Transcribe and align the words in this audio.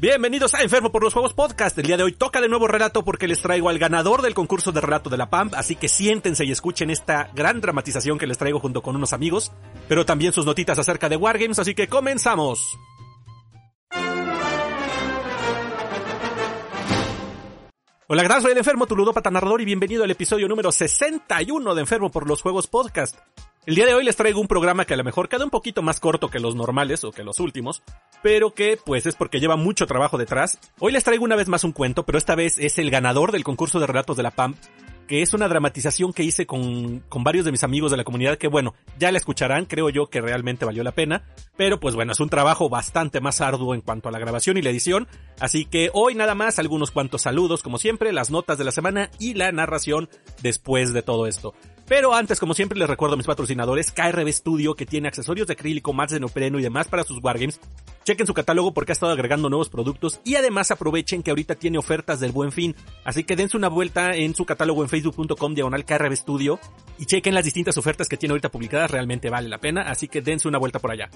Bienvenidos 0.00 0.54
a 0.54 0.62
Enfermo 0.62 0.90
por 0.90 1.04
los 1.04 1.12
Juegos 1.12 1.34
Podcast. 1.34 1.76
El 1.76 1.84
día 1.84 1.98
de 1.98 2.02
hoy 2.02 2.12
toca 2.12 2.40
de 2.40 2.48
nuevo 2.48 2.66
relato 2.66 3.04
porque 3.04 3.28
les 3.28 3.42
traigo 3.42 3.68
al 3.68 3.78
ganador 3.78 4.22
del 4.22 4.32
concurso 4.32 4.72
de 4.72 4.80
relato 4.80 5.10
de 5.10 5.18
la 5.18 5.28
PAMP, 5.28 5.52
así 5.54 5.76
que 5.76 5.90
siéntense 5.90 6.46
y 6.46 6.50
escuchen 6.50 6.88
esta 6.88 7.28
gran 7.34 7.60
dramatización 7.60 8.16
que 8.16 8.26
les 8.26 8.38
traigo 8.38 8.60
junto 8.60 8.80
con 8.80 8.96
unos 8.96 9.12
amigos, 9.12 9.52
pero 9.88 10.06
también 10.06 10.32
sus 10.32 10.46
notitas 10.46 10.78
acerca 10.78 11.10
de 11.10 11.16
Wargames, 11.16 11.58
así 11.58 11.74
que 11.74 11.86
comenzamos. 11.86 12.78
Hola, 18.06 18.22
gracias, 18.22 18.44
soy 18.44 18.52
el 18.52 18.58
Enfermo, 18.58 18.86
tu 18.86 18.96
ludópata 18.96 19.30
narrador 19.30 19.60
y 19.60 19.66
bienvenido 19.66 20.02
al 20.02 20.10
episodio 20.10 20.48
número 20.48 20.72
61 20.72 21.74
de 21.74 21.80
Enfermo 21.82 22.10
por 22.10 22.26
los 22.26 22.40
Juegos 22.40 22.68
Podcast. 22.68 23.18
El 23.66 23.74
día 23.74 23.84
de 23.84 23.92
hoy 23.92 24.04
les 24.04 24.16
traigo 24.16 24.40
un 24.40 24.48
programa 24.48 24.86
que 24.86 24.94
a 24.94 24.96
lo 24.96 25.04
mejor 25.04 25.28
queda 25.28 25.44
un 25.44 25.50
poquito 25.50 25.82
más 25.82 26.00
corto 26.00 26.30
que 26.30 26.40
los 26.40 26.54
normales 26.54 27.04
o 27.04 27.12
que 27.12 27.22
los 27.22 27.40
últimos, 27.40 27.82
pero 28.22 28.54
que 28.54 28.78
pues 28.82 29.04
es 29.04 29.16
porque 29.16 29.38
lleva 29.38 29.56
mucho 29.56 29.86
trabajo 29.86 30.16
detrás. 30.16 30.58
Hoy 30.78 30.92
les 30.92 31.04
traigo 31.04 31.24
una 31.24 31.36
vez 31.36 31.46
más 31.48 31.62
un 31.62 31.72
cuento, 31.72 32.06
pero 32.06 32.16
esta 32.16 32.34
vez 32.34 32.58
es 32.58 32.78
el 32.78 32.90
ganador 32.90 33.32
del 33.32 33.44
concurso 33.44 33.78
de 33.78 33.86
relatos 33.86 34.16
de 34.16 34.22
la 34.22 34.30
PAMP, 34.30 34.56
que 35.06 35.20
es 35.20 35.34
una 35.34 35.48
dramatización 35.48 36.14
que 36.14 36.22
hice 36.22 36.46
con, 36.46 37.00
con 37.00 37.22
varios 37.22 37.44
de 37.44 37.50
mis 37.50 37.62
amigos 37.62 37.90
de 37.90 37.98
la 37.98 38.04
comunidad 38.04 38.38
que 38.38 38.48
bueno, 38.48 38.74
ya 38.98 39.12
la 39.12 39.18
escucharán, 39.18 39.66
creo 39.66 39.90
yo 39.90 40.06
que 40.06 40.22
realmente 40.22 40.64
valió 40.64 40.82
la 40.82 40.92
pena, 40.92 41.24
pero 41.56 41.80
pues 41.80 41.94
bueno, 41.94 42.12
es 42.12 42.20
un 42.20 42.30
trabajo 42.30 42.70
bastante 42.70 43.20
más 43.20 43.42
arduo 43.42 43.74
en 43.74 43.82
cuanto 43.82 44.08
a 44.08 44.12
la 44.12 44.20
grabación 44.20 44.56
y 44.56 44.62
la 44.62 44.70
edición, 44.70 45.06
así 45.38 45.66
que 45.66 45.90
hoy 45.92 46.14
nada 46.14 46.34
más 46.34 46.58
algunos 46.60 46.92
cuantos 46.92 47.22
saludos 47.22 47.62
como 47.62 47.76
siempre, 47.76 48.12
las 48.12 48.30
notas 48.30 48.56
de 48.56 48.64
la 48.64 48.70
semana 48.70 49.10
y 49.18 49.34
la 49.34 49.52
narración 49.52 50.08
después 50.42 50.92
de 50.92 51.02
todo 51.02 51.26
esto. 51.26 51.54
Pero 51.90 52.14
antes, 52.14 52.38
como 52.38 52.54
siempre, 52.54 52.78
les 52.78 52.88
recuerdo 52.88 53.14
a 53.14 53.16
mis 53.16 53.26
patrocinadores, 53.26 53.90
KRB 53.90 54.28
Studio, 54.28 54.76
que 54.76 54.86
tiene 54.86 55.08
accesorios 55.08 55.48
de 55.48 55.54
acrílico, 55.54 55.92
mats 55.92 56.12
de 56.12 56.20
neopreno 56.20 56.60
y 56.60 56.62
demás 56.62 56.86
para 56.86 57.02
sus 57.02 57.18
wargames. 57.20 57.58
Chequen 58.04 58.28
su 58.28 58.32
catálogo 58.32 58.72
porque 58.72 58.92
ha 58.92 58.94
estado 58.94 59.10
agregando 59.10 59.50
nuevos 59.50 59.70
productos 59.70 60.20
y 60.24 60.36
además 60.36 60.70
aprovechen 60.70 61.24
que 61.24 61.32
ahorita 61.32 61.56
tiene 61.56 61.78
ofertas 61.78 62.20
del 62.20 62.30
buen 62.30 62.52
fin. 62.52 62.76
Así 63.02 63.24
que 63.24 63.34
dense 63.34 63.56
una 63.56 63.66
vuelta 63.66 64.14
en 64.14 64.36
su 64.36 64.44
catálogo 64.44 64.84
en 64.84 64.88
facebook.com 64.88 65.52
diagonal 65.52 65.84
KRB 65.84 66.14
Studio 66.14 66.60
y 66.96 67.06
chequen 67.06 67.34
las 67.34 67.44
distintas 67.44 67.76
ofertas 67.76 68.08
que 68.08 68.16
tiene 68.16 68.34
ahorita 68.34 68.50
publicadas, 68.50 68.92
realmente 68.92 69.28
vale 69.28 69.48
la 69.48 69.58
pena, 69.58 69.82
así 69.82 70.06
que 70.06 70.22
dense 70.22 70.46
una 70.46 70.58
vuelta 70.58 70.78
por 70.78 70.92
allá. 70.92 71.10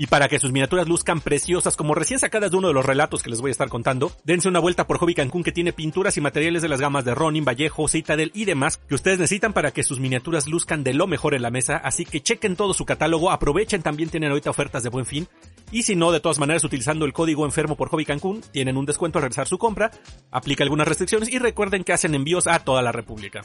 Y 0.00 0.06
para 0.06 0.28
que 0.28 0.38
sus 0.38 0.50
miniaturas 0.50 0.88
luzcan 0.88 1.20
preciosas 1.20 1.76
como 1.76 1.94
recién 1.94 2.18
sacadas 2.18 2.50
de 2.50 2.56
uno 2.56 2.68
de 2.68 2.72
los 2.72 2.86
relatos 2.86 3.22
que 3.22 3.28
les 3.28 3.42
voy 3.42 3.50
a 3.50 3.52
estar 3.52 3.68
contando, 3.68 4.10
dense 4.24 4.48
una 4.48 4.58
vuelta 4.58 4.86
por 4.86 4.96
Hobby 4.96 5.12
Cancún 5.12 5.42
que 5.42 5.52
tiene 5.52 5.74
pinturas 5.74 6.16
y 6.16 6.22
materiales 6.22 6.62
de 6.62 6.70
las 6.70 6.80
gamas 6.80 7.04
de 7.04 7.14
Ronin, 7.14 7.44
Vallejo, 7.44 7.86
Citadel 7.86 8.30
y 8.34 8.46
demás 8.46 8.78
que 8.78 8.94
ustedes 8.94 9.18
necesitan 9.18 9.52
para 9.52 9.72
que 9.72 9.82
sus 9.82 10.00
miniaturas 10.00 10.48
luzcan 10.48 10.84
de 10.84 10.94
lo 10.94 11.06
mejor 11.06 11.34
en 11.34 11.42
la 11.42 11.50
mesa, 11.50 11.76
así 11.76 12.06
que 12.06 12.22
chequen 12.22 12.56
todo 12.56 12.72
su 12.72 12.86
catálogo, 12.86 13.30
aprovechen 13.30 13.82
también 13.82 14.08
tienen 14.08 14.30
ahorita 14.30 14.48
ofertas 14.48 14.82
de 14.82 14.88
buen 14.88 15.04
fin, 15.04 15.28
y 15.70 15.82
si 15.82 15.96
no, 15.96 16.12
de 16.12 16.20
todas 16.20 16.38
maneras 16.38 16.64
utilizando 16.64 17.04
el 17.04 17.12
código 17.12 17.44
enfermo 17.44 17.76
por 17.76 17.90
Hobby 17.90 18.06
Cancún, 18.06 18.40
tienen 18.52 18.78
un 18.78 18.86
descuento 18.86 19.18
al 19.18 19.24
realizar 19.24 19.48
su 19.48 19.58
compra, 19.58 19.90
aplica 20.30 20.64
algunas 20.64 20.88
restricciones 20.88 21.30
y 21.30 21.38
recuerden 21.38 21.84
que 21.84 21.92
hacen 21.92 22.14
envíos 22.14 22.46
a 22.46 22.60
toda 22.60 22.80
la 22.80 22.90
República. 22.90 23.42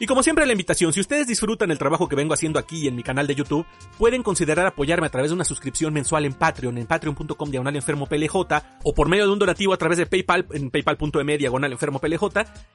Y 0.00 0.06
como 0.06 0.22
siempre 0.22 0.46
la 0.46 0.52
invitación, 0.52 0.92
si 0.92 1.00
ustedes 1.00 1.26
disfrutan 1.26 1.70
el 1.70 1.78
trabajo 1.78 2.08
que 2.08 2.14
vengo 2.14 2.32
haciendo 2.32 2.58
aquí 2.58 2.86
en 2.86 2.94
mi 2.94 3.02
canal 3.02 3.26
de 3.26 3.34
YouTube, 3.34 3.66
pueden 3.98 4.22
considerar 4.22 4.66
apoyarme 4.66 5.08
a 5.08 5.10
través 5.10 5.30
de 5.30 5.34
una 5.34 5.44
suscripción 5.44 5.92
mensual 5.92 6.24
en 6.24 6.34
Patreon, 6.34 6.78
en 6.78 6.86
patreon.com 6.86 7.50
diagonal 7.50 7.74
enfermo 7.74 8.06
PLJ, 8.06 8.34
o 8.84 8.94
por 8.94 9.08
medio 9.08 9.26
de 9.26 9.32
un 9.32 9.40
donativo 9.40 9.72
a 9.72 9.76
través 9.76 9.98
de 9.98 10.06
PayPal, 10.06 10.46
en 10.52 10.70
paypal.me 10.70 11.38
diagonal 11.38 11.72
enfermo 11.72 11.98
PLJ. 11.98 12.22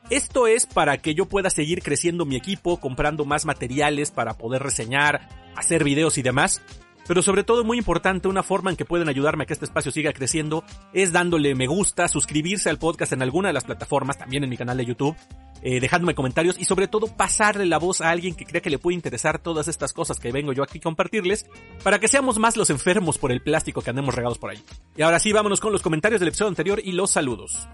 Esto 0.09 0.47
es 0.47 0.65
para 0.65 0.97
que 0.97 1.15
yo 1.15 1.25
pueda 1.25 1.49
seguir 1.49 1.81
creciendo 1.81 2.25
mi 2.25 2.35
equipo, 2.35 2.79
comprando 2.79 3.23
más 3.23 3.45
materiales 3.45 4.11
para 4.11 4.33
poder 4.33 4.61
reseñar, 4.61 5.29
hacer 5.55 5.85
videos 5.85 6.17
y 6.17 6.23
demás. 6.23 6.61
Pero 7.07 7.21
sobre 7.21 7.43
todo 7.43 7.63
muy 7.63 7.77
importante, 7.77 8.27
una 8.27 8.43
forma 8.43 8.69
en 8.69 8.77
que 8.77 8.85
pueden 8.85 9.09
ayudarme 9.09 9.43
a 9.43 9.45
que 9.45 9.53
este 9.53 9.65
espacio 9.65 9.91
siga 9.91 10.13
creciendo 10.13 10.63
es 10.93 11.11
dándole 11.11 11.53
me 11.55 11.67
gusta, 11.67 12.07
suscribirse 12.07 12.69
al 12.69 12.79
podcast 12.79 13.13
en 13.13 13.21
alguna 13.21 13.49
de 13.49 13.53
las 13.53 13.65
plataformas, 13.65 14.17
también 14.17 14.43
en 14.43 14.49
mi 14.49 14.57
canal 14.57 14.77
de 14.77 14.85
YouTube, 14.85 15.15
eh, 15.61 15.79
dejándome 15.79 16.15
comentarios 16.15 16.57
y 16.59 16.65
sobre 16.65 16.87
todo 16.87 17.07
pasarle 17.07 17.65
la 17.65 17.77
voz 17.77 18.01
a 18.01 18.09
alguien 18.09 18.35
que 18.35 18.45
crea 18.45 18.61
que 18.61 18.69
le 18.69 18.79
puede 18.79 18.95
interesar 18.95 19.39
todas 19.39 19.67
estas 19.67 19.93
cosas 19.93 20.19
que 20.19 20.31
vengo 20.31 20.53
yo 20.53 20.63
aquí 20.63 20.79
a 20.79 20.81
compartirles 20.81 21.45
para 21.83 21.99
que 21.99 22.07
seamos 22.07 22.37
más 22.37 22.57
los 22.57 22.69
enfermos 22.69 23.17
por 23.17 23.31
el 23.31 23.41
plástico 23.41 23.81
que 23.81 23.89
andemos 23.89 24.13
regados 24.15 24.37
por 24.37 24.49
ahí. 24.49 24.61
Y 24.95 25.01
ahora 25.01 25.19
sí, 25.19 25.31
vámonos 25.31 25.59
con 25.59 25.71
los 25.71 25.81
comentarios 25.81 26.19
del 26.19 26.29
episodio 26.29 26.49
anterior 26.49 26.81
y 26.83 26.91
los 26.93 27.11
saludos. 27.11 27.67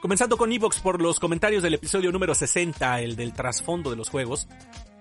Comenzando 0.00 0.36
con 0.36 0.52
Evox 0.52 0.80
por 0.80 1.02
los 1.02 1.18
comentarios 1.18 1.62
del 1.62 1.74
episodio 1.74 2.12
número 2.12 2.34
60, 2.34 3.00
el 3.00 3.16
del 3.16 3.32
trasfondo 3.32 3.90
de 3.90 3.96
los 3.96 4.08
juegos. 4.08 4.46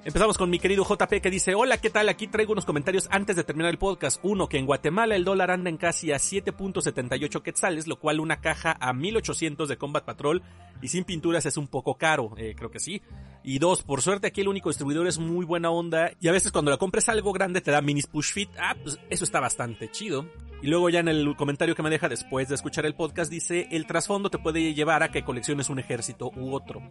Empezamos 0.08 0.38
con 0.38 0.50
mi 0.50 0.58
querido 0.58 0.86
JP 0.86 1.20
que 1.22 1.30
dice, 1.30 1.54
hola, 1.54 1.80
¿qué 1.80 1.90
tal? 1.90 2.08
Aquí 2.08 2.28
traigo 2.28 2.54
unos 2.54 2.64
comentarios 2.64 3.10
antes 3.12 3.36
de 3.36 3.44
terminar 3.44 3.72
el 3.72 3.78
podcast. 3.78 4.22
Uno, 4.24 4.48
que 4.48 4.58
en 4.58 4.66
Guatemala 4.66 5.18
el 5.18 5.26
dólar 5.26 5.52
anda 5.52 5.70
en 5.70 5.76
casi 5.76 6.14
a 6.14 6.16
7.78 6.16 7.42
quetzales, 7.42 7.88
lo 7.88 8.00
cual 8.00 8.22
una 8.22 8.40
caja 8.40 8.78
a 8.80 8.94
1800 8.94 9.68
de 9.68 9.78
Combat 9.78 10.06
Patrol 10.06 10.44
y 10.82 10.88
sin 10.88 11.04
pinturas 11.04 11.46
es 11.46 11.58
un 11.58 11.68
poco 11.68 11.98
caro, 11.98 12.32
eh, 12.38 12.56
creo 12.56 12.72
que 12.72 12.80
sí. 12.80 13.02
Y 13.44 13.60
dos, 13.60 13.84
por 13.84 14.02
suerte 14.02 14.28
aquí 14.28 14.40
el 14.40 14.48
único 14.48 14.70
distribuidor 14.70 15.08
es 15.08 15.20
muy 15.20 15.44
buena 15.44 15.72
onda 15.72 16.14
y 16.22 16.30
a 16.30 16.32
veces 16.32 16.54
cuando 16.54 16.72
la 16.72 16.78
compres 16.78 17.10
algo 17.10 17.34
grande 17.34 17.60
te 17.60 17.72
da 17.72 17.82
minis 17.82 18.08
push 18.08 18.32
fit. 18.32 18.50
Ah, 18.58 18.78
pues 18.82 18.98
eso 19.10 19.26
está 19.26 19.42
bastante 19.42 19.92
chido. 19.92 20.26
Y 20.62 20.68
luego 20.68 20.88
ya 20.90 21.02
en 21.02 21.10
el 21.10 21.36
comentario 21.36 21.76
que 21.76 21.84
me 21.84 21.90
deja 21.90 22.08
después 22.08 22.48
de 22.48 22.56
escuchar 22.56 22.86
el 22.86 22.96
podcast 22.96 23.30
dice, 23.30 23.68
el 23.72 23.86
trasfondo 23.86 24.30
te 24.30 24.38
puede 24.38 24.74
llevar 24.74 25.04
a 25.04 25.12
que 25.12 25.26
colecciones 25.26 25.70
un 25.70 25.80
ejército 25.80 26.32
u 26.34 26.56
otro. 26.56 26.82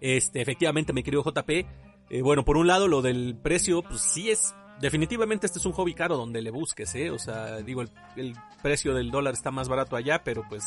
Este, 0.00 0.40
efectivamente, 0.40 0.92
mi 0.92 1.02
querido 1.02 1.22
JP, 1.22 1.66
eh, 2.10 2.22
bueno, 2.22 2.44
por 2.44 2.56
un 2.56 2.66
lado, 2.66 2.88
lo 2.88 3.02
del 3.02 3.36
precio, 3.36 3.82
pues 3.82 4.00
sí 4.00 4.30
es. 4.30 4.54
Definitivamente 4.80 5.46
este 5.46 5.58
es 5.58 5.66
un 5.66 5.72
hobby 5.72 5.94
caro 5.94 6.16
donde 6.16 6.42
le 6.42 6.50
busques, 6.50 6.94
¿eh? 6.94 7.10
O 7.10 7.18
sea, 7.18 7.58
digo, 7.58 7.82
el, 8.16 8.36
precio 8.62 8.94
del 8.94 9.10
dólar 9.10 9.34
está 9.34 9.50
más 9.50 9.68
barato 9.68 9.96
allá, 9.96 10.22
pero 10.22 10.44
pues 10.48 10.64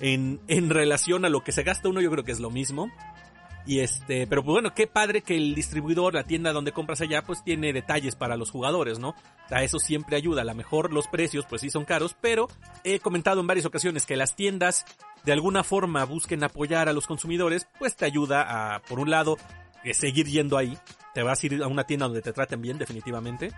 en, 0.00 0.40
en 0.46 0.70
relación 0.70 1.24
a 1.24 1.28
lo 1.28 1.42
que 1.42 1.50
se 1.50 1.62
gasta 1.62 1.88
uno 1.88 2.00
yo 2.00 2.10
creo 2.10 2.24
que 2.24 2.32
es 2.32 2.40
lo 2.40 2.50
mismo. 2.50 2.90
Y 3.64 3.80
este, 3.80 4.26
pero 4.26 4.42
pues 4.42 4.52
bueno, 4.54 4.74
qué 4.74 4.86
padre 4.86 5.22
que 5.22 5.36
el 5.36 5.54
distribuidor, 5.54 6.14
la 6.14 6.24
tienda 6.24 6.52
donde 6.52 6.72
compras 6.72 7.00
allá, 7.00 7.22
pues 7.22 7.44
tiene 7.44 7.72
detalles 7.72 8.16
para 8.16 8.36
los 8.36 8.50
jugadores, 8.50 8.98
¿no? 8.98 9.14
Sea, 9.48 9.62
eso 9.62 9.78
siempre 9.78 10.16
ayuda. 10.16 10.42
A 10.42 10.44
lo 10.44 10.54
mejor 10.54 10.92
los 10.92 11.06
precios, 11.06 11.46
pues 11.48 11.60
sí 11.60 11.70
son 11.70 11.84
caros, 11.84 12.16
pero 12.20 12.48
he 12.82 12.98
comentado 12.98 13.40
en 13.40 13.46
varias 13.46 13.66
ocasiones 13.66 14.04
que 14.04 14.16
las 14.16 14.34
tiendas 14.34 14.84
de 15.24 15.32
alguna 15.32 15.62
forma 15.62 16.04
busquen 16.04 16.42
apoyar 16.42 16.88
a 16.88 16.92
los 16.92 17.06
consumidores, 17.06 17.68
pues 17.78 17.94
te 17.94 18.04
ayuda 18.04 18.74
a, 18.74 18.82
por 18.82 18.98
un 18.98 19.10
lado, 19.10 19.38
que 19.82 19.94
seguir 19.94 20.26
yendo 20.26 20.56
ahí. 20.56 20.76
Te 21.14 21.22
vas 21.22 21.42
a 21.42 21.46
ir 21.46 21.62
a 21.62 21.66
una 21.66 21.84
tienda 21.84 22.06
donde 22.06 22.22
te 22.22 22.32
traten 22.32 22.60
bien, 22.62 22.78
definitivamente. 22.78 23.52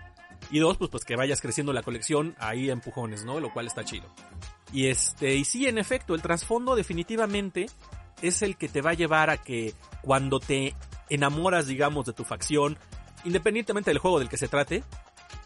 Y 0.51 0.59
dos, 0.59 0.77
pues, 0.77 0.89
pues 0.91 1.05
que 1.05 1.15
vayas 1.15 1.41
creciendo 1.41 1.73
la 1.73 1.83
colección 1.83 2.35
ahí 2.39 2.69
empujones, 2.69 3.25
¿no? 3.25 3.39
Lo 3.39 3.51
cual 3.53 3.67
está 3.67 3.83
chido. 3.83 4.05
Y 4.71 4.87
este, 4.87 5.35
y 5.35 5.45
sí, 5.45 5.67
en 5.67 5.77
efecto, 5.77 6.15
el 6.15 6.21
trasfondo 6.21 6.75
definitivamente 6.75 7.67
es 8.21 8.41
el 8.41 8.57
que 8.57 8.69
te 8.69 8.81
va 8.81 8.91
a 8.91 8.95
llevar 8.95 9.29
a 9.29 9.37
que 9.37 9.73
cuando 10.01 10.39
te 10.39 10.75
enamoras, 11.09 11.67
digamos, 11.67 12.05
de 12.05 12.13
tu 12.13 12.23
facción, 12.23 12.77
independientemente 13.23 13.91
del 13.91 13.99
juego 13.99 14.19
del 14.19 14.29
que 14.29 14.37
se 14.37 14.47
trate, 14.47 14.83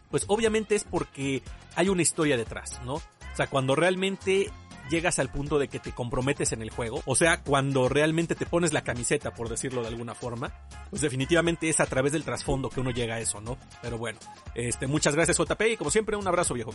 pues 0.10 0.26
obviamente 0.28 0.76
es 0.76 0.84
porque 0.84 1.44
hay 1.76 1.90
una 1.90 2.02
historia 2.02 2.38
detrás, 2.38 2.82
¿no? 2.84 2.96
O 2.96 3.36
sea, 3.36 3.48
cuando 3.48 3.76
realmente 3.76 4.52
llegas 4.90 5.20
al 5.20 5.30
punto 5.30 5.60
de 5.60 5.68
que 5.68 5.80
te 5.80 5.92
comprometes 5.92 6.52
en 6.52 6.62
el 6.62 6.70
juego, 6.70 7.02
o 7.06 7.16
sea, 7.16 7.42
cuando 7.42 7.88
realmente 7.90 8.36
te 8.36 8.46
pones 8.46 8.74
la 8.74 8.84
camiseta, 8.84 9.34
por 9.34 9.50
decirlo 9.50 9.82
de 9.82 9.88
alguna 9.88 10.16
forma, 10.16 10.52
pues 10.90 11.02
definitivamente 11.02 11.70
es 11.70 11.80
a 11.80 11.86
través 11.86 12.12
del 12.12 12.24
trasfondo 12.24 12.70
que 12.70 12.80
uno 12.80 12.92
llega 12.92 13.16
a 13.16 13.20
eso, 13.20 13.42
¿no? 13.42 13.58
Pero 13.82 13.98
bueno, 13.98 14.20
este, 14.56 14.88
muchas 14.88 15.16
gracias 15.16 15.38
JP 15.38 15.62
y 15.72 15.78
como 15.78 15.92
siempre 15.92 16.16
un 16.16 16.28
abrazo 16.28 16.54
viejo. 16.54 16.74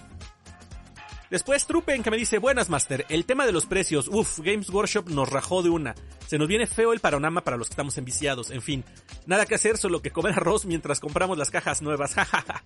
Después 1.30 1.66
Trupen 1.66 2.02
que 2.02 2.10
me 2.10 2.16
dice, 2.16 2.38
buenas 2.38 2.70
Master, 2.70 3.06
el 3.08 3.24
tema 3.24 3.44
de 3.44 3.52
los 3.52 3.66
precios, 3.66 4.08
uff, 4.08 4.38
Games 4.40 4.70
Workshop 4.70 5.08
nos 5.08 5.28
rajó 5.28 5.62
de 5.62 5.70
una. 5.70 5.94
Se 6.26 6.38
nos 6.38 6.46
viene 6.46 6.66
feo 6.66 6.92
el 6.92 7.00
panorama 7.00 7.42
para 7.42 7.56
los 7.56 7.68
que 7.68 7.72
estamos 7.72 7.98
enviciados, 7.98 8.50
en 8.50 8.62
fin. 8.62 8.84
Nada 9.26 9.44
que 9.46 9.56
hacer, 9.56 9.76
solo 9.76 10.00
que 10.00 10.10
comer 10.10 10.34
arroz 10.34 10.64
mientras 10.64 11.00
compramos 11.00 11.36
las 11.36 11.50
cajas 11.50 11.82
nuevas, 11.82 12.14
jajaja. 12.14 12.62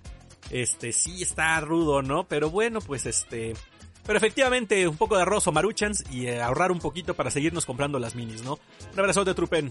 este, 0.50 0.92
sí 0.92 1.22
está 1.22 1.58
rudo, 1.60 2.02
¿no? 2.02 2.28
Pero 2.28 2.50
bueno, 2.50 2.80
pues 2.80 3.06
este... 3.06 3.54
Pero 4.08 4.16
efectivamente, 4.16 4.88
un 4.88 4.96
poco 4.96 5.16
de 5.16 5.22
arroz 5.22 5.46
o 5.48 5.52
maruchans 5.52 6.02
y 6.10 6.28
eh, 6.28 6.40
ahorrar 6.40 6.72
un 6.72 6.78
poquito 6.78 7.12
para 7.12 7.30
seguirnos 7.30 7.66
comprando 7.66 7.98
las 7.98 8.14
minis, 8.14 8.42
¿no? 8.42 8.58
Un 8.94 8.98
abrazo 8.98 9.22
de 9.22 9.34
Trupen. 9.34 9.70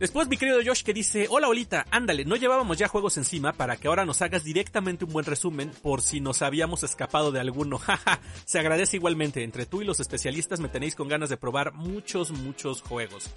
Después 0.00 0.26
mi 0.26 0.38
querido 0.38 0.60
Josh 0.64 0.84
que 0.84 0.94
dice, 0.94 1.26
hola 1.28 1.48
Olita, 1.48 1.84
ándale, 1.90 2.24
no 2.24 2.36
llevábamos 2.36 2.78
ya 2.78 2.88
juegos 2.88 3.18
encima 3.18 3.52
para 3.52 3.76
que 3.76 3.88
ahora 3.88 4.06
nos 4.06 4.22
hagas 4.22 4.42
directamente 4.42 5.04
un 5.04 5.12
buen 5.12 5.26
resumen 5.26 5.70
por 5.82 6.00
si 6.00 6.20
nos 6.20 6.40
habíamos 6.40 6.82
escapado 6.82 7.30
de 7.30 7.40
alguno. 7.40 7.76
Jaja, 7.78 8.20
se 8.46 8.58
agradece 8.58 8.96
igualmente, 8.96 9.44
entre 9.44 9.66
tú 9.66 9.82
y 9.82 9.84
los 9.84 10.00
especialistas 10.00 10.58
me 10.58 10.70
tenéis 10.70 10.94
con 10.94 11.08
ganas 11.08 11.28
de 11.28 11.36
probar 11.36 11.74
muchos, 11.74 12.30
muchos 12.30 12.80
juegos. 12.80 13.28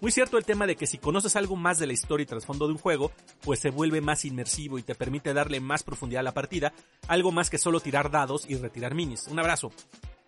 Muy 0.00 0.10
cierto 0.12 0.36
el 0.36 0.44
tema 0.44 0.66
de 0.66 0.76
que 0.76 0.86
si 0.86 0.98
conoces 0.98 1.36
algo 1.36 1.56
más 1.56 1.78
de 1.78 1.86
la 1.86 1.92
historia 1.92 2.24
y 2.24 2.26
trasfondo 2.26 2.66
de 2.66 2.72
un 2.72 2.78
juego, 2.78 3.12
pues 3.42 3.60
se 3.60 3.70
vuelve 3.70 4.00
más 4.00 4.24
inmersivo 4.24 4.78
y 4.78 4.82
te 4.82 4.94
permite 4.94 5.32
darle 5.32 5.60
más 5.60 5.82
profundidad 5.82 6.20
a 6.20 6.24
la 6.24 6.34
partida, 6.34 6.72
algo 7.08 7.32
más 7.32 7.50
que 7.50 7.58
solo 7.58 7.80
tirar 7.80 8.10
dados 8.10 8.44
y 8.48 8.56
retirar 8.56 8.94
minis. 8.94 9.26
Un 9.28 9.38
abrazo. 9.38 9.72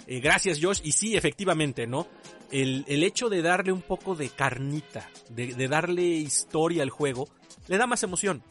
Eh, 0.07 0.21
gracias 0.21 0.59
Josh. 0.61 0.81
Y 0.85 0.93
sí, 0.93 1.17
efectivamente, 1.17 1.87
¿no? 1.87 2.07
El, 2.51 2.85
el, 2.89 3.03
hecho 3.03 3.29
de 3.29 3.43
darle 3.43 3.73
un 3.73 3.83
poco 3.83 4.15
de 4.15 4.31
carnita, 4.31 5.11
de, 5.29 5.55
de 5.55 5.69
darle 5.69 6.03
historia 6.03 6.83
al 6.83 6.91
juego, 6.91 7.29
le 7.67 7.77
da 7.77 7.87
más 7.87 8.03
emoción. 8.03 8.43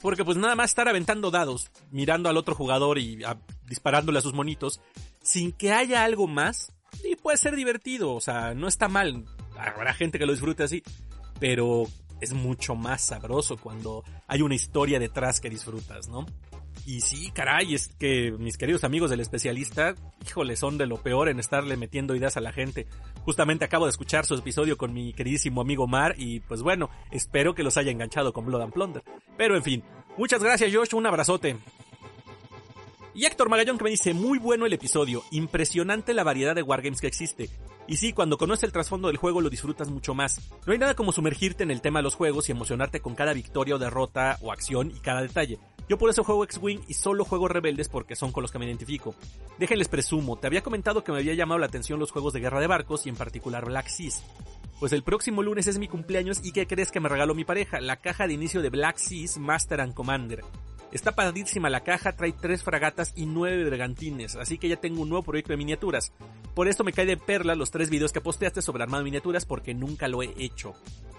Porque 0.00 0.24
pues 0.24 0.36
nada 0.36 0.54
más 0.54 0.70
estar 0.70 0.86
aventando 0.86 1.30
dados, 1.30 1.70
mirando 1.90 2.28
al 2.28 2.36
otro 2.36 2.54
jugador 2.54 2.98
y 2.98 3.20
disparándole 3.66 4.18
a 4.18 4.22
sus 4.22 4.34
monitos, 4.34 4.80
sin 5.22 5.50
que 5.50 5.72
haya 5.72 6.04
algo 6.04 6.28
más, 6.28 6.72
y 7.02 7.16
puede 7.16 7.36
ser 7.36 7.56
divertido, 7.56 8.14
o 8.14 8.20
sea, 8.20 8.54
no 8.54 8.68
está 8.68 8.88
mal. 8.88 9.24
Habrá 9.58 9.92
gente 9.92 10.18
que 10.18 10.26
lo 10.26 10.32
disfrute 10.32 10.62
así, 10.62 10.82
pero 11.40 11.84
es 12.20 12.32
mucho 12.32 12.74
más 12.74 13.02
sabroso 13.02 13.56
cuando 13.56 14.04
hay 14.26 14.42
una 14.42 14.54
historia 14.54 14.98
detrás 14.98 15.40
que 15.40 15.50
disfrutas, 15.50 16.08
¿no? 16.08 16.26
Y 16.86 17.02
sí, 17.02 17.30
caray, 17.32 17.74
es 17.74 17.88
que 17.88 18.32
mis 18.38 18.56
queridos 18.56 18.82
amigos 18.82 19.10
del 19.10 19.20
especialista, 19.20 19.94
híjole, 20.26 20.56
son 20.56 20.78
de 20.78 20.86
lo 20.86 20.96
peor 20.96 21.28
en 21.28 21.38
estarle 21.38 21.76
metiendo 21.76 22.14
ideas 22.14 22.36
a 22.36 22.40
la 22.40 22.52
gente. 22.52 22.86
Justamente 23.24 23.64
acabo 23.64 23.84
de 23.84 23.90
escuchar 23.90 24.24
su 24.24 24.34
episodio 24.34 24.78
con 24.78 24.94
mi 24.94 25.12
queridísimo 25.12 25.60
amigo 25.60 25.86
Mar 25.86 26.14
y 26.16 26.40
pues 26.40 26.62
bueno, 26.62 26.88
espero 27.10 27.54
que 27.54 27.62
los 27.62 27.76
haya 27.76 27.90
enganchado 27.90 28.32
con 28.32 28.46
Blood 28.46 28.62
and 28.62 28.72
Plunder. 28.72 29.02
Pero 29.36 29.56
en 29.56 29.62
fin, 29.62 29.84
muchas 30.16 30.42
gracias 30.42 30.72
Josh, 30.74 30.94
un 30.94 31.06
abrazote. 31.06 31.56
Y 33.14 33.26
Héctor 33.26 33.50
Magallón 33.50 33.76
que 33.76 33.84
me 33.84 33.90
dice, 33.90 34.14
muy 34.14 34.38
bueno 34.38 34.64
el 34.64 34.72
episodio, 34.72 35.22
impresionante 35.30 36.14
la 36.14 36.24
variedad 36.24 36.54
de 36.54 36.62
wargames 36.62 37.00
que 37.00 37.08
existe. 37.08 37.50
Y 37.88 37.96
sí, 37.96 38.12
cuando 38.12 38.36
conoces 38.36 38.64
el 38.64 38.72
trasfondo 38.72 39.08
del 39.08 39.16
juego 39.16 39.40
lo 39.40 39.48
disfrutas 39.48 39.88
mucho 39.88 40.14
más. 40.14 40.42
No 40.66 40.74
hay 40.74 40.78
nada 40.78 40.94
como 40.94 41.10
sumergirte 41.10 41.62
en 41.62 41.70
el 41.70 41.80
tema 41.80 42.00
de 42.00 42.02
los 42.02 42.14
juegos 42.14 42.48
y 42.48 42.52
emocionarte 42.52 43.00
con 43.00 43.14
cada 43.14 43.32
victoria 43.32 43.76
o 43.76 43.78
derrota 43.78 44.36
o 44.42 44.52
acción 44.52 44.90
y 44.90 45.00
cada 45.00 45.22
detalle. 45.22 45.58
Yo 45.88 45.96
por 45.96 46.10
eso 46.10 46.22
juego 46.22 46.44
X-Wing 46.44 46.82
y 46.86 46.92
solo 46.92 47.24
juego 47.24 47.48
Rebeldes 47.48 47.88
porque 47.88 48.14
son 48.14 48.30
con 48.30 48.42
los 48.42 48.52
que 48.52 48.58
me 48.58 48.66
identifico. 48.66 49.14
Déjenles 49.58 49.88
presumo, 49.88 50.36
te 50.36 50.46
había 50.46 50.62
comentado 50.62 51.02
que 51.02 51.12
me 51.12 51.18
había 51.18 51.32
llamado 51.32 51.58
la 51.58 51.66
atención 51.66 51.98
los 51.98 52.10
juegos 52.10 52.34
de 52.34 52.40
guerra 52.40 52.60
de 52.60 52.66
barcos 52.66 53.06
y 53.06 53.08
en 53.08 53.16
particular 53.16 53.64
Black 53.64 53.88
Seas. 53.88 54.22
Pues 54.78 54.92
el 54.92 55.02
próximo 55.02 55.42
lunes 55.42 55.66
es 55.66 55.78
mi 55.78 55.88
cumpleaños 55.88 56.40
y 56.44 56.52
¿qué 56.52 56.66
crees 56.66 56.90
que 56.90 57.00
me 57.00 57.08
regaló 57.08 57.34
mi 57.34 57.46
pareja? 57.46 57.80
La 57.80 57.96
caja 57.96 58.26
de 58.26 58.34
inicio 58.34 58.60
de 58.60 58.68
Black 58.68 58.98
Seas 58.98 59.38
Master 59.38 59.80
and 59.80 59.94
Commander. 59.94 60.44
Está 60.90 61.12
padrísima 61.12 61.68
la 61.68 61.84
caja, 61.84 62.16
trae 62.16 62.32
tres 62.32 62.62
fragatas 62.62 63.12
y 63.14 63.26
nueve 63.26 63.64
bergantines, 63.64 64.36
así 64.36 64.56
que 64.56 64.68
ya 64.68 64.76
tengo 64.76 65.02
un 65.02 65.10
nuevo 65.10 65.22
proyecto 65.22 65.52
de 65.52 65.58
miniaturas. 65.58 66.12
Por 66.54 66.66
esto 66.66 66.82
me 66.82 66.94
cae 66.94 67.04
de 67.04 67.18
perla 67.18 67.54
los 67.54 67.70
tres 67.70 67.90
videos 67.90 68.10
que 68.10 68.22
posteaste 68.22 68.62
sobre 68.62 68.84
armado 68.84 69.04
miniaturas 69.04 69.44
porque 69.44 69.74
nunca 69.74 70.08
lo 70.08 70.22
he 70.22 70.32
hecho. 70.38 70.72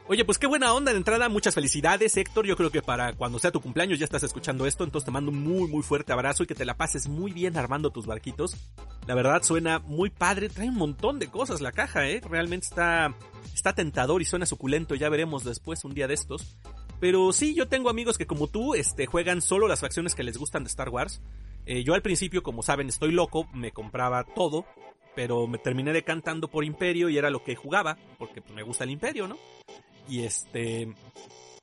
Oye, 0.08 0.26
pues 0.26 0.40
qué 0.40 0.48
buena 0.48 0.74
onda 0.74 0.92
de 0.92 0.98
entrada, 0.98 1.30
muchas 1.30 1.54
felicidades 1.54 2.18
Héctor, 2.18 2.48
yo 2.48 2.58
creo 2.58 2.72
que 2.72 2.82
para 2.82 3.14
cuando 3.14 3.38
sea 3.38 3.52
tu 3.52 3.62
cumpleaños 3.62 4.00
ya 4.00 4.06
estás 4.06 4.24
escuchando 4.24 4.66
esto, 4.66 4.84
entonces 4.84 5.06
te 5.06 5.12
mando 5.12 5.30
un 5.30 5.44
muy 5.44 5.70
muy 5.70 5.84
fuerte 5.84 6.12
abrazo 6.12 6.42
y 6.42 6.48
que 6.48 6.56
te 6.56 6.66
la 6.66 6.76
pases 6.76 7.08
muy 7.08 7.32
bien 7.32 7.56
armando 7.56 7.92
tus 7.92 8.08
barquitos. 8.08 8.58
La 9.06 9.14
verdad 9.14 9.44
suena 9.44 9.78
muy 9.78 10.10
padre, 10.10 10.50
trae 10.50 10.68
un 10.68 10.78
montón 10.78 11.20
de 11.20 11.28
cosas 11.28 11.62
la 11.62 11.72
caja, 11.72 12.08
eh, 12.10 12.22
realmente 12.28 12.66
está, 12.66 13.14
está 13.54 13.74
tentador 13.74 14.24
y 14.24 14.26
suena 14.26 14.48
suculento, 14.48 14.96
ya 14.96 15.10
veremos 15.10 15.44
después 15.44 15.86
un 15.86 15.94
día 15.94 16.08
de 16.08 16.16
estos. 16.16 16.58
Pero 17.00 17.32
sí, 17.32 17.56
yo 17.56 17.68
tengo 17.68 17.90
amigos 17.90 18.18
que 18.18 18.28
como 18.28 18.48
tú, 18.48 18.76
este, 18.76 19.06
juegan 19.06 19.42
solo 19.42 19.68
las 19.68 19.80
facciones 19.80 20.16
que 20.16 20.24
les 20.24 20.38
gustan 20.38 20.64
de 20.64 20.70
Star 20.70 20.90
Wars. 20.90 21.22
Eh, 21.66 21.84
yo 21.84 21.94
al 21.94 22.02
principio, 22.02 22.44
como 22.44 22.64
saben, 22.64 22.90
estoy 22.90 23.12
loco, 23.12 23.48
me 23.54 23.72
compraba 23.72 24.24
todo, 24.24 24.66
pero 25.16 25.48
me 25.48 25.58
terminé 25.58 25.94
decantando 25.94 26.48
por 26.48 26.66
Imperio 26.66 27.10
y 27.10 27.18
era 27.18 27.30
lo 27.30 27.44
que 27.44 27.56
jugaba, 27.56 27.98
porque 28.18 28.42
pues, 28.42 28.54
me 28.54 28.64
gusta 28.64 28.84
el 28.84 28.92
Imperio, 28.92 29.28
¿no? 29.28 29.38
Y 30.10 30.24
este, 30.24 30.94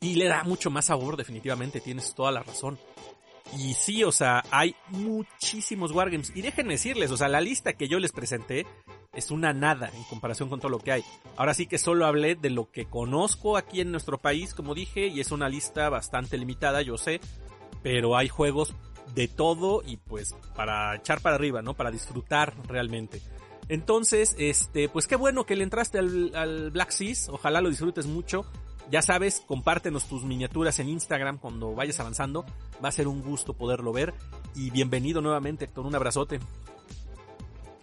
y 0.00 0.14
le 0.14 0.26
da 0.26 0.44
mucho 0.44 0.70
más 0.70 0.86
sabor, 0.86 1.16
definitivamente, 1.16 1.80
tienes 1.80 2.14
toda 2.14 2.30
la 2.30 2.42
razón. 2.42 2.78
Y 3.54 3.74
sí, 3.74 4.04
o 4.04 4.12
sea, 4.12 4.42
hay 4.50 4.74
muchísimos 4.88 5.92
wargames. 5.92 6.32
Y 6.34 6.42
déjenme 6.42 6.74
decirles, 6.74 7.10
o 7.10 7.16
sea, 7.16 7.28
la 7.28 7.40
lista 7.40 7.74
que 7.74 7.88
yo 7.88 7.98
les 7.98 8.12
presenté 8.12 8.66
es 9.14 9.30
una 9.30 9.52
nada 9.52 9.90
en 9.94 10.02
comparación 10.04 10.48
con 10.48 10.60
todo 10.60 10.70
lo 10.70 10.78
que 10.78 10.92
hay. 10.92 11.04
Ahora 11.36 11.54
sí 11.54 11.66
que 11.66 11.78
solo 11.78 12.06
hablé 12.06 12.34
de 12.34 12.50
lo 12.50 12.70
que 12.70 12.86
conozco 12.86 13.56
aquí 13.56 13.80
en 13.80 13.90
nuestro 13.90 14.18
país, 14.18 14.52
como 14.52 14.74
dije, 14.74 15.06
y 15.06 15.20
es 15.20 15.30
una 15.30 15.48
lista 15.48 15.88
bastante 15.88 16.36
limitada, 16.36 16.82
yo 16.82 16.98
sé, 16.98 17.20
pero 17.82 18.16
hay 18.16 18.28
juegos 18.28 18.74
de 19.14 19.28
todo 19.28 19.82
y 19.86 19.96
pues 19.96 20.34
para 20.54 20.96
echar 20.96 21.20
para 21.22 21.36
arriba, 21.36 21.62
¿no? 21.62 21.74
Para 21.74 21.90
disfrutar 21.90 22.52
realmente. 22.68 23.22
Entonces, 23.68 24.36
este, 24.38 24.88
pues 24.88 25.06
qué 25.06 25.16
bueno 25.16 25.44
que 25.44 25.56
le 25.56 25.64
entraste 25.64 25.98
al, 25.98 26.34
al 26.34 26.70
Black 26.70 26.90
Seas, 26.90 27.28
ojalá 27.28 27.60
lo 27.60 27.70
disfrutes 27.70 28.06
mucho. 28.06 28.44
Ya 28.90 29.02
sabes, 29.02 29.42
compártenos 29.44 30.04
tus 30.04 30.22
miniaturas 30.22 30.78
en 30.78 30.88
Instagram 30.88 31.38
cuando 31.38 31.74
vayas 31.74 31.98
avanzando. 31.98 32.44
Va 32.84 32.88
a 32.88 32.92
ser 32.92 33.08
un 33.08 33.20
gusto 33.20 33.52
poderlo 33.52 33.92
ver. 33.92 34.14
Y 34.54 34.70
bienvenido 34.70 35.20
nuevamente, 35.20 35.66
con 35.66 35.86
un 35.86 35.94
abrazote. 35.94 36.38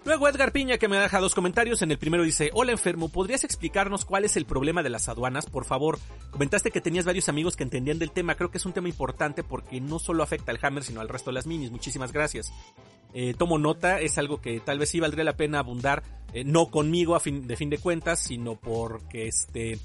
Luego 0.06 0.28
Edgar 0.28 0.52
Piña 0.52 0.78
que 0.78 0.88
me 0.88 0.98
deja 0.98 1.20
dos 1.20 1.36
comentarios. 1.36 1.82
En 1.82 1.92
el 1.92 1.98
primero 1.98 2.24
dice, 2.24 2.52
hola 2.54 2.72
enfermo, 2.72 3.10
¿podrías 3.10 3.44
explicarnos 3.44 4.06
cuál 4.06 4.26
es 4.26 4.38
el 4.38 4.46
problema 4.46 4.82
de 4.82 4.90
las 4.90 5.10
aduanas? 5.10 5.46
Por 5.46 5.66
favor, 5.66 6.00
comentaste 6.32 6.72
que 6.72 6.82
tenías 6.82 7.06
varios 7.06 7.30
amigos 7.30 7.56
que 7.56 7.64
entendían 7.64 8.00
del 8.00 8.12
tema. 8.12 8.36
Creo 8.36 8.52
que 8.52 8.58
es 8.58 8.66
un 8.66 8.74
tema 8.74 8.90
importante 8.90 9.44
porque 9.44 9.82
no 9.82 10.00
solo 10.00 10.24
afecta 10.24 10.52
al 10.52 10.60
Hammer, 10.62 10.84
sino 10.84 11.02
al 11.02 11.10
resto 11.10 11.32
de 11.32 11.36
las 11.36 11.48
minis. 11.48 11.72
Muchísimas 11.72 12.14
gracias. 12.14 12.54
Eh, 13.14 13.34
tomo 13.38 13.58
nota, 13.60 14.00
es 14.00 14.18
algo 14.18 14.42
que 14.42 14.60
tal 14.60 14.80
vez 14.80 14.90
sí 14.90 15.00
valdría 15.00 15.24
la 15.24 15.38
pena 15.38 15.60
abundar, 15.60 16.04
eh, 16.34 16.44
no 16.44 16.72
conmigo 16.72 17.16
a 17.16 17.22
de 17.24 17.56
fin 17.56 17.70
de 17.70 17.78
cuentas, 17.78 18.20
sino 18.20 18.56
porque 18.56 19.28
este 19.28 19.80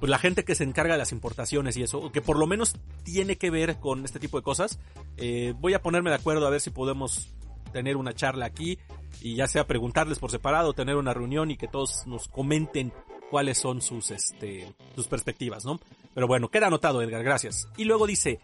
pues 0.00 0.10
la 0.10 0.18
gente 0.18 0.44
que 0.44 0.54
se 0.54 0.64
encarga 0.64 0.94
de 0.94 0.98
las 0.98 1.12
importaciones 1.12 1.76
y 1.76 1.82
eso, 1.82 2.10
que 2.10 2.22
por 2.22 2.38
lo 2.38 2.46
menos 2.46 2.74
tiene 3.04 3.36
que 3.36 3.50
ver 3.50 3.76
con 3.76 4.04
este 4.04 4.18
tipo 4.18 4.38
de 4.38 4.42
cosas, 4.42 4.80
eh, 5.18 5.54
voy 5.60 5.74
a 5.74 5.82
ponerme 5.82 6.10
de 6.10 6.16
acuerdo 6.16 6.46
a 6.46 6.50
ver 6.50 6.60
si 6.60 6.70
podemos 6.70 7.28
tener 7.72 7.96
una 7.96 8.14
charla 8.14 8.46
aquí 8.46 8.78
y 9.20 9.36
ya 9.36 9.46
sea 9.46 9.66
preguntarles 9.66 10.18
por 10.18 10.30
separado, 10.30 10.72
tener 10.72 10.96
una 10.96 11.14
reunión 11.14 11.50
y 11.50 11.56
que 11.56 11.68
todos 11.68 12.06
nos 12.06 12.28
comenten 12.28 12.92
cuáles 13.30 13.58
son 13.58 13.82
sus, 13.82 14.10
este, 14.10 14.74
sus 14.96 15.06
perspectivas, 15.06 15.64
¿no? 15.64 15.78
Pero 16.14 16.26
bueno, 16.26 16.48
queda 16.48 16.66
anotado 16.66 17.02
Edgar, 17.02 17.22
gracias. 17.22 17.68
Y 17.76 17.84
luego 17.84 18.06
dice, 18.06 18.40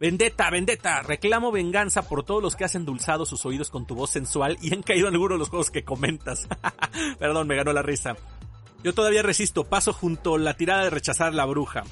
Vendetta, 0.00 0.48
vendetta, 0.48 1.02
reclamo 1.02 1.50
venganza 1.50 2.02
por 2.02 2.22
todos 2.22 2.40
los 2.40 2.54
que 2.54 2.64
has 2.64 2.76
endulzado 2.76 3.26
sus 3.26 3.44
oídos 3.44 3.68
con 3.68 3.84
tu 3.84 3.96
voz 3.96 4.10
sensual 4.10 4.56
y 4.62 4.72
han 4.72 4.82
caído 4.82 5.08
en 5.08 5.14
algunos 5.14 5.34
de 5.34 5.38
los 5.40 5.48
juegos 5.48 5.72
que 5.72 5.82
comentas. 5.82 6.46
Perdón, 7.18 7.48
me 7.48 7.56
ganó 7.56 7.72
la 7.72 7.82
risa. 7.82 8.16
Yo 8.84 8.94
todavía 8.94 9.22
resisto, 9.22 9.64
paso 9.64 9.92
junto 9.92 10.38
la 10.38 10.54
tirada 10.54 10.84
de 10.84 10.90
rechazar 10.90 11.34
la 11.34 11.44
bruja. 11.44 11.82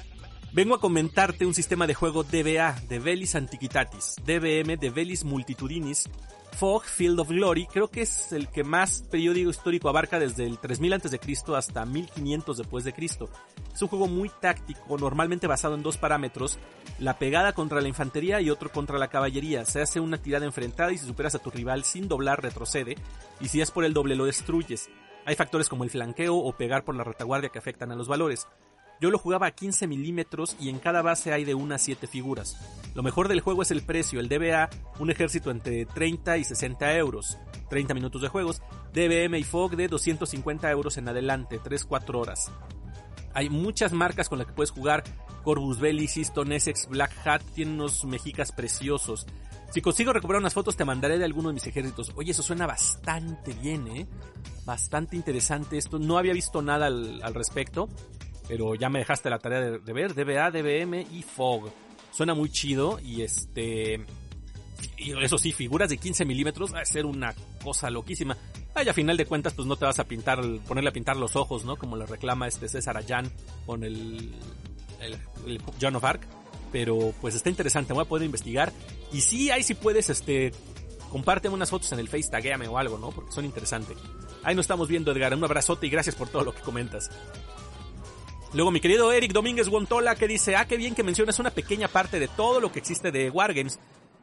Vengo 0.53 0.77
a 0.77 0.81
comentarte 0.81 1.45
un 1.45 1.53
sistema 1.53 1.87
de 1.87 1.95
juego 1.95 2.23
DBA, 2.23 2.81
de 2.89 2.99
Velis 3.01 3.35
Antiquitatis, 3.35 4.15
DBM 4.25 4.79
de 4.79 4.91
Velis 4.91 5.25
Multitudinis, 5.25 6.09
Fog 6.53 6.85
Field 6.85 7.21
of 7.21 7.29
Glory, 7.29 7.67
creo 7.67 7.89
que 7.89 8.01
es 8.03 8.33
el 8.33 8.49
que 8.49 8.65
más 8.65 9.03
periodo 9.11 9.51
histórico 9.51 9.91
abarca 9.91 10.19
desde 10.19 10.47
el 10.47 10.59
3000 10.59 10.95
a.C. 10.95 11.21
hasta 11.55 11.85
1500 11.85 12.57
después 12.57 12.85
de 12.85 12.95
Cristo. 12.95 13.29
Es 13.75 13.83
un 13.83 13.89
juego 13.89 14.07
muy 14.07 14.31
táctico, 14.41 14.97
normalmente 14.97 15.47
basado 15.47 15.75
en 15.75 15.83
dos 15.83 15.99
parámetros, 15.99 16.59
la 16.99 17.19
pegada 17.19 17.53
contra 17.53 17.83
la 17.83 17.89
infantería 17.89 18.41
y 18.41 18.49
otro 18.49 18.71
contra 18.71 18.97
la 18.97 19.09
caballería. 19.09 19.67
Se 19.67 19.83
hace 19.83 20.01
una 20.01 20.17
tirada 20.17 20.47
enfrentada 20.47 20.93
y 20.93 20.99
si 20.99 21.05
superas 21.05 21.35
a 21.35 21.41
tu 21.41 21.51
rival 21.51 21.85
sin 21.85 22.09
doblar 22.09 22.43
retrocede, 22.43 22.97
y 23.41 23.49
si 23.49 23.61
es 23.61 23.71
por 23.71 23.85
el 23.85 23.93
doble 23.93 24.17
lo 24.17 24.25
destruyes. 24.25 24.89
Hay 25.27 25.35
factores 25.35 25.69
como 25.69 25.83
el 25.83 25.91
flanqueo 25.91 26.37
o 26.37 26.57
pegar 26.57 26.85
por 26.85 26.95
la 26.95 27.03
retaguardia 27.03 27.51
que 27.51 27.59
afectan 27.59 27.91
a 27.91 27.97
los 27.97 28.07
valores. 28.07 28.47
Yo 29.01 29.11
lo 29.11 29.19
jugaba 29.19 29.49
a 29.49 29.51
15 29.51 29.89
milímetros 29.89 30.57
y 30.61 30.71
en 30.71 30.79
cada 30.79 31.03
base 31.03 31.33
hay 31.33 31.45
de 31.45 31.55
unas 31.55 31.83
7 31.83 32.07
figuras. 32.07 32.57
Lo 32.95 33.03
mejor 33.03 33.27
del 33.27 33.41
juego 33.41 33.63
es 33.63 33.73
el 33.73 33.83
precio, 33.83 34.21
el 34.21 34.29
DBA, 34.29 34.71
un 35.01 35.11
ejército 35.11 35.51
entre 35.51 35.85
30 35.85 36.39
y 36.39 36.45
60 36.45 36.97
euros, 36.97 37.39
30 37.69 37.93
minutos 37.93 38.23
de 38.23 38.29
juegos, 38.29 38.63
DBM 38.95 39.37
y 39.37 39.43
FOG 39.43 39.77
de 39.77 39.89
250 39.89 40.71
euros 40.71 40.97
en 40.97 41.09
adelante, 41.09 41.61
3-4 41.61 42.15
horas. 42.15 42.53
Hay 43.35 43.51
muchas 43.51 43.93
marcas 43.93 44.29
con 44.29 44.39
las 44.39 44.47
que 44.47 44.55
puedes 44.55 44.71
jugar, 44.71 45.03
Corvus 45.43 45.79
Belli, 45.81 46.07
Siston, 46.07 46.53
Essex, 46.53 46.89
Black 46.89 47.13
Hat, 47.27 47.43
tiene 47.55 47.75
unos 47.75 48.05
mexicas 48.05 48.53
preciosos. 48.53 49.27
Si 49.71 49.81
consigo 49.81 50.13
recuperar 50.13 50.41
unas 50.41 50.55
fotos 50.55 50.77
te 50.77 50.85
mandaré 50.85 51.19
de 51.19 51.25
alguno 51.25 51.49
de 51.49 51.55
mis 51.55 51.67
ejércitos. 51.67 52.13
Oye, 52.17 52.31
eso 52.31 52.43
suena 52.43 52.67
bastante 52.67 53.53
bien, 53.55 53.87
¿eh? 53.89 54.07
Bastante 54.65 55.17
interesante 55.17 55.77
esto. 55.77 55.99
No 55.99 56.19
había 56.19 56.33
visto 56.33 56.63
nada 56.63 56.87
al, 56.87 57.35
respecto, 57.35 57.89
pero 58.49 58.75
ya 58.75 58.89
me 58.89 59.01
dejaste 59.01 59.29
la 59.29 59.39
tarea 59.39 59.61
de, 59.61 59.93
ver. 59.93 60.15
DBA, 60.15 60.51
DBM 60.51 61.07
y 61.13 61.23
FOG. 61.23 61.71
Suena 62.13 62.35
muy 62.35 62.51
chido 62.51 62.99
y 63.01 63.23
este... 63.23 64.05
Y 64.99 65.13
eso 65.23 65.39
sí, 65.39 65.53
figuras 65.53 65.89
de 65.89 65.97
15 65.97 66.25
milímetros 66.25 66.75
va 66.75 66.81
a 66.81 66.85
ser 66.85 67.07
una 67.07 67.35
cosa 67.63 67.91
loquísima. 67.91 68.37
Ay, 68.75 68.89
a 68.89 68.95
final 68.95 69.17
de 69.17 69.27
cuentas, 69.27 69.55
pues 69.55 69.67
no 69.67 69.77
te 69.77 69.87
vas 69.87 69.99
a 69.99 70.05
pintar, 70.05 70.41
ponerle 70.67 70.91
a 70.91 70.93
pintar 70.93 71.17
los 71.17 71.35
ojos, 71.35 71.65
¿no? 71.65 71.77
Como 71.77 71.97
le 71.97 72.07
reclama 72.07 72.47
este 72.47 72.69
César 72.69 72.97
Allán 72.97 73.31
con 73.65 73.85
el, 73.85 74.33
el, 75.01 75.19
el 75.47 75.63
John 75.81 75.97
of 75.97 76.05
Arc 76.05 76.27
pero 76.73 77.15
pues 77.21 77.35
está 77.35 77.49
interesante, 77.49 77.93
voy 77.93 78.03
a 78.03 78.09
poder 78.09 78.27
investigar. 78.27 78.73
Y 79.13 79.21
sí, 79.21 79.51
ahí 79.51 79.63
sí 79.63 79.75
puedes, 79.75 80.11
este, 80.11 80.53
compárteme 81.11 81.55
unas 81.55 81.71
fotos 81.71 81.93
en 81.93 81.99
el 81.99 82.09
Face, 82.09 82.29
taguéame 82.31 82.69
o 82.69 82.79
algo, 82.79 82.99
¿no? 82.99 83.11
Porque 83.11 83.33
son 83.33 83.45
interesantes. 83.45 83.97
Ahí 84.43 84.55
nos 84.55 84.65
estamos 84.65 84.89
viendo, 84.89 85.13
Edgar. 85.13 85.35
Un 85.35 85.45
abrazote 85.45 85.87
y 85.87 85.91
gracias 85.91 86.15
por 86.15 86.29
todo 86.29 86.45
lo 86.45 86.55
que 86.55 86.61
comentas. 86.61 87.11
Luego 88.53 88.71
mi 88.71 88.81
querido 88.81 89.13
Eric 89.13 89.33
Domínguez 89.33 89.69
Guantola 89.69 90.15
que 90.15 90.29
dice, 90.29 90.57
ah, 90.57 90.67
qué 90.67 90.77
bien 90.77 90.95
que 90.95 91.03
mencionas 91.03 91.39
una 91.39 91.51
pequeña 91.51 91.89
parte 91.89 92.19
de 92.21 92.29
todo 92.29 92.61
lo 92.61 92.73
que 92.73 92.79
existe 92.79 93.11
de 93.11 93.29
Wargames. 93.29 93.79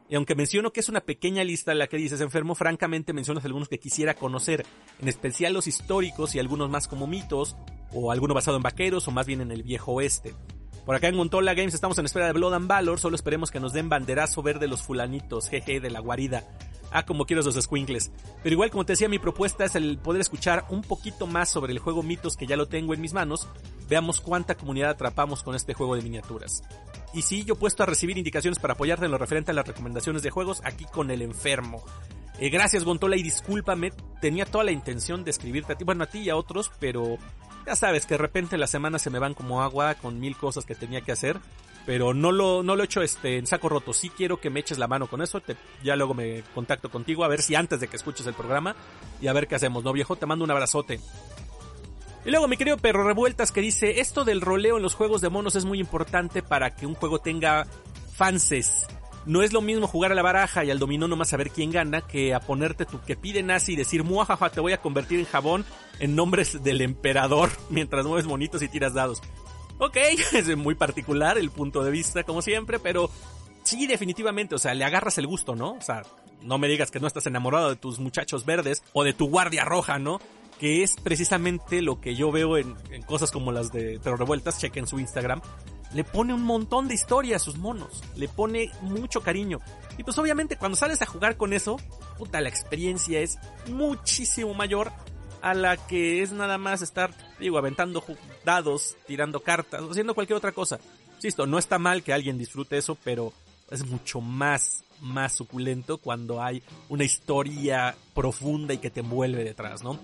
Y 0.10 0.16
aunque 0.16 0.36
menciono 0.36 0.72
que 0.72 0.80
es 0.80 0.90
una 0.90 1.02
pequeña 1.02 1.44
lista 1.44 1.74
la 1.74 1.88
que 1.88 1.98
dices 1.98 2.22
enfermo, 2.22 2.56
francamente 2.56 3.14
mencionas 3.14 3.46
algunos 3.46 3.70
que 3.70 3.80
quisiera 3.80 4.14
conocer, 4.14 4.66
en 5.00 5.08
especial 5.08 5.54
los 5.54 5.68
históricos 5.68 6.36
y 6.36 6.40
algunos 6.40 6.70
más 6.70 6.88
como 6.88 7.08
mitos, 7.08 7.56
o 7.92 8.12
alguno 8.12 8.34
basado 8.34 8.58
en 8.58 8.64
vaqueros 8.64 9.08
o 9.08 9.12
más 9.12 9.26
bien 9.26 9.42
en 9.42 9.52
el 9.52 9.64
viejo 9.64 9.94
oeste. 9.94 10.34
Por 10.86 10.96
acá 10.96 11.08
en 11.08 11.16
Montola 11.16 11.54
Games 11.54 11.74
estamos 11.74 11.98
en 11.98 12.06
espera 12.06 12.26
de 12.26 12.34
Blood 12.34 12.56
and 12.56 12.68
Valor, 12.68 13.00
solo 13.00 13.16
esperemos 13.16 13.52
que 13.52 13.62
nos 13.62 13.72
den 13.72 13.88
banderazo 13.88 14.44
verde 14.44 14.68
los 14.68 14.84
fulanitos, 14.84 15.48
jeje, 15.48 15.80
de 15.80 15.90
la 15.90 16.02
guarida. 16.02 16.44
Ah, 16.92 17.06
como 17.06 17.26
quiero 17.26 17.40
esos 17.40 17.56
squinkles. 17.56 18.12
Pero 18.44 18.54
igual, 18.54 18.70
como 18.70 18.86
te 18.86 18.94
decía, 18.94 19.08
mi 19.08 19.18
propuesta 19.18 19.64
es 19.64 19.76
el 19.76 19.98
poder 19.98 20.22
escuchar 20.22 20.66
un 20.70 20.82
poquito 20.82 21.26
más 21.26 21.50
sobre 21.50 21.72
el 21.72 21.80
juego 21.80 22.04
Mitos 22.04 22.36
que 22.36 22.46
ya 22.46 22.58
lo 22.58 22.68
tengo 22.68 22.94
en 22.94 23.02
mis 23.02 23.14
manos. 23.14 23.48
Veamos 23.90 24.20
cuánta 24.20 24.56
comunidad 24.56 24.92
atrapamos 24.92 25.42
con 25.42 25.56
este 25.56 25.74
juego 25.74 25.96
de 25.96 26.04
miniaturas. 26.04 26.64
Y 27.14 27.22
sí, 27.22 27.46
yo 27.46 27.56
puesto 27.56 27.82
a 27.82 27.86
recibir 27.86 28.18
indicaciones 28.18 28.60
para 28.60 28.74
apoyarte 28.74 29.06
en 29.06 29.12
lo 29.12 29.18
referente 29.18 29.52
a 29.52 29.54
las 29.54 29.68
recomendaciones 29.68 30.22
de 30.22 30.32
juegos 30.32 30.62
aquí 30.66 30.86
con 30.86 31.10
el 31.10 31.22
enfermo. 31.22 31.84
Eh, 32.40 32.50
gracias 32.50 32.84
Gontola 32.84 33.16
y 33.16 33.24
discúlpame, 33.24 33.92
tenía 34.20 34.46
toda 34.46 34.64
la 34.64 34.72
intención 34.72 35.24
de 35.24 35.30
escribirte 35.30 35.74
a 35.74 35.76
ti, 35.76 35.86
bueno 35.86 36.04
a 36.04 36.08
ti 36.08 36.20
y 36.20 36.30
a 36.30 36.36
otros, 36.36 36.72
pero 36.80 37.18
ya 37.66 37.76
sabes 37.76 38.06
que 38.06 38.16
de 38.16 38.20
repente 38.20 38.58
las 38.58 38.70
semanas 38.70 39.02
se 39.02 39.10
me 39.10 39.20
van 39.20 39.34
como 39.34 39.62
agua 39.62 39.96
con 39.96 40.20
mil 40.20 40.36
cosas 40.36 40.66
que 40.66 40.76
tenía 40.76 41.02
que 41.02 41.12
hacer. 41.12 41.40
Pero 41.86 42.14
no 42.14 42.32
lo, 42.32 42.64
no 42.64 42.78
lo 42.78 42.84
he 42.84 42.86
hecho 42.86 43.02
este, 43.02 43.38
en 43.38 43.46
saco 43.46 43.68
roto. 43.68 43.94
Sí 43.94 44.10
quiero 44.10 44.40
que 44.40 44.50
me 44.50 44.62
eches 44.62 44.78
la 44.78 44.88
mano 44.88 45.08
con 45.08 45.22
eso. 45.22 45.42
Te, 45.42 45.58
ya 45.84 45.98
luego 45.98 46.14
me 46.14 46.42
contacto 46.56 46.90
contigo 46.90 47.26
a 47.26 47.28
ver 47.28 47.42
si 47.42 47.56
antes 47.56 47.82
de 47.82 47.90
que 47.90 47.98
escuches 47.98 48.26
el 48.26 48.34
programa 48.34 48.74
y 49.22 49.28
a 49.28 49.34
ver 49.34 49.48
qué 49.48 49.56
hacemos, 49.56 49.84
¿no, 49.84 49.92
viejo? 49.92 50.16
Te 50.16 50.26
mando 50.26 50.46
un 50.46 50.52
abrazote. 50.52 51.02
Y 52.26 52.32
luego 52.32 52.48
mi 52.48 52.56
querido 52.56 52.78
Perro 52.78 53.04
Revueltas 53.04 53.52
que 53.52 53.60
dice, 53.60 54.00
esto 54.00 54.24
del 54.24 54.40
roleo 54.40 54.78
en 54.78 54.84
los 54.84 54.96
juegos 54.96 55.20
de 55.20 55.30
monos 55.30 55.58
es 55.58 55.66
muy 55.66 55.80
importante 55.80 56.42
para 56.42 56.74
que 56.74 56.86
un 56.86 56.96
juego 56.96 57.20
tenga 57.20 57.68
fanses. 58.16 58.88
No 59.26 59.42
es 59.42 59.54
lo 59.54 59.62
mismo 59.62 59.88
jugar 59.88 60.12
a 60.12 60.16
la 60.16 60.22
baraja 60.22 60.66
y 60.66 60.72
al 60.72 60.80
dominó 60.80 61.08
nomás 61.08 61.30
saber 61.30 61.50
quién 61.50 61.72
gana 61.72 62.02
que 62.02 62.34
a 62.34 62.40
ponerte 62.40 62.86
tu 62.86 63.02
que 63.02 63.16
pide 63.16 63.42
nazi 63.42 63.74
y 63.74 63.76
decir, 63.78 64.04
muajaja, 64.04 64.50
te 64.50 64.60
voy 64.60 64.74
a 64.74 64.82
convertir 64.82 65.20
en 65.20 65.26
jabón 65.26 65.66
en 66.00 66.16
nombres 66.16 66.64
del 66.64 66.82
emperador 66.82 67.50
mientras 67.70 68.06
mueves 68.06 68.26
monitos 68.26 68.62
y 68.62 68.68
tiras 68.68 68.94
dados. 68.94 69.22
Ok, 69.78 69.98
es 70.34 70.56
muy 70.58 70.76
particular 70.76 71.38
el 71.38 71.50
punto 71.50 71.84
de 71.84 71.92
vista 71.92 72.24
como 72.24 72.42
siempre, 72.42 72.80
pero 72.80 73.10
sí, 73.64 73.88
definitivamente, 73.88 74.56
o 74.56 74.60
sea, 74.60 74.74
le 74.74 74.86
agarras 74.86 75.18
el 75.18 75.28
gusto, 75.28 75.56
¿no? 75.56 75.74
O 75.74 75.82
sea, 75.82 76.04
no 76.42 76.58
me 76.58 76.68
digas 76.68 76.92
que 76.92 77.00
no 77.00 77.08
estás 77.08 77.26
enamorado 77.26 77.70
de 77.70 77.76
tus 77.76 78.00
muchachos 78.00 78.46
verdes 78.46 78.84
o 78.94 79.04
de 79.04 79.14
tu 79.14 79.30
guardia 79.30 79.64
roja, 79.66 80.00
¿no? 80.00 80.20
Que 80.64 80.82
es 80.82 80.96
precisamente 80.96 81.82
lo 81.82 82.00
que 82.00 82.16
yo 82.16 82.32
veo 82.32 82.56
en, 82.56 82.74
cosas 83.06 83.32
como 83.32 83.52
las 83.52 83.74
de 83.74 84.00
Pero 84.02 84.16
Revueltas, 84.16 84.60
chequen 84.60 84.88
su 84.88 84.98
Instagram, 84.98 85.42
le 85.94 86.06
pone 86.06 86.34
un 86.34 86.42
montón 86.42 86.88
de 86.88 86.94
historia 86.94 87.36
a 87.36 87.40
sus 87.40 87.58
monos, 87.58 88.02
le 88.16 88.30
pone 88.30 88.72
mucho 88.80 89.20
cariño. 89.20 89.60
Y 89.98 90.06
pues 90.06 90.18
obviamente 90.20 90.56
cuando 90.56 90.78
sales 90.78 91.02
a 91.02 91.06
jugar 91.06 91.36
con 91.36 91.52
eso, 91.52 91.76
puta, 92.18 92.40
la 92.40 92.48
experiencia 92.48 93.20
es 93.20 93.40
muchísimo 93.68 94.54
mayor 94.54 94.94
a 95.42 95.54
la 95.54 95.76
que 95.76 96.22
es 96.22 96.32
nada 96.32 96.58
más 96.58 96.82
estar, 96.82 97.14
digo, 97.42 97.58
aventando 97.58 98.02
dados, 98.46 98.96
tirando 99.06 99.42
cartas, 99.42 99.82
haciendo 99.92 100.16
cualquier 100.16 100.38
otra 100.38 100.54
cosa. 100.54 100.80
Insisto, 101.16 101.46
no 101.46 101.58
está 101.58 101.78
mal 101.78 102.04
que 102.04 102.14
alguien 102.14 102.38
disfrute 102.38 102.78
eso, 102.78 102.98
pero 103.04 103.34
es 103.70 103.86
mucho 103.86 104.22
más, 104.22 104.86
más 105.02 105.34
suculento 105.34 105.98
cuando 105.98 106.42
hay 106.42 106.64
una 106.88 107.04
historia 107.04 107.98
profunda 108.14 108.74
y 108.74 108.78
que 108.78 108.90
te 108.90 109.02
envuelve 109.02 109.44
detrás, 109.44 109.84
¿no? 109.84 110.00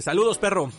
Saludos, 0.00 0.38
perro. 0.38 0.70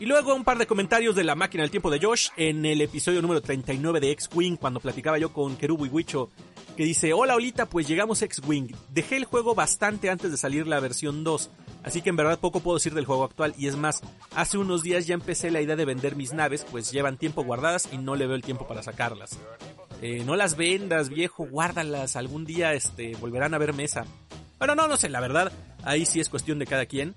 Y 0.00 0.06
luego 0.06 0.34
un 0.34 0.44
par 0.44 0.58
de 0.58 0.66
comentarios 0.66 1.16
de 1.16 1.24
la 1.24 1.34
máquina 1.34 1.62
del 1.62 1.72
tiempo 1.72 1.90
de 1.90 1.98
Josh 2.00 2.28
en 2.36 2.64
el 2.64 2.80
episodio 2.80 3.20
número 3.20 3.40
39 3.40 3.98
de 3.98 4.12
X-Wing, 4.12 4.56
cuando 4.56 4.78
platicaba 4.78 5.18
yo 5.18 5.32
con 5.32 5.56
Kerubu 5.56 5.86
y 5.86 5.88
Wicho, 5.88 6.30
que 6.76 6.84
dice, 6.84 7.12
hola 7.12 7.34
Olita, 7.34 7.66
pues 7.66 7.88
llegamos 7.88 8.22
X-Wing. 8.22 8.72
Dejé 8.90 9.16
el 9.16 9.24
juego 9.24 9.56
bastante 9.56 10.08
antes 10.08 10.30
de 10.30 10.36
salir 10.36 10.68
la 10.68 10.78
versión 10.78 11.24
2, 11.24 11.50
así 11.82 12.00
que 12.00 12.10
en 12.10 12.16
verdad 12.16 12.38
poco 12.38 12.60
puedo 12.60 12.76
decir 12.76 12.94
del 12.94 13.06
juego 13.06 13.24
actual, 13.24 13.54
y 13.58 13.66
es 13.66 13.74
más, 13.74 14.00
hace 14.36 14.56
unos 14.56 14.84
días 14.84 15.08
ya 15.08 15.14
empecé 15.14 15.50
la 15.50 15.60
idea 15.60 15.74
de 15.74 15.84
vender 15.84 16.14
mis 16.14 16.32
naves, 16.32 16.64
pues 16.70 16.92
llevan 16.92 17.18
tiempo 17.18 17.42
guardadas 17.42 17.88
y 17.90 17.98
no 17.98 18.14
le 18.14 18.28
veo 18.28 18.36
el 18.36 18.42
tiempo 18.42 18.68
para 18.68 18.84
sacarlas. 18.84 19.36
Eh, 20.00 20.22
no 20.24 20.36
las 20.36 20.56
vendas, 20.56 21.08
viejo, 21.08 21.44
guárdalas, 21.44 22.14
algún 22.14 22.44
día 22.44 22.72
este, 22.74 23.16
volverán 23.16 23.54
a 23.54 23.58
ver 23.58 23.74
mesa. 23.74 24.04
Bueno, 24.58 24.74
no, 24.74 24.88
no 24.88 24.96
sé, 24.96 25.08
la 25.08 25.20
verdad, 25.20 25.52
ahí 25.84 26.04
sí 26.04 26.20
es 26.20 26.28
cuestión 26.28 26.58
de 26.58 26.66
cada 26.66 26.86
quien. 26.86 27.14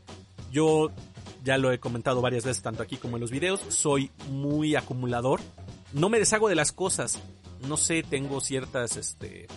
Yo 0.52 0.92
ya 1.44 1.58
lo 1.58 1.72
he 1.72 1.80
comentado 1.80 2.22
varias 2.22 2.46
veces, 2.46 2.62
tanto 2.62 2.84
aquí 2.84 2.98
como 2.98 3.18
en 3.18 3.22
los 3.22 3.32
videos, 3.32 3.62
soy 3.70 4.12
muy 4.30 4.76
acumulador. 4.76 5.40
No 5.94 6.10
me 6.10 6.20
deshago 6.20 6.50
de 6.50 6.56
las 6.56 6.72
cosas. 6.72 7.20
No 7.68 7.78
sé, 7.78 8.04
tengo 8.04 8.42
ciertas, 8.42 8.98
este, 8.98 9.48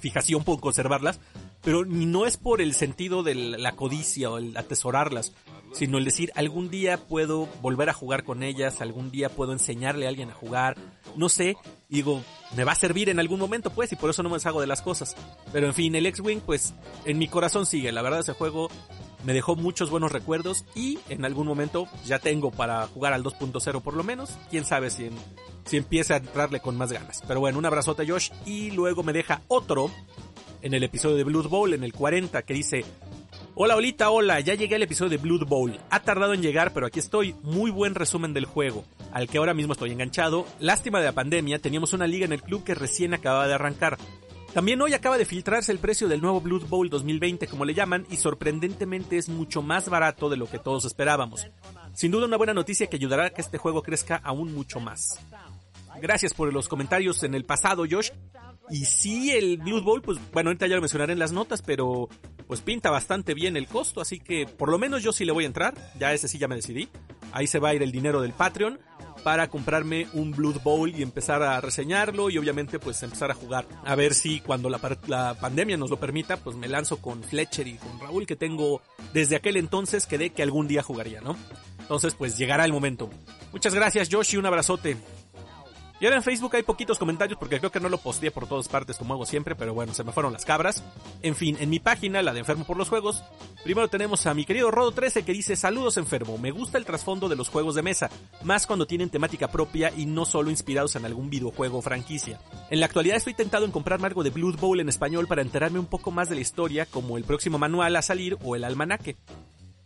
fijación 0.00 0.44
por 0.44 0.60
conservarlas, 0.60 1.20
pero 1.62 1.84
no 1.84 2.26
es 2.26 2.36
por 2.36 2.60
el 2.60 2.74
sentido 2.74 3.22
de 3.22 3.34
la 3.34 3.76
codicia 3.76 4.30
o 4.30 4.38
el 4.38 4.56
atesorarlas, 4.56 5.32
sino 5.72 5.98
el 5.98 6.04
decir 6.04 6.32
algún 6.34 6.70
día 6.70 6.96
puedo 6.96 7.46
volver 7.60 7.88
a 7.90 7.92
jugar 7.92 8.24
con 8.24 8.42
ellas, 8.42 8.80
algún 8.80 9.10
día 9.10 9.28
puedo 9.28 9.52
enseñarle 9.52 10.06
a 10.06 10.08
alguien 10.08 10.30
a 10.30 10.34
jugar, 10.34 10.76
no 11.16 11.28
sé, 11.28 11.56
digo, 11.88 12.22
me 12.56 12.64
va 12.64 12.72
a 12.72 12.76
servir 12.76 13.08
en 13.08 13.20
algún 13.20 13.38
momento 13.38 13.70
pues 13.70 13.92
y 13.92 13.96
por 13.96 14.10
eso 14.10 14.22
no 14.22 14.30
me 14.30 14.36
deshago 14.36 14.60
de 14.60 14.66
las 14.66 14.82
cosas. 14.82 15.16
Pero 15.52 15.66
en 15.66 15.74
fin, 15.74 15.94
el 15.94 16.06
X-Wing 16.06 16.40
pues 16.40 16.74
en 17.04 17.18
mi 17.18 17.28
corazón 17.28 17.66
sigue, 17.66 17.92
la 17.92 18.02
verdad 18.02 18.20
ese 18.20 18.32
juego 18.32 18.68
me 19.24 19.34
dejó 19.34 19.54
muchos 19.56 19.90
buenos 19.90 20.12
recuerdos 20.12 20.64
y 20.74 20.98
en 21.08 21.24
algún 21.24 21.46
momento 21.46 21.86
ya 22.06 22.18
tengo 22.18 22.50
para 22.50 22.86
jugar 22.86 23.12
al 23.12 23.22
2.0 23.22 23.82
por 23.82 23.94
lo 23.94 24.02
menos. 24.02 24.38
Quién 24.50 24.64
sabe 24.64 24.90
si, 24.90 25.10
si 25.64 25.76
empieza 25.76 26.14
a 26.14 26.18
entrarle 26.18 26.60
con 26.60 26.76
más 26.76 26.92
ganas. 26.92 27.22
Pero 27.26 27.40
bueno, 27.40 27.58
un 27.58 27.66
abrazote 27.66 28.08
Josh 28.08 28.30
y 28.46 28.70
luego 28.70 29.02
me 29.02 29.12
deja 29.12 29.42
otro 29.48 29.90
en 30.62 30.74
el 30.74 30.82
episodio 30.82 31.16
de 31.16 31.24
Blood 31.24 31.48
Bowl, 31.48 31.72
en 31.74 31.84
el 31.84 31.92
40, 31.92 32.42
que 32.42 32.54
dice... 32.54 32.84
Hola 33.54 33.76
Olita, 33.76 34.10
hola, 34.10 34.40
ya 34.40 34.54
llegué 34.54 34.76
al 34.76 34.82
episodio 34.82 35.10
de 35.10 35.16
Blood 35.18 35.46
Bowl. 35.46 35.78
Ha 35.90 36.00
tardado 36.00 36.32
en 36.32 36.40
llegar, 36.40 36.72
pero 36.72 36.86
aquí 36.86 36.98
estoy. 36.98 37.34
Muy 37.42 37.70
buen 37.70 37.94
resumen 37.94 38.32
del 38.32 38.46
juego, 38.46 38.84
al 39.12 39.28
que 39.28 39.38
ahora 39.38 39.54
mismo 39.54 39.72
estoy 39.72 39.90
enganchado. 39.90 40.46
Lástima 40.60 40.98
de 40.98 41.06
la 41.06 41.12
pandemia, 41.12 41.58
teníamos 41.58 41.92
una 41.92 42.06
liga 42.06 42.24
en 42.24 42.32
el 42.32 42.42
club 42.42 42.64
que 42.64 42.74
recién 42.74 43.12
acababa 43.12 43.48
de 43.48 43.54
arrancar. 43.54 43.98
También 44.54 44.80
hoy 44.82 44.94
acaba 44.94 45.16
de 45.16 45.24
filtrarse 45.24 45.70
el 45.70 45.78
precio 45.78 46.08
del 46.08 46.20
nuevo 46.20 46.40
Blood 46.40 46.66
Bowl 46.68 46.90
2020 46.90 47.46
como 47.46 47.64
le 47.64 47.74
llaman 47.74 48.04
y 48.10 48.16
sorprendentemente 48.16 49.16
es 49.16 49.28
mucho 49.28 49.62
más 49.62 49.88
barato 49.88 50.28
de 50.28 50.36
lo 50.36 50.46
que 50.46 50.58
todos 50.58 50.84
esperábamos. 50.84 51.46
Sin 51.92 52.10
duda 52.10 52.26
una 52.26 52.36
buena 52.36 52.54
noticia 52.54 52.88
que 52.88 52.96
ayudará 52.96 53.26
a 53.26 53.30
que 53.30 53.42
este 53.42 53.58
juego 53.58 53.82
crezca 53.82 54.16
aún 54.16 54.52
mucho 54.52 54.80
más. 54.80 55.20
Gracias 56.00 56.34
por 56.34 56.52
los 56.52 56.68
comentarios 56.68 57.22
en 57.22 57.34
el 57.34 57.44
pasado, 57.44 57.84
Josh. 57.90 58.10
Y 58.70 58.84
sí, 58.84 59.32
el 59.32 59.58
Blood 59.58 59.82
Bowl, 59.82 60.02
pues 60.02 60.18
bueno, 60.32 60.50
ahorita 60.50 60.66
ya 60.66 60.76
lo 60.76 60.80
mencionaré 60.80 61.12
en 61.12 61.18
las 61.18 61.32
notas, 61.32 61.60
pero 61.60 62.08
pues 62.46 62.60
pinta 62.60 62.90
bastante 62.90 63.34
bien 63.34 63.56
el 63.56 63.66
costo, 63.66 64.00
así 64.00 64.20
que 64.20 64.46
por 64.46 64.70
lo 64.70 64.78
menos 64.78 65.02
yo 65.02 65.12
sí 65.12 65.24
le 65.24 65.32
voy 65.32 65.44
a 65.44 65.48
entrar. 65.48 65.74
Ya 65.98 66.12
ese 66.12 66.28
sí 66.28 66.38
ya 66.38 66.48
me 66.48 66.54
decidí. 66.54 66.88
Ahí 67.32 67.46
se 67.46 67.58
va 67.58 67.70
a 67.70 67.74
ir 67.74 67.82
el 67.82 67.92
dinero 67.92 68.20
del 68.22 68.32
Patreon 68.32 68.78
para 69.24 69.48
comprarme 69.48 70.06
un 70.14 70.30
Blood 70.30 70.62
Bowl 70.62 70.94
y 70.94 71.02
empezar 71.02 71.42
a 71.42 71.60
reseñarlo 71.60 72.30
y 72.30 72.38
obviamente 72.38 72.78
pues 72.78 73.02
empezar 73.02 73.30
a 73.30 73.34
jugar. 73.34 73.66
A 73.84 73.94
ver 73.94 74.14
si 74.14 74.40
cuando 74.40 74.70
la, 74.70 74.80
la 75.08 75.34
pandemia 75.38 75.76
nos 75.76 75.90
lo 75.90 75.98
permita, 75.98 76.36
pues 76.38 76.56
me 76.56 76.68
lanzo 76.68 76.98
con 76.98 77.22
Fletcher 77.22 77.66
y 77.66 77.74
con 77.74 78.00
Raúl 78.00 78.26
que 78.26 78.36
tengo 78.36 78.80
desde 79.12 79.36
aquel 79.36 79.56
entonces 79.56 80.06
que 80.06 80.16
de 80.16 80.30
que 80.30 80.42
algún 80.42 80.68
día 80.68 80.82
jugaría, 80.82 81.20
¿no? 81.20 81.36
Entonces 81.80 82.14
pues 82.14 82.38
llegará 82.38 82.64
el 82.64 82.72
momento. 82.72 83.10
Muchas 83.52 83.74
gracias 83.74 84.08
Josh 84.10 84.34
y 84.34 84.36
un 84.36 84.46
abrazote. 84.46 84.96
Y 86.00 86.06
ahora 86.06 86.16
en 86.16 86.22
Facebook 86.22 86.56
hay 86.56 86.62
poquitos 86.62 86.98
comentarios 86.98 87.38
porque 87.38 87.58
creo 87.58 87.70
que 87.70 87.78
no 87.78 87.90
lo 87.90 87.98
posteé 87.98 88.30
por 88.30 88.46
todas 88.46 88.68
partes 88.68 88.96
como 88.96 89.12
hago 89.12 89.26
siempre, 89.26 89.54
pero 89.54 89.74
bueno, 89.74 89.92
se 89.92 90.02
me 90.02 90.12
fueron 90.12 90.32
las 90.32 90.46
cabras. 90.46 90.82
En 91.22 91.36
fin, 91.36 91.58
en 91.60 91.68
mi 91.68 91.78
página, 91.78 92.22
la 92.22 92.32
de 92.32 92.40
Enfermo 92.40 92.64
por 92.64 92.78
los 92.78 92.88
Juegos, 92.88 93.22
primero 93.64 93.88
tenemos 93.88 94.26
a 94.26 94.32
mi 94.32 94.46
querido 94.46 94.70
Rodo13 94.70 95.24
que 95.24 95.32
dice 95.32 95.56
saludos 95.56 95.98
enfermo, 95.98 96.38
me 96.38 96.52
gusta 96.52 96.78
el 96.78 96.86
trasfondo 96.86 97.28
de 97.28 97.36
los 97.36 97.50
juegos 97.50 97.74
de 97.74 97.82
mesa, 97.82 98.08
más 98.42 98.66
cuando 98.66 98.86
tienen 98.86 99.10
temática 99.10 99.48
propia 99.48 99.92
y 99.94 100.06
no 100.06 100.24
solo 100.24 100.48
inspirados 100.48 100.96
en 100.96 101.04
algún 101.04 101.28
videojuego 101.28 101.78
o 101.78 101.82
franquicia. 101.82 102.40
En 102.70 102.80
la 102.80 102.86
actualidad 102.86 103.18
estoy 103.18 103.34
tentado 103.34 103.66
en 103.66 103.70
comprarme 103.70 104.06
algo 104.06 104.22
de 104.22 104.30
Blood 104.30 104.58
Bowl 104.58 104.80
en 104.80 104.88
español 104.88 105.26
para 105.26 105.42
enterarme 105.42 105.78
un 105.80 105.86
poco 105.86 106.10
más 106.10 106.30
de 106.30 106.36
la 106.36 106.40
historia, 106.40 106.86
como 106.86 107.18
el 107.18 107.24
próximo 107.24 107.58
manual 107.58 107.94
a 107.96 108.00
salir 108.00 108.38
o 108.42 108.56
el 108.56 108.64
almanaque. 108.64 109.18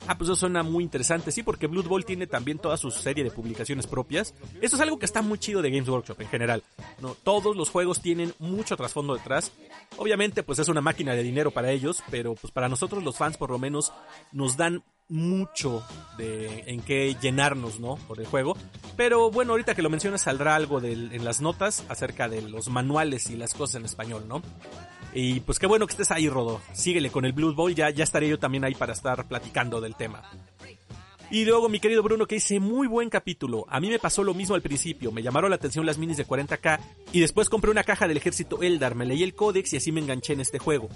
Ah, 0.06 0.18
pues 0.18 0.28
eso 0.28 0.36
suena 0.36 0.62
muy 0.62 0.84
interesante, 0.84 1.32
sí, 1.32 1.42
porque 1.42 1.66
Blood 1.66 1.86
Bowl 1.86 2.04
tiene 2.04 2.26
también 2.26 2.58
toda 2.58 2.76
su 2.76 2.90
serie 2.90 3.24
de 3.24 3.30
publicaciones 3.30 3.86
propias. 3.86 4.34
Eso 4.60 4.76
es 4.76 4.82
algo 4.82 4.98
que 4.98 5.06
está 5.06 5.22
muy 5.22 5.38
chido 5.38 5.62
de 5.62 5.70
Games 5.70 5.88
Workshop 5.88 6.20
en 6.20 6.28
general. 6.28 6.62
No, 7.00 7.14
todos 7.14 7.56
los 7.56 7.70
juegos 7.70 8.00
tienen 8.00 8.34
mucho 8.38 8.76
trasfondo 8.76 9.14
detrás. 9.14 9.52
Obviamente, 9.96 10.42
pues 10.42 10.58
es 10.58 10.68
una 10.68 10.80
máquina 10.80 11.14
de 11.14 11.22
dinero 11.22 11.50
para 11.50 11.70
ellos, 11.70 12.02
pero 12.10 12.34
pues 12.34 12.52
para 12.52 12.68
nosotros 12.68 13.02
los 13.02 13.16
fans 13.16 13.36
por 13.36 13.50
lo 13.50 13.58
menos 13.58 13.92
nos 14.32 14.56
dan 14.56 14.82
mucho 15.08 15.82
de 16.16 16.64
en 16.66 16.80
qué 16.80 17.14
llenarnos, 17.20 17.78
¿no? 17.78 17.96
Por 17.96 18.20
el 18.20 18.26
juego. 18.26 18.56
Pero 18.96 19.30
bueno, 19.30 19.52
ahorita 19.52 19.74
que 19.74 19.82
lo 19.82 19.90
mencionas 19.90 20.22
saldrá 20.22 20.54
algo 20.54 20.80
en 20.82 21.24
las 21.24 21.40
notas 21.40 21.84
acerca 21.88 22.28
de 22.28 22.42
los 22.42 22.68
manuales 22.68 23.28
y 23.30 23.36
las 23.36 23.54
cosas 23.54 23.76
en 23.76 23.84
español, 23.84 24.26
¿no? 24.28 24.42
Y 25.14 25.40
pues 25.40 25.60
qué 25.60 25.66
bueno 25.66 25.86
que 25.86 25.92
estés 25.92 26.10
ahí, 26.10 26.28
Rodo. 26.28 26.60
Síguele 26.72 27.10
con 27.10 27.24
el 27.24 27.32
Blood 27.32 27.54
Bowl, 27.54 27.74
ya, 27.74 27.90
ya 27.90 28.02
estaré 28.02 28.28
yo 28.28 28.38
también 28.38 28.64
ahí 28.64 28.74
para 28.74 28.92
estar 28.92 29.26
platicando 29.26 29.80
del 29.80 29.94
tema. 29.94 30.22
Y 31.34 31.44
luego 31.44 31.68
mi 31.68 31.80
querido 31.80 32.04
Bruno 32.04 32.26
que 32.26 32.36
dice, 32.36 32.60
muy 32.60 32.86
buen 32.86 33.10
capítulo. 33.10 33.66
A 33.68 33.80
mí 33.80 33.88
me 33.88 33.98
pasó 33.98 34.22
lo 34.22 34.34
mismo 34.34 34.54
al 34.54 34.62
principio, 34.62 35.10
me 35.10 35.20
llamaron 35.20 35.50
la 35.50 35.56
atención 35.56 35.84
las 35.84 35.98
minis 35.98 36.16
de 36.16 36.24
40k 36.24 36.78
y 37.12 37.18
después 37.18 37.48
compré 37.48 37.72
una 37.72 37.82
caja 37.82 38.06
del 38.06 38.18
ejército 38.18 38.62
Eldar, 38.62 38.94
me 38.94 39.04
leí 39.04 39.24
el 39.24 39.34
códex 39.34 39.72
y 39.72 39.78
así 39.78 39.90
me 39.90 40.00
enganché 40.00 40.34
en 40.34 40.40
este 40.42 40.60
juego. 40.60 40.88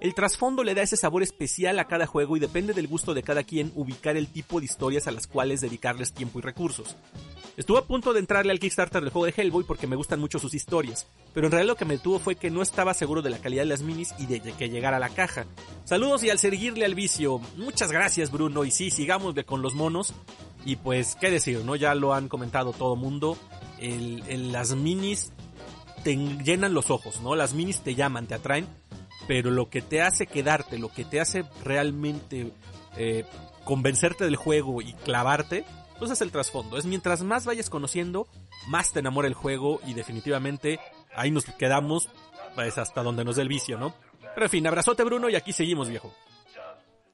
El 0.00 0.14
trasfondo 0.14 0.64
le 0.64 0.74
da 0.74 0.82
ese 0.82 0.96
sabor 0.96 1.22
especial 1.22 1.78
a 1.78 1.86
cada 1.86 2.06
juego 2.06 2.36
y 2.36 2.40
depende 2.40 2.74
del 2.74 2.88
gusto 2.88 3.14
de 3.14 3.22
cada 3.22 3.44
quien 3.44 3.70
ubicar 3.76 4.16
el 4.16 4.26
tipo 4.26 4.58
de 4.58 4.66
historias 4.66 5.06
a 5.06 5.12
las 5.12 5.28
cuales 5.28 5.60
dedicarles 5.60 6.12
tiempo 6.12 6.40
y 6.40 6.42
recursos. 6.42 6.96
Estuve 7.56 7.78
a 7.78 7.82
punto 7.82 8.12
de 8.12 8.18
entrarle 8.18 8.50
al 8.50 8.58
Kickstarter 8.58 9.00
del 9.00 9.12
juego 9.12 9.26
de 9.26 9.34
Hellboy 9.36 9.62
porque 9.62 9.86
me 9.86 9.94
gustan 9.94 10.18
mucho 10.18 10.40
sus 10.40 10.54
historias, 10.54 11.06
pero 11.32 11.46
en 11.46 11.52
realidad 11.52 11.74
lo 11.74 11.76
que 11.76 11.84
me 11.84 11.94
detuvo 11.94 12.18
fue 12.18 12.34
que 12.34 12.50
no 12.50 12.62
estaba 12.62 12.94
seguro 12.94 13.22
de 13.22 13.30
la 13.30 13.38
calidad 13.38 13.62
de 13.62 13.68
las 13.68 13.82
minis 13.82 14.12
y 14.18 14.26
de 14.26 14.40
que 14.40 14.68
llegara 14.68 14.96
a 14.96 15.00
la 15.00 15.10
caja. 15.10 15.46
Saludos 15.84 16.24
y 16.24 16.30
al 16.30 16.40
seguirle 16.40 16.84
al 16.84 16.96
vicio. 16.96 17.40
Muchas 17.56 17.92
gracias 17.92 18.32
Bruno 18.32 18.64
y 18.64 18.72
sí, 18.72 18.90
sigamos 18.90 19.36
con 19.46 19.62
los 19.62 19.74
Y 20.64 20.76
pues, 20.76 21.16
qué 21.16 21.30
decir, 21.30 21.64
¿no? 21.64 21.76
Ya 21.76 21.94
lo 21.94 22.14
han 22.14 22.28
comentado 22.28 22.72
todo 22.72 22.96
mundo. 22.96 23.36
El, 23.78 24.52
las 24.52 24.74
minis 24.74 25.32
te 26.02 26.16
llenan 26.16 26.74
los 26.74 26.90
ojos, 26.90 27.20
¿no? 27.20 27.34
Las 27.34 27.54
minis 27.54 27.80
te 27.80 27.94
llaman, 27.94 28.26
te 28.26 28.34
atraen, 28.34 28.66
pero 29.26 29.50
lo 29.50 29.68
que 29.68 29.82
te 29.82 30.02
hace 30.02 30.26
quedarte, 30.26 30.78
lo 30.78 30.88
que 30.88 31.04
te 31.04 31.20
hace 31.20 31.44
realmente 31.64 32.52
eh, 32.96 33.24
convencerte 33.64 34.24
del 34.24 34.36
juego 34.36 34.80
y 34.80 34.94
clavarte, 34.94 35.64
pues 35.98 36.10
es 36.10 36.20
el 36.20 36.30
trasfondo. 36.30 36.78
Es 36.78 36.86
mientras 36.86 37.22
más 37.22 37.44
vayas 37.44 37.70
conociendo, 37.70 38.26
más 38.68 38.92
te 38.92 39.00
enamora 39.00 39.28
el 39.28 39.34
juego 39.34 39.80
y 39.86 39.94
definitivamente 39.94 40.80
ahí 41.14 41.30
nos 41.30 41.44
quedamos 41.44 42.08
pues 42.54 42.78
hasta 42.78 43.02
donde 43.02 43.24
nos 43.24 43.36
dé 43.36 43.42
el 43.42 43.48
vicio, 43.48 43.78
¿no? 43.78 43.94
Pero 44.34 44.46
en 44.46 44.50
fin, 44.50 44.66
abrazote 44.66 45.04
Bruno 45.04 45.28
y 45.28 45.36
aquí 45.36 45.52
seguimos 45.52 45.88
viejo. 45.88 46.12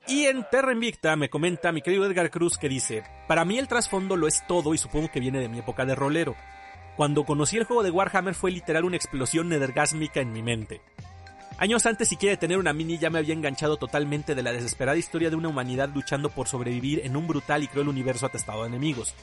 Y 0.07 0.27
en 0.27 0.45
Terra 0.51 0.73
Invicta 0.73 1.15
me 1.17 1.31
comenta 1.31 1.73
mi 1.73 1.83
querido 1.83 2.05
Edgar 2.05 2.31
Cruz 2.31 2.59
que 2.59 2.69
dice, 2.69 3.05
para 3.29 3.45
mí 3.45 3.59
el 3.59 3.69
trasfondo 3.69 4.17
lo 4.17 4.27
es 4.27 4.45
todo 4.47 4.75
y 4.75 4.79
supongo 4.79 5.11
que 5.11 5.21
viene 5.21 5.41
de 5.41 5.49
mi 5.49 5.59
época 5.59 5.85
de 5.85 5.95
rolero. 5.95 6.35
Cuando 6.97 7.25
conocí 7.25 7.57
el 7.57 7.65
juego 7.65 7.83
de 7.83 7.91
Warhammer 7.91 8.35
fue 8.35 8.51
literal 8.51 8.85
una 8.85 8.97
explosión 8.97 9.49
nedergásmica 9.49 10.21
en 10.21 10.33
mi 10.33 10.43
mente. 10.43 10.81
Años 11.61 11.85
antes 11.85 12.09
siquiera 12.09 12.31
de 12.31 12.39
tener 12.39 12.57
una 12.57 12.73
mini 12.73 12.97
ya 12.97 13.11
me 13.11 13.19
había 13.19 13.35
enganchado 13.35 13.77
totalmente 13.77 14.35
de 14.35 14.43
la 14.43 14.51
desesperada 14.51 14.97
historia 14.97 15.29
de 15.29 15.37
una 15.37 15.51
humanidad 15.51 15.91
luchando 15.93 16.31
por 16.31 16.49
sobrevivir 16.49 17.03
en 17.05 17.19
un 17.19 17.27
brutal 17.27 17.63
y 17.63 17.69
cruel 17.69 17.89
universo 17.89 18.25
atestado 18.25 18.63
de 18.63 18.69
enemigos. 18.69 19.15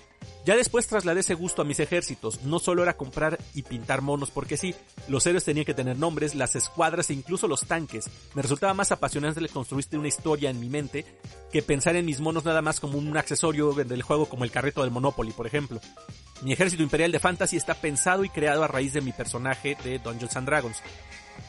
Ya 0.46 0.56
después 0.56 0.86
trasladé 0.86 1.22
ese 1.22 1.34
gusto 1.34 1.64
a 1.64 1.66
mis 1.66 1.80
ejércitos, 1.80 2.44
no 2.44 2.60
solo 2.60 2.84
era 2.84 2.96
comprar 2.96 3.40
y 3.56 3.64
pintar 3.64 4.04
monos 4.04 4.30
porque 4.30 4.56
sí, 4.56 4.76
los 5.08 5.26
héroes 5.26 5.46
tenían 5.46 5.66
que 5.66 5.74
tener 5.74 5.98
nombres, 5.98 6.36
las 6.36 6.56
escuadras 6.56 7.10
e 7.10 7.16
incluso 7.16 7.48
los 7.48 7.66
tanques. 7.66 8.08
Me 8.36 8.44
resultaba 8.44 8.76
más 8.76 8.92
apasionante 8.92 9.42
le 9.42 9.50
construiste 9.50 9.98
una 9.98 10.08
historia 10.08 10.52
en 10.52 10.60
mi 10.60 10.70
mente 10.70 11.06
que 11.52 11.64
pensar 11.64 11.96
en 11.96 12.06
mis 12.06 12.20
monos 12.20 12.46
nada 12.46 12.62
más 12.62 12.80
como 12.80 13.00
un 13.00 13.18
accesorio 13.18 13.74
del 13.74 14.04
juego 14.04 14.30
como 14.30 14.44
el 14.44 14.52
carrito 14.52 14.84
del 14.84 14.92
Monopoly, 14.92 15.32
por 15.32 15.48
ejemplo. 15.48 15.82
Mi 16.44 16.54
ejército 16.54 16.84
imperial 16.84 17.12
de 17.12 17.18
fantasy 17.18 17.58
está 17.58 17.74
pensado 17.74 18.24
y 18.24 18.30
creado 18.30 18.64
a 18.64 18.68
raíz 18.68 18.94
de 18.94 19.02
mi 19.02 19.12
personaje 19.12 19.76
de 19.84 19.98
Dungeons 19.98 20.38
and 20.38 20.46
Dragons. 20.46 20.84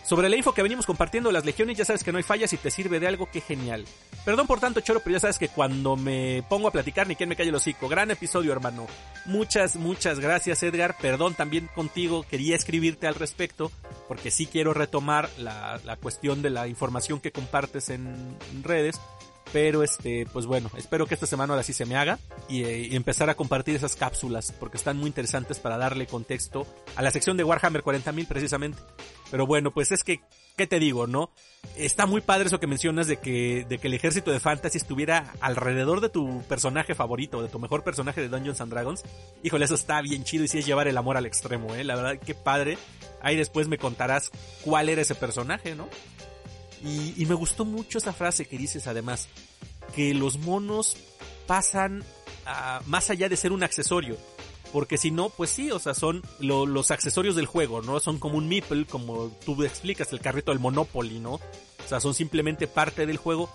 Sobre 0.05 0.29
la 0.29 0.37
info 0.37 0.55
que 0.55 0.63
venimos 0.63 0.87
compartiendo 0.87 1.31
las 1.31 1.45
legiones, 1.45 1.77
ya 1.77 1.85
sabes 1.85 2.03
que 2.03 2.13
no 2.13 2.19
hay 2.19 2.25
fallas 2.25 2.53
y 2.53 2.57
te 2.57 2.71
sirve 2.71 3.01
de 3.01 3.09
algo 3.09 3.31
que 3.31 3.41
genial. 3.41 3.85
Perdón 4.25 4.47
por 4.47 4.61
tanto, 4.61 4.81
Choro, 4.81 5.01
pero 5.01 5.15
ya 5.15 5.21
sabes 5.21 5.39
que 5.39 5.49
cuando 5.49 5.97
me 5.97 6.43
pongo 6.49 6.69
a 6.69 6.73
platicar 6.73 7.07
ni 7.07 7.17
quien 7.17 7.29
me 7.29 7.37
calle 7.37 7.51
el 7.51 7.55
hocico. 7.55 7.89
Gran 7.89 8.11
episodio, 8.11 8.53
hermano. 8.53 8.87
Muchas, 9.27 9.77
muchas 9.77 10.21
gracias, 10.21 10.63
Edgar. 10.63 10.97
Perdón 11.01 11.35
también 11.35 11.69
contigo, 11.75 12.25
quería 12.29 12.57
escribirte 12.57 13.07
al 13.07 13.15
respecto, 13.15 13.71
porque 14.07 14.31
sí 14.31 14.47
quiero 14.47 14.73
retomar 14.75 15.29
la, 15.39 15.81
la 15.85 15.97
cuestión 15.97 16.43
de 16.43 16.51
la 16.51 16.69
información 16.69 17.21
que 17.21 17.33
compartes 17.33 17.91
en 17.91 18.37
redes 18.63 19.01
pero 19.53 19.83
este, 19.83 20.27
pues 20.33 20.47
bueno, 20.47 20.71
espero 20.77 21.07
que 21.07 21.15
esta 21.15 21.27
semana 21.27 21.53
ahora 21.53 21.63
sí 21.63 21.73
se 21.73 21.87
me 21.87 21.97
haga 21.97 22.19
y, 22.49 22.65
eh, 22.65 22.95
empezar 22.95 23.31
a 23.31 23.35
compartir 23.35 23.77
esas 23.77 23.97
cápsulas 23.97 24.53
porque 24.53 24.77
están 24.77 24.97
muy 24.97 25.07
interesantes 25.07 25.59
para 25.59 25.79
darle 25.79 26.07
contexto 26.07 26.67
a 26.97 27.03
la 27.03 27.11
sección 27.11 27.37
de 27.37 27.45
Warhammer 27.45 27.83
40.000 27.83 28.27
precisamente. 28.27 28.79
Pero 29.31 29.47
bueno, 29.47 29.73
pues 29.73 29.93
es 29.93 30.05
que, 30.05 30.21
¿qué 30.57 30.67
te 30.67 30.79
digo, 30.79 31.07
no? 31.07 31.31
Está 31.77 32.07
muy 32.07 32.21
padre 32.21 32.47
eso 32.47 32.61
que 32.61 32.67
mencionas 32.67 33.07
de 33.07 33.19
que, 33.19 33.67
de 33.69 33.79
que 33.79 33.89
el 33.89 33.95
ejército 33.95 34.31
de 34.31 34.41
fantasy 34.41 34.79
estuviera 34.79 35.35
alrededor 35.41 36.01
de 36.01 36.09
tu 36.09 36.43
personaje 36.49 36.95
favorito, 36.95 37.43
de 37.43 37.49
tu 37.49 37.59
mejor 37.59 37.85
personaje 37.85 38.21
de 38.21 38.29
Dungeons 38.29 38.61
and 38.61 38.73
Dragons. 38.73 39.03
Híjole, 39.43 39.67
eso 39.67 39.75
está 39.75 40.01
bien 40.01 40.25
chido 40.25 40.45
y 40.45 40.49
sí 40.49 40.59
es 40.59 40.67
llevar 40.67 40.89
el 40.89 40.97
amor 40.97 41.17
al 41.17 41.27
extremo, 41.27 41.75
eh. 41.75 41.85
La 41.85 41.97
verdad, 41.97 42.19
qué 42.25 42.35
padre. 42.35 42.79
Ahí 43.21 43.37
después 43.37 43.69
me 43.69 43.79
contarás 43.79 44.31
cuál 44.63 44.89
era 44.89 45.03
ese 45.03 45.15
personaje, 45.15 45.75
¿no? 45.75 45.89
Y, 46.83 47.27
me 47.27 47.35
gustó 47.35 47.65
mucho 47.65 47.99
esa 47.99 48.13
frase 48.13 48.47
que 48.47 48.57
dices 48.57 48.87
además, 48.87 49.29
que 49.97 50.15
los 50.15 50.39
monos 50.39 50.97
pasan 51.47 52.05
a, 52.47 52.81
más 52.87 53.11
allá 53.11 53.29
de 53.29 53.37
ser 53.37 53.53
un 53.53 53.65
accesorio. 53.65 54.17
Porque 54.73 54.99
si 54.99 55.11
no, 55.11 55.31
pues 55.31 55.51
sí, 55.51 55.71
o 55.71 55.79
sea, 55.79 55.95
son 55.95 56.23
los 56.41 56.91
accesorios 56.91 57.37
del 57.37 57.47
juego, 57.47 57.81
¿no? 57.81 58.01
Son 58.01 58.19
como 58.19 58.37
un 58.37 58.49
meeple, 58.49 58.87
como 58.87 59.31
tú 59.45 59.63
explicas, 59.65 60.13
el 60.13 60.21
carrito 60.21 60.51
del 60.51 60.61
Monopoly, 60.61 61.21
¿no? 61.21 61.35
O 61.35 61.89
sea, 61.89 62.01
son 62.01 62.15
simplemente 62.15 62.67
parte 62.67 63.07
del 63.07 63.17
juego 63.17 63.51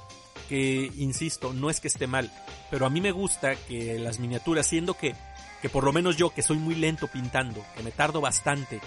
que, 0.50 0.92
insisto, 0.98 1.54
no 1.54 1.70
es 1.70 1.80
que 1.80 1.88
esté 1.88 2.08
mal. 2.08 2.32
Pero 2.72 2.86
a 2.86 2.90
mí 2.90 3.00
me 3.00 3.12
gusta 3.12 3.56
que 3.56 4.00
las 4.00 4.20
miniaturas, 4.20 4.66
siendo 4.66 4.96
que, 4.96 5.16
que 5.62 5.70
por 5.70 5.84
lo 5.84 5.94
menos 5.94 6.18
yo, 6.18 6.32
que 6.32 6.42
soy 6.42 6.58
muy 6.58 6.76
lento 6.76 7.08
pintando, 7.08 7.64
que 7.78 7.84
me 7.84 7.92
tardo 7.92 8.20
bastante, 8.20 8.82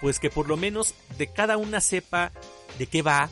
pues 0.00 0.18
que 0.18 0.30
por 0.30 0.48
lo 0.48 0.56
menos 0.56 0.94
de 1.18 1.26
cada 1.26 1.56
una 1.56 1.80
sepa 1.80 2.32
de 2.78 2.86
qué 2.86 3.02
va, 3.02 3.28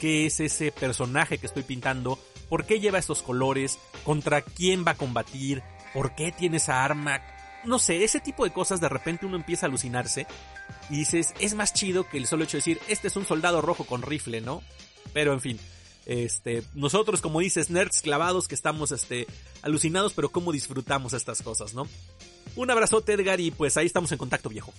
qué 0.00 0.26
es 0.26 0.40
ese 0.40 0.72
personaje 0.72 1.38
que 1.38 1.46
estoy 1.46 1.62
pintando, 1.62 2.18
por 2.48 2.64
qué 2.64 2.80
lleva 2.80 2.98
estos 2.98 3.22
colores, 3.22 3.78
contra 4.04 4.42
quién 4.42 4.84
va 4.86 4.92
a 4.92 4.96
combatir, 4.96 5.62
por 5.92 6.14
qué 6.14 6.32
tiene 6.32 6.58
esa 6.58 6.84
arma. 6.84 7.20
No 7.68 7.78
sé, 7.78 8.02
ese 8.02 8.18
tipo 8.18 8.44
de 8.44 8.50
cosas 8.50 8.80
de 8.80 8.88
repente 8.88 9.26
uno 9.26 9.36
empieza 9.36 9.66
a 9.66 9.68
alucinarse 9.68 10.26
y 10.88 10.96
dices, 10.96 11.34
es 11.38 11.52
más 11.52 11.74
chido 11.74 12.08
que 12.08 12.16
el 12.16 12.26
solo 12.26 12.44
hecho 12.44 12.56
de 12.56 12.60
decir, 12.60 12.80
este 12.88 13.08
es 13.08 13.16
un 13.16 13.26
soldado 13.26 13.60
rojo 13.60 13.84
con 13.84 14.00
rifle, 14.00 14.40
¿no? 14.40 14.62
Pero 15.12 15.34
en 15.34 15.42
fin, 15.42 15.60
este, 16.06 16.62
nosotros 16.72 17.20
como 17.20 17.40
dices, 17.40 17.68
nerds 17.68 18.00
clavados 18.00 18.48
que 18.48 18.54
estamos, 18.54 18.90
este, 18.90 19.26
alucinados, 19.60 20.14
pero 20.14 20.30
cómo 20.30 20.50
disfrutamos 20.50 21.12
estas 21.12 21.42
cosas, 21.42 21.74
¿no? 21.74 21.86
Un 22.56 22.70
abrazote 22.70 23.12
Edgar 23.12 23.38
y 23.38 23.50
pues 23.50 23.76
ahí 23.76 23.84
estamos 23.84 24.10
en 24.12 24.18
contacto 24.18 24.48
viejo. 24.48 24.72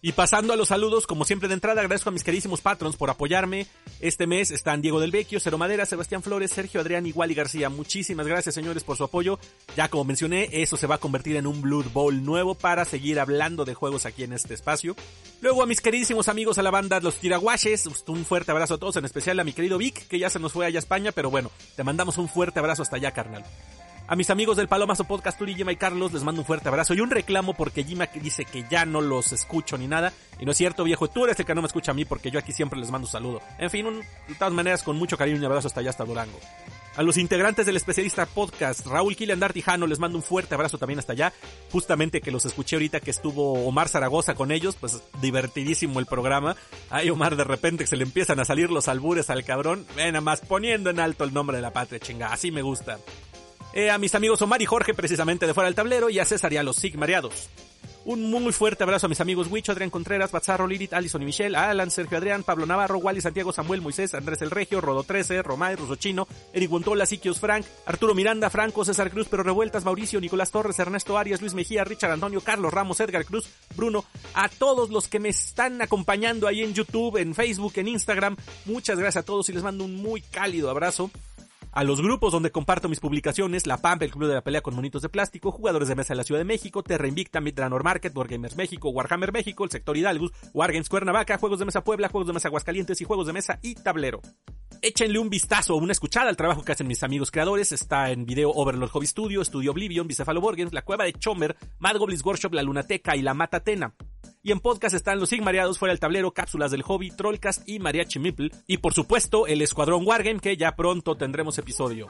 Y 0.00 0.12
pasando 0.12 0.52
a 0.52 0.56
los 0.56 0.68
saludos, 0.68 1.08
como 1.08 1.24
siempre 1.24 1.48
de 1.48 1.54
entrada, 1.54 1.80
agradezco 1.80 2.10
a 2.10 2.12
mis 2.12 2.22
queridísimos 2.22 2.60
patrons 2.60 2.96
por 2.96 3.10
apoyarme. 3.10 3.66
Este 3.98 4.28
mes 4.28 4.52
están 4.52 4.80
Diego 4.80 5.00
del 5.00 5.10
Vecchio, 5.10 5.40
Cero 5.40 5.58
Madera, 5.58 5.86
Sebastián 5.86 6.22
Flores, 6.22 6.52
Sergio 6.52 6.80
Adrián 6.80 7.04
y 7.04 7.10
Wally 7.10 7.34
García. 7.34 7.68
Muchísimas 7.68 8.24
gracias 8.24 8.54
señores 8.54 8.84
por 8.84 8.96
su 8.96 9.02
apoyo. 9.02 9.40
Ya 9.76 9.88
como 9.88 10.04
mencioné, 10.04 10.48
eso 10.52 10.76
se 10.76 10.86
va 10.86 10.96
a 10.96 10.98
convertir 10.98 11.34
en 11.34 11.48
un 11.48 11.62
Blood 11.62 11.86
Bowl 11.92 12.24
nuevo 12.24 12.54
para 12.54 12.84
seguir 12.84 13.18
hablando 13.18 13.64
de 13.64 13.74
juegos 13.74 14.06
aquí 14.06 14.22
en 14.22 14.32
este 14.32 14.54
espacio. 14.54 14.94
Luego 15.40 15.64
a 15.64 15.66
mis 15.66 15.80
queridísimos 15.80 16.28
amigos 16.28 16.58
a 16.58 16.62
la 16.62 16.70
banda 16.70 17.00
Los 17.00 17.16
Tiraguaches, 17.16 17.88
un 18.06 18.24
fuerte 18.24 18.52
abrazo 18.52 18.74
a 18.74 18.78
todos, 18.78 18.96
en 18.96 19.04
especial 19.04 19.40
a 19.40 19.44
mi 19.44 19.52
querido 19.52 19.78
Vic, 19.78 20.06
que 20.06 20.20
ya 20.20 20.30
se 20.30 20.38
nos 20.38 20.52
fue 20.52 20.66
allá 20.66 20.78
a 20.78 20.80
España, 20.80 21.10
pero 21.10 21.28
bueno, 21.28 21.50
te 21.74 21.82
mandamos 21.82 22.18
un 22.18 22.28
fuerte 22.28 22.60
abrazo 22.60 22.82
hasta 22.82 22.96
allá, 22.96 23.10
carnal. 23.10 23.44
A 24.10 24.16
mis 24.16 24.30
amigos 24.30 24.56
del 24.56 24.68
Palomazo 24.68 25.04
Podcast, 25.04 25.38
Turi, 25.38 25.54
Gima 25.54 25.70
y 25.70 25.76
Carlos, 25.76 26.14
les 26.14 26.24
mando 26.24 26.40
un 26.40 26.46
fuerte 26.46 26.70
abrazo 26.70 26.94
y 26.94 27.00
un 27.02 27.10
reclamo 27.10 27.52
porque 27.52 27.84
Gima 27.84 28.06
dice 28.06 28.46
que 28.46 28.64
ya 28.70 28.86
no 28.86 29.02
los 29.02 29.32
escucho 29.32 29.76
ni 29.76 29.86
nada. 29.86 30.14
Y 30.40 30.46
no 30.46 30.52
es 30.52 30.56
cierto, 30.56 30.82
viejo, 30.82 31.08
tú 31.08 31.26
eres 31.26 31.38
el 31.38 31.44
que 31.44 31.54
no 31.54 31.60
me 31.60 31.66
escucha 31.66 31.90
a 31.90 31.94
mí 31.94 32.06
porque 32.06 32.30
yo 32.30 32.38
aquí 32.38 32.52
siempre 32.52 32.78
les 32.78 32.90
mando 32.90 33.06
un 33.06 33.12
saludo. 33.12 33.42
En 33.58 33.68
fin, 33.68 33.84
de 34.26 34.34
todas 34.36 34.54
maneras, 34.54 34.82
con 34.82 34.96
mucho 34.96 35.18
cariño 35.18 35.36
y 35.36 35.40
un 35.40 35.44
abrazo 35.44 35.68
hasta 35.68 35.80
allá, 35.80 35.90
hasta 35.90 36.06
Durango. 36.06 36.40
A 36.96 37.02
los 37.02 37.18
integrantes 37.18 37.66
del 37.66 37.76
especialista 37.76 38.24
podcast, 38.24 38.86
Raúl 38.86 39.14
Kiliandar 39.14 39.52
Tijano, 39.52 39.86
les 39.86 39.98
mando 39.98 40.16
un 40.16 40.24
fuerte 40.24 40.54
abrazo 40.54 40.78
también 40.78 40.98
hasta 40.98 41.12
allá. 41.12 41.34
Justamente 41.70 42.22
que 42.22 42.30
los 42.30 42.46
escuché 42.46 42.76
ahorita 42.76 43.00
que 43.00 43.10
estuvo 43.10 43.66
Omar 43.66 43.88
Zaragoza 43.88 44.34
con 44.34 44.50
ellos, 44.50 44.74
pues 44.74 45.02
divertidísimo 45.20 46.00
el 46.00 46.06
programa. 46.06 46.56
Ay, 46.88 47.10
Omar, 47.10 47.36
de 47.36 47.44
repente 47.44 47.86
se 47.86 47.96
le 47.96 48.04
empiezan 48.04 48.40
a 48.40 48.46
salir 48.46 48.70
los 48.70 48.88
albures 48.88 49.28
al 49.28 49.44
cabrón. 49.44 49.86
Ven, 49.94 50.14
nada 50.14 50.22
más 50.22 50.40
poniendo 50.40 50.88
en 50.88 50.98
alto 50.98 51.24
el 51.24 51.34
nombre 51.34 51.58
de 51.58 51.62
la 51.62 51.74
patria, 51.74 52.00
chinga, 52.00 52.32
así 52.32 52.50
me 52.50 52.62
gusta. 52.62 52.98
Eh, 53.72 53.90
a 53.90 53.98
mis 53.98 54.14
amigos 54.14 54.40
Omar 54.42 54.62
y 54.62 54.66
Jorge, 54.66 54.94
precisamente 54.94 55.46
de 55.46 55.54
fuera 55.54 55.68
del 55.68 55.74
tablero, 55.74 56.10
y 56.10 56.18
a 56.18 56.24
César 56.24 56.52
y 56.52 56.56
a 56.56 56.62
los 56.62 56.76
Sigmareados. 56.76 57.50
Un 58.08 58.30
muy 58.30 58.52
fuerte 58.52 58.84
abrazo 58.84 59.04
a 59.04 59.08
mis 59.10 59.20
amigos 59.20 59.48
Wicho, 59.50 59.70
Adrián 59.70 59.90
Contreras, 59.90 60.32
Bazarro, 60.32 60.66
Lilith, 60.66 60.94
Alison 60.94 61.20
y 61.20 61.26
Michelle, 61.26 61.54
Alan, 61.54 61.90
Sergio 61.90 62.16
Adrián, 62.16 62.42
Pablo 62.42 62.64
Navarro, 62.64 62.96
Wally, 62.96 63.20
Santiago, 63.20 63.52
Samuel, 63.52 63.82
Moisés, 63.82 64.14
Andrés 64.14 64.40
El 64.40 64.50
Regio, 64.50 64.80
Rodo 64.80 65.02
13, 65.02 65.42
Romay, 65.42 65.76
Ruso 65.76 65.96
Chino, 65.96 66.26
Eric 66.54 66.70
Gontola, 66.70 67.04
Siquios 67.04 67.38
Frank, 67.38 67.66
Arturo 67.84 68.14
Miranda, 68.14 68.48
Franco, 68.48 68.82
César 68.82 69.10
Cruz, 69.10 69.28
Pero 69.30 69.42
Revueltas, 69.42 69.84
Mauricio, 69.84 70.22
Nicolás 70.22 70.50
Torres, 70.50 70.78
Ernesto 70.78 71.18
Arias, 71.18 71.42
Luis 71.42 71.52
Mejía, 71.52 71.84
Richard 71.84 72.12
Antonio, 72.12 72.40
Carlos 72.40 72.72
Ramos, 72.72 72.98
Edgar 73.00 73.26
Cruz, 73.26 73.50
Bruno, 73.76 74.06
a 74.32 74.48
todos 74.48 74.88
los 74.88 75.06
que 75.06 75.20
me 75.20 75.28
están 75.28 75.82
acompañando 75.82 76.46
ahí 76.46 76.62
en 76.62 76.72
YouTube, 76.72 77.18
en 77.18 77.34
Facebook, 77.34 77.74
en 77.76 77.88
Instagram. 77.88 78.38
Muchas 78.64 78.98
gracias 78.98 79.22
a 79.22 79.26
todos 79.26 79.50
y 79.50 79.52
les 79.52 79.62
mando 79.62 79.84
un 79.84 79.96
muy 79.96 80.22
cálido 80.22 80.70
abrazo 80.70 81.10
a 81.72 81.84
los 81.84 82.00
grupos 82.00 82.32
donde 82.32 82.50
comparto 82.50 82.88
mis 82.88 83.00
publicaciones, 83.00 83.66
La 83.66 83.78
Pampa, 83.78 84.04
el 84.04 84.10
Club 84.10 84.28
de 84.28 84.34
la 84.34 84.42
Pelea 84.42 84.60
con 84.60 84.74
Monitos 84.74 85.02
de 85.02 85.08
Plástico, 85.08 85.50
Jugadores 85.50 85.88
de 85.88 85.94
Mesa 85.94 86.14
de 86.14 86.16
la 86.18 86.24
Ciudad 86.24 86.40
de 86.40 86.44
México, 86.44 86.82
Terra 86.82 87.08
Invicta, 87.08 87.40
Midranor 87.40 87.84
Market, 87.84 88.16
Wargamers 88.16 88.56
México, 88.56 88.90
Warhammer 88.90 89.32
México, 89.32 89.64
el 89.64 89.70
Sector 89.70 89.96
Hidalgus, 89.96 90.32
Wargames 90.54 90.88
Cuernavaca, 90.88 91.38
Juegos 91.38 91.58
de 91.58 91.64
Mesa 91.64 91.84
Puebla, 91.84 92.08
Juegos 92.08 92.26
de 92.26 92.32
Mesa 92.32 92.48
Aguascalientes 92.48 93.00
y 93.00 93.04
Juegos 93.04 93.26
de 93.26 93.32
Mesa 93.32 93.58
y 93.62 93.74
Tablero. 93.74 94.20
Échenle 94.80 95.18
un 95.18 95.28
vistazo 95.28 95.74
o 95.74 95.78
una 95.78 95.92
escuchada 95.92 96.28
al 96.28 96.36
trabajo 96.36 96.62
que 96.62 96.72
hacen 96.72 96.86
mis 96.86 97.02
amigos 97.02 97.30
creadores. 97.30 97.72
Está 97.72 98.10
en 98.10 98.24
video 98.24 98.50
Overlord 98.50 98.90
Hobby 98.90 99.06
Studio, 99.06 99.44
Studio 99.44 99.72
Oblivion, 99.72 100.06
Bicefalo 100.06 100.40
Borgens, 100.40 100.72
La 100.72 100.82
Cueva 100.82 101.04
de 101.04 101.14
Chomer, 101.14 101.56
Mad 101.78 101.96
Goblins 101.96 102.24
Workshop, 102.24 102.54
La 102.54 102.62
Lunateca 102.62 103.16
y 103.16 103.22
La 103.22 103.34
Matatena. 103.34 103.94
Y 104.42 104.52
en 104.52 104.60
podcast 104.60 104.94
están 104.94 105.18
Los 105.18 105.30
Sigmariados, 105.30 105.78
Fuera 105.78 105.92
del 105.92 106.00
Tablero, 106.00 106.32
Cápsulas 106.32 106.70
del 106.70 106.82
Hobby, 106.82 107.10
Trollcast 107.10 107.68
y 107.68 107.80
Mariachi 107.80 108.18
Mipple. 108.18 108.50
Y 108.66 108.78
por 108.78 108.94
supuesto, 108.94 109.46
el 109.46 109.62
Escuadrón 109.62 110.06
Wargame, 110.06 110.40
que 110.40 110.56
ya 110.56 110.76
pronto 110.76 111.16
tendremos 111.16 111.58
episodio. 111.58 112.06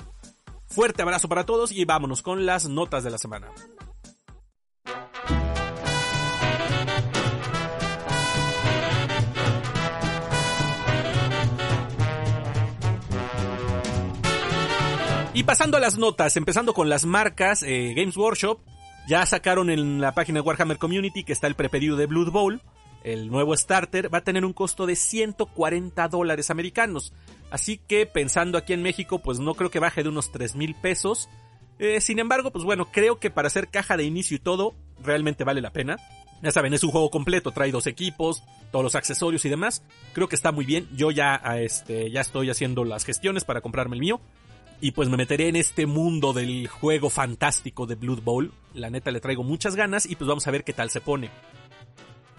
Fuerte 0.66 1.02
abrazo 1.02 1.28
para 1.28 1.46
todos 1.46 1.72
y 1.72 1.84
vámonos 1.86 2.22
con 2.22 2.44
las 2.44 2.68
notas 2.68 3.02
de 3.02 3.10
la 3.10 3.18
semana. 3.18 3.48
Y 15.32 15.44
pasando 15.44 15.76
a 15.76 15.80
las 15.80 15.96
notas, 15.96 16.36
empezando 16.36 16.74
con 16.74 16.88
las 16.88 17.06
marcas, 17.06 17.62
eh, 17.62 17.94
Games 17.94 18.16
Workshop 18.16 18.60
ya 19.08 19.24
sacaron 19.24 19.70
en 19.70 20.02
la 20.02 20.12
página 20.12 20.36
de 20.36 20.46
Warhammer 20.46 20.76
Community 20.76 21.24
que 21.24 21.32
está 21.32 21.46
el 21.46 21.54
prepedido 21.54 21.96
de 21.96 22.04
Blood 22.04 22.30
Bowl. 22.30 22.60
El 23.02 23.30
nuevo 23.30 23.56
starter 23.56 24.12
va 24.12 24.18
a 24.18 24.24
tener 24.24 24.44
un 24.44 24.52
costo 24.52 24.84
de 24.84 24.96
140 24.96 26.08
dólares 26.08 26.50
americanos. 26.50 27.14
Así 27.50 27.78
que 27.78 28.04
pensando 28.04 28.58
aquí 28.58 28.74
en 28.74 28.82
México, 28.82 29.18
pues 29.18 29.40
no 29.40 29.54
creo 29.54 29.70
que 29.70 29.78
baje 29.78 30.02
de 30.02 30.10
unos 30.10 30.30
3 30.30 30.56
mil 30.56 30.74
pesos. 30.74 31.30
Eh, 31.78 32.02
sin 32.02 32.18
embargo, 32.18 32.50
pues 32.50 32.64
bueno, 32.64 32.90
creo 32.92 33.18
que 33.18 33.30
para 33.30 33.46
hacer 33.46 33.68
caja 33.68 33.96
de 33.96 34.04
inicio 34.04 34.36
y 34.36 34.40
todo, 34.40 34.74
realmente 35.02 35.42
vale 35.42 35.62
la 35.62 35.72
pena. 35.72 35.96
Ya 36.42 36.50
saben, 36.50 36.74
es 36.74 36.84
un 36.84 36.90
juego 36.90 37.10
completo, 37.10 37.50
trae 37.50 37.72
dos 37.72 37.86
equipos, 37.86 38.42
todos 38.70 38.82
los 38.82 38.94
accesorios 38.94 39.42
y 39.46 39.48
demás. 39.48 39.82
Creo 40.12 40.28
que 40.28 40.36
está 40.36 40.52
muy 40.52 40.66
bien. 40.66 40.86
Yo 40.94 41.10
ya, 41.12 41.40
este, 41.56 42.10
ya 42.10 42.20
estoy 42.20 42.50
haciendo 42.50 42.84
las 42.84 43.06
gestiones 43.06 43.44
para 43.44 43.62
comprarme 43.62 43.96
el 43.96 44.00
mío. 44.00 44.20
Y 44.80 44.92
pues 44.92 45.08
me 45.08 45.16
meteré 45.16 45.48
en 45.48 45.56
este 45.56 45.86
mundo 45.86 46.32
del 46.32 46.68
juego 46.68 47.10
fantástico 47.10 47.86
de 47.86 47.96
Blood 47.96 48.22
Bowl. 48.22 48.52
La 48.74 48.90
neta 48.90 49.10
le 49.10 49.20
traigo 49.20 49.42
muchas 49.42 49.74
ganas 49.74 50.06
y 50.06 50.14
pues 50.14 50.28
vamos 50.28 50.46
a 50.46 50.50
ver 50.50 50.62
qué 50.64 50.72
tal 50.72 50.90
se 50.90 51.00
pone. 51.00 51.30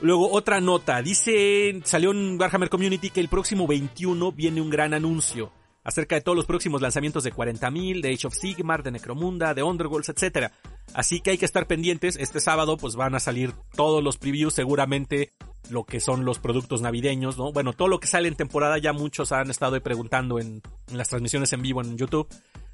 Luego 0.02 0.32
otra 0.32 0.62
nota, 0.62 1.02
dice, 1.02 1.82
salió 1.84 2.12
en 2.12 2.40
Warhammer 2.40 2.70
Community 2.70 3.10
que 3.10 3.20
el 3.20 3.28
próximo 3.28 3.68
21 3.68 4.32
viene 4.32 4.62
un 4.62 4.70
gran 4.70 4.94
anuncio 4.94 5.52
acerca 5.84 6.16
de 6.16 6.22
todos 6.22 6.38
los 6.38 6.46
próximos 6.46 6.82
lanzamientos 6.82 7.24
de 7.24 7.34
40.000, 7.34 8.02
de 8.02 8.14
Age 8.14 8.28
of 8.28 8.36
Sigmar, 8.36 8.84
de 8.84 8.92
Necromunda, 8.92 9.54
de 9.54 9.64
Underworlds, 9.64 10.10
etc. 10.10 10.52
Así 10.94 11.20
que 11.20 11.32
hay 11.32 11.38
que 11.38 11.46
estar 11.46 11.68
pendientes, 11.68 12.16
este 12.16 12.40
sábado 12.40 12.78
pues 12.78 12.96
van 12.96 13.16
a 13.16 13.20
salir 13.20 13.54
todos 13.76 14.02
los 14.02 14.18
previews, 14.18 14.54
seguramente 14.54 15.34
lo 15.70 15.84
que 15.84 16.00
son 16.00 16.26
los 16.26 16.40
productos 16.40 16.82
navideños, 16.82 17.38
¿no? 17.38 17.52
Bueno, 17.52 17.74
todo 17.74 17.88
lo 17.88 18.00
que 18.00 18.08
sale 18.08 18.28
en 18.28 18.36
temporada 18.36 18.78
ya 18.78 18.94
muchos 18.94 19.32
han 19.32 19.50
estado 19.50 19.82
preguntando 19.82 20.40
en, 20.40 20.62
las 20.92 21.10
transmisiones 21.10 21.54
en 21.54 21.62
vivo 21.62 21.82
en 21.82 21.98
YouTube. 21.98 22.28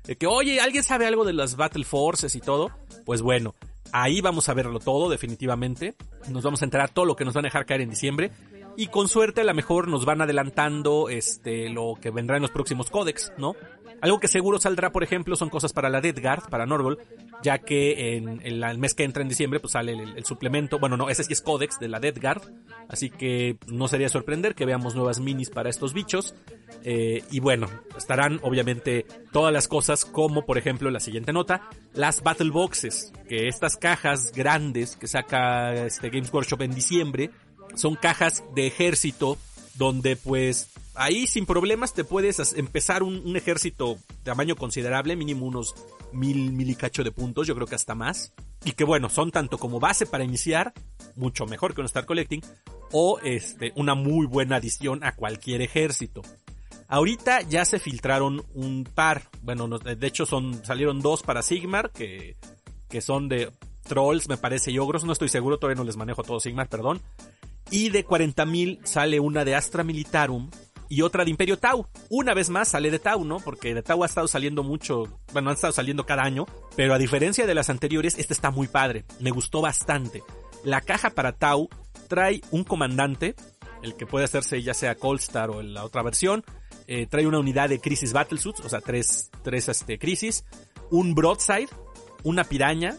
De 0.03 0.15
que, 0.15 0.27
oye, 0.27 0.59
¿alguien 0.59 0.83
sabe 0.83 1.07
algo 1.07 1.25
de 1.25 1.33
las 1.33 1.55
Battle 1.55 1.83
Forces 1.83 2.35
y 2.35 2.41
todo? 2.41 2.71
Pues 3.05 3.21
bueno, 3.21 3.55
ahí 3.91 4.21
vamos 4.21 4.49
a 4.49 4.53
verlo 4.53 4.79
todo, 4.79 5.09
definitivamente. 5.09 5.95
Nos 6.29 6.43
vamos 6.43 6.61
a 6.61 6.65
enterar 6.65 6.89
todo 6.89 7.05
lo 7.05 7.15
que 7.15 7.25
nos 7.25 7.33
van 7.33 7.45
a 7.45 7.47
dejar 7.47 7.65
caer 7.65 7.81
en 7.81 7.89
diciembre. 7.89 8.31
Y 8.77 8.87
con 8.87 9.07
suerte 9.07 9.41
a 9.41 9.45
lo 9.45 9.53
mejor 9.53 9.87
nos 9.87 10.05
van 10.05 10.21
adelantando 10.21 11.07
este 11.09 11.69
lo 11.69 11.93
que 11.99 12.11
vendrá 12.11 12.35
en 12.35 12.41
los 12.41 12.51
próximos 12.51 12.89
códex, 12.89 13.31
¿no? 13.37 13.55
Algo 14.01 14.19
que 14.19 14.27
seguro 14.27 14.59
saldrá, 14.59 14.91
por 14.91 15.03
ejemplo, 15.03 15.35
son 15.35 15.49
cosas 15.49 15.73
para 15.73 15.89
la 15.89 16.01
Dead 16.01 16.15
Guard, 16.21 16.49
para 16.49 16.65
Norval, 16.65 16.97
ya 17.43 17.59
que 17.59 18.17
en, 18.17 18.41
el 18.43 18.77
mes 18.77 18.93
que 18.93 19.03
entra 19.03 19.21
en 19.21 19.29
diciembre 19.29 19.59
pues 19.59 19.73
sale 19.73 19.93
el, 19.93 20.25
suplemento, 20.25 20.79
bueno 20.79 20.97
no, 20.97 21.09
ese 21.09 21.23
sí 21.23 21.33
es 21.33 21.41
códex 21.41 21.79
de 21.79 21.87
la 21.87 21.99
Dead 21.99 22.15
Guard, 22.19 22.41
así 22.89 23.09
que 23.09 23.57
no 23.67 23.87
sería 23.87 24.09
sorprender 24.09 24.55
que 24.55 24.65
veamos 24.65 24.95
nuevas 24.95 25.19
minis 25.19 25.49
para 25.49 25.69
estos 25.69 25.93
bichos. 25.93 26.35
Eh, 26.83 27.23
y 27.31 27.39
bueno, 27.39 27.67
estarán 27.97 28.39
obviamente 28.43 29.05
todas 29.31 29.51
las 29.51 29.67
cosas 29.67 30.05
como 30.05 30.45
por 30.45 30.57
ejemplo 30.57 30.91
la 30.91 30.99
siguiente 30.99 31.33
nota, 31.33 31.69
las 31.93 32.21
Battle 32.21 32.51
Boxes, 32.51 33.11
que 33.27 33.47
estas 33.47 33.77
cajas 33.77 34.31
grandes 34.33 34.95
que 34.95 35.07
saca 35.07 35.73
este 35.73 36.09
Games 36.09 36.31
Workshop 36.31 36.61
en 36.61 36.75
diciembre, 36.75 37.31
son 37.75 37.95
cajas 37.95 38.43
de 38.53 38.67
ejército 38.67 39.37
donde 39.75 40.15
pues 40.15 40.69
ahí 40.95 41.27
sin 41.27 41.45
problemas 41.45 41.93
te 41.93 42.03
puedes 42.03 42.53
empezar 42.53 43.03
un, 43.03 43.35
ejército 43.35 43.95
de 43.95 44.23
tamaño 44.23 44.55
considerable, 44.55 45.15
mínimo 45.15 45.45
unos 45.45 45.75
mil, 46.11 46.51
mil 46.53 46.69
y 46.69 46.75
cacho 46.75 47.03
de 47.03 47.11
puntos, 47.11 47.47
yo 47.47 47.55
creo 47.55 47.67
que 47.67 47.75
hasta 47.75 47.95
más. 47.95 48.33
Y 48.63 48.71
que 48.71 48.83
bueno, 48.83 49.09
son 49.09 49.31
tanto 49.31 49.57
como 49.57 49.79
base 49.79 50.05
para 50.05 50.23
iniciar, 50.23 50.73
mucho 51.15 51.45
mejor 51.45 51.73
que 51.73 51.81
un 51.81 51.85
Star 51.85 52.05
Collecting, 52.05 52.41
o 52.91 53.19
este, 53.19 53.73
una 53.75 53.95
muy 53.95 54.25
buena 54.25 54.55
adición 54.57 55.03
a 55.03 55.13
cualquier 55.13 55.61
ejército. 55.61 56.21
Ahorita 56.87 57.41
ya 57.41 57.65
se 57.65 57.79
filtraron 57.79 58.43
un 58.53 58.83
par, 58.83 59.23
bueno, 59.41 59.67
de 59.67 60.07
hecho 60.07 60.25
son, 60.25 60.63
salieron 60.63 61.01
dos 61.01 61.23
para 61.23 61.41
Sigmar, 61.41 61.91
que, 61.91 62.37
que 62.87 63.01
son 63.01 63.27
de 63.27 63.51
Trolls, 63.87 64.29
me 64.29 64.37
parece, 64.37 64.71
y 64.71 64.79
Ogros, 64.79 65.03
no 65.03 65.13
estoy 65.13 65.29
seguro, 65.29 65.57
todavía 65.57 65.79
no 65.79 65.83
les 65.83 65.97
manejo 65.97 66.23
todo 66.23 66.39
Sigmar, 66.39 66.69
perdón. 66.69 67.01
Y 67.71 67.89
de 67.89 68.05
40.000 68.05 68.85
sale 68.85 69.19
una 69.19 69.43
de 69.43 69.55
Astra 69.55 69.83
Militarum 69.83 70.49
y 70.89 71.01
otra 71.01 71.23
de 71.23 71.31
Imperio 71.31 71.57
Tau. 71.57 71.87
Una 72.09 72.33
vez 72.33 72.49
más 72.49 72.69
sale 72.69 72.91
de 72.91 72.99
Tau, 72.99 73.25
¿no? 73.25 73.39
Porque 73.39 73.73
de 73.73 73.81
Tau 73.81 74.03
ha 74.03 74.05
estado 74.05 74.27
saliendo 74.27 74.63
mucho, 74.63 75.19
bueno, 75.33 75.49
han 75.49 75.55
estado 75.55 75.73
saliendo 75.73 76.05
cada 76.05 76.23
año, 76.23 76.45
pero 76.75 76.93
a 76.93 76.99
diferencia 76.99 77.47
de 77.47 77.55
las 77.55 77.69
anteriores, 77.69 78.17
esta 78.17 78.33
está 78.33 78.51
muy 78.51 78.67
padre. 78.67 79.05
Me 79.19 79.31
gustó 79.31 79.61
bastante. 79.61 80.23
La 80.63 80.81
caja 80.81 81.09
para 81.09 81.33
Tau 81.33 81.69
trae 82.07 82.41
un 82.51 82.63
comandante, 82.63 83.35
el 83.81 83.95
que 83.95 84.05
puede 84.05 84.25
hacerse 84.25 84.61
ya 84.61 84.73
sea 84.73 84.95
Colstar 84.95 85.49
o 85.49 85.61
la 85.61 85.83
otra 85.83 86.03
versión. 86.03 86.43
Eh, 86.87 87.07
trae 87.07 87.25
una 87.25 87.39
unidad 87.39 87.69
de 87.69 87.79
Crisis 87.79 88.13
Battlesuits, 88.13 88.59
o 88.61 88.69
sea, 88.69 88.81
tres, 88.81 89.31
tres 89.43 89.69
este, 89.69 89.97
Crisis. 89.97 90.45
Un 90.91 91.15
Broadside, 91.15 91.69
una 92.23 92.43
piraña, 92.43 92.95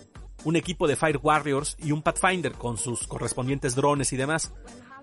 un 0.47 0.55
equipo 0.55 0.87
de 0.87 0.95
Fire 0.95 1.19
Warriors 1.21 1.77
y 1.83 1.91
un 1.91 2.03
Pathfinder 2.03 2.53
con 2.53 2.79
sus 2.79 3.09
correspondientes 3.09 3.75
drones 3.75 4.13
y 4.13 4.17
demás. 4.17 4.53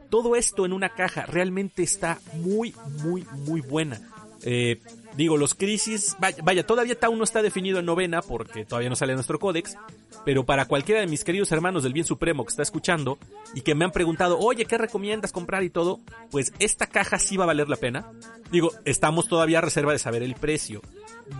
Todo 0.09 0.37
esto 0.37 0.65
en 0.65 0.71
una 0.71 0.95
caja 0.95 1.25
realmente 1.25 1.83
está 1.83 2.17
muy, 2.35 2.73
muy, 3.03 3.27
muy 3.45 3.59
buena. 3.59 3.99
Eh, 4.45 4.79
digo, 5.17 5.35
los 5.35 5.53
crisis, 5.53 6.15
vaya, 6.19 6.65
todavía 6.65 6.97
Tau 6.97 7.13
no 7.17 7.25
está 7.25 7.41
definido 7.41 7.79
en 7.79 7.85
novena 7.85 8.21
porque 8.21 8.63
todavía 8.63 8.89
no 8.89 8.95
sale 8.95 9.15
nuestro 9.15 9.37
códex, 9.37 9.75
pero 10.23 10.45
para 10.45 10.65
cualquiera 10.65 11.01
de 11.01 11.07
mis 11.07 11.25
queridos 11.25 11.51
hermanos 11.51 11.83
del 11.83 11.91
bien 11.91 12.05
supremo 12.05 12.45
que 12.45 12.51
está 12.51 12.63
escuchando 12.63 13.17
y 13.53 13.61
que 13.61 13.75
me 13.75 13.83
han 13.83 13.91
preguntado, 13.91 14.39
oye, 14.39 14.63
¿qué 14.63 14.77
recomiendas 14.77 15.33
comprar 15.33 15.63
y 15.63 15.69
todo? 15.69 15.99
Pues 16.31 16.53
esta 16.59 16.87
caja 16.87 17.19
sí 17.19 17.35
va 17.35 17.43
a 17.43 17.47
valer 17.47 17.67
la 17.67 17.75
pena. 17.75 18.09
Digo, 18.49 18.71
estamos 18.85 19.27
todavía 19.27 19.57
a 19.57 19.61
reserva 19.61 19.91
de 19.91 19.99
saber 19.99 20.23
el 20.23 20.35
precio. 20.35 20.81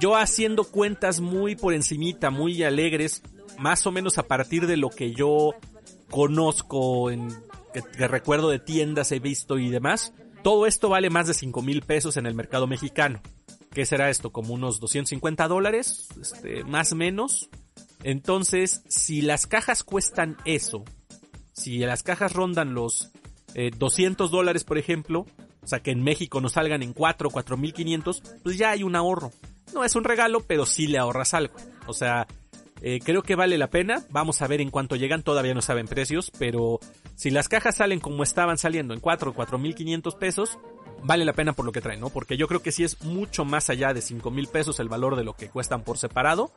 Yo 0.02 0.18
haciendo 0.18 0.66
cuentas 0.66 1.22
muy 1.22 1.56
por 1.56 1.74
encimita, 1.74 2.32
muy 2.32 2.64
alegres, 2.64 3.22
más 3.60 3.86
o 3.88 3.92
menos 3.92 4.18
a 4.18 4.24
partir 4.24 4.68
de 4.68 4.78
lo 4.78 4.90
que 4.90 5.14
yo 5.14 5.52
conozco, 6.10 7.12
en, 7.12 7.30
que, 7.74 8.08
recuerdo 8.08 8.50
de 8.50 8.60
tiendas, 8.60 9.12
he 9.12 9.20
visto 9.20 9.58
y 9.58 9.70
demás, 9.70 10.14
todo 10.44 10.68
esto 10.68 10.90
vale 10.90 11.10
más 11.10 11.28
de 11.28 11.34
5 11.34 11.62
mil 11.62 11.82
pesos 11.82 12.18
en 12.18 12.26
el 12.26 12.36
mercado 12.36 12.68
mexicano. 12.68 13.22
¿Qué 13.72 13.86
será 13.86 14.10
esto? 14.10 14.32
Como 14.32 14.54
unos 14.54 14.80
250 14.80 15.48
dólares, 15.48 16.08
este, 16.22 16.64
más 16.64 16.94
menos. 16.94 17.50
Entonces, 18.04 18.84
si 18.88 19.22
las 19.22 19.48
cajas 19.48 19.84
cuestan 19.84 20.38
eso, 20.46 20.84
si 21.54 21.80
las 21.80 22.04
cajas 22.04 22.34
rondan 22.34 22.74
los 22.74 23.12
200 23.78 24.30
eh, 24.30 24.32
dólares, 24.32 24.64
por 24.64 24.78
ejemplo, 24.78 25.26
o 25.64 25.68
sea 25.68 25.82
que 25.82 25.92
en 25.92 26.04
México 26.04 26.42
nos 26.42 26.54
salgan 26.54 26.84
en 26.84 26.94
4, 26.94 27.30
4500, 27.30 28.22
pues 28.44 28.58
ya 28.58 28.72
hay 28.72 28.84
un 28.84 28.96
ahorro. 28.96 29.32
No 29.74 29.84
es 29.84 29.96
un 29.96 30.04
regalo, 30.04 30.42
pero 30.42 30.66
sí 30.66 30.88
le 30.88 30.98
ahorras 30.98 31.34
algo. 31.34 31.56
O 31.88 31.94
sea, 31.94 32.28
eh, 32.86 33.00
creo 33.02 33.24
que 33.24 33.36
vale 33.36 33.58
la 33.58 33.70
pena. 33.70 34.04
Vamos 34.10 34.42
a 34.42 34.48
ver 34.48 34.60
en 34.60 34.70
cuánto 34.70 34.98
llegan. 34.98 35.24
Todavía 35.24 35.54
no 35.54 35.62
saben 35.62 35.88
precios, 35.88 36.32
pero 36.38 36.82
si 37.16 37.32
las 37.32 37.48
cajas 37.48 37.78
salen 37.78 38.02
como 38.02 38.24
estaban 38.24 38.58
saliendo 38.58 38.94
en 38.94 39.00
4 39.00 39.32
o 39.32 39.34
4.500 39.34 40.18
pesos, 40.18 40.60
vale 41.02 41.24
la 41.24 41.32
pena 41.32 41.54
por 41.54 41.66
lo 41.66 41.72
que 41.72 41.80
traen, 41.80 42.02
¿no? 42.02 42.10
Porque 42.10 42.36
yo 42.36 42.48
creo 42.50 42.62
que 42.62 42.74
sí 42.74 42.84
es 42.84 43.02
mucho 43.02 43.46
más 43.46 43.70
allá 43.70 43.94
de 43.94 44.02
5 44.02 44.30
mil 44.32 44.48
pesos 44.48 44.82
el 44.82 44.90
valor 44.90 45.16
de 45.16 45.24
lo 45.24 45.34
que 45.34 45.48
cuestan 45.50 45.84
por 45.84 45.98
separado. 45.98 46.52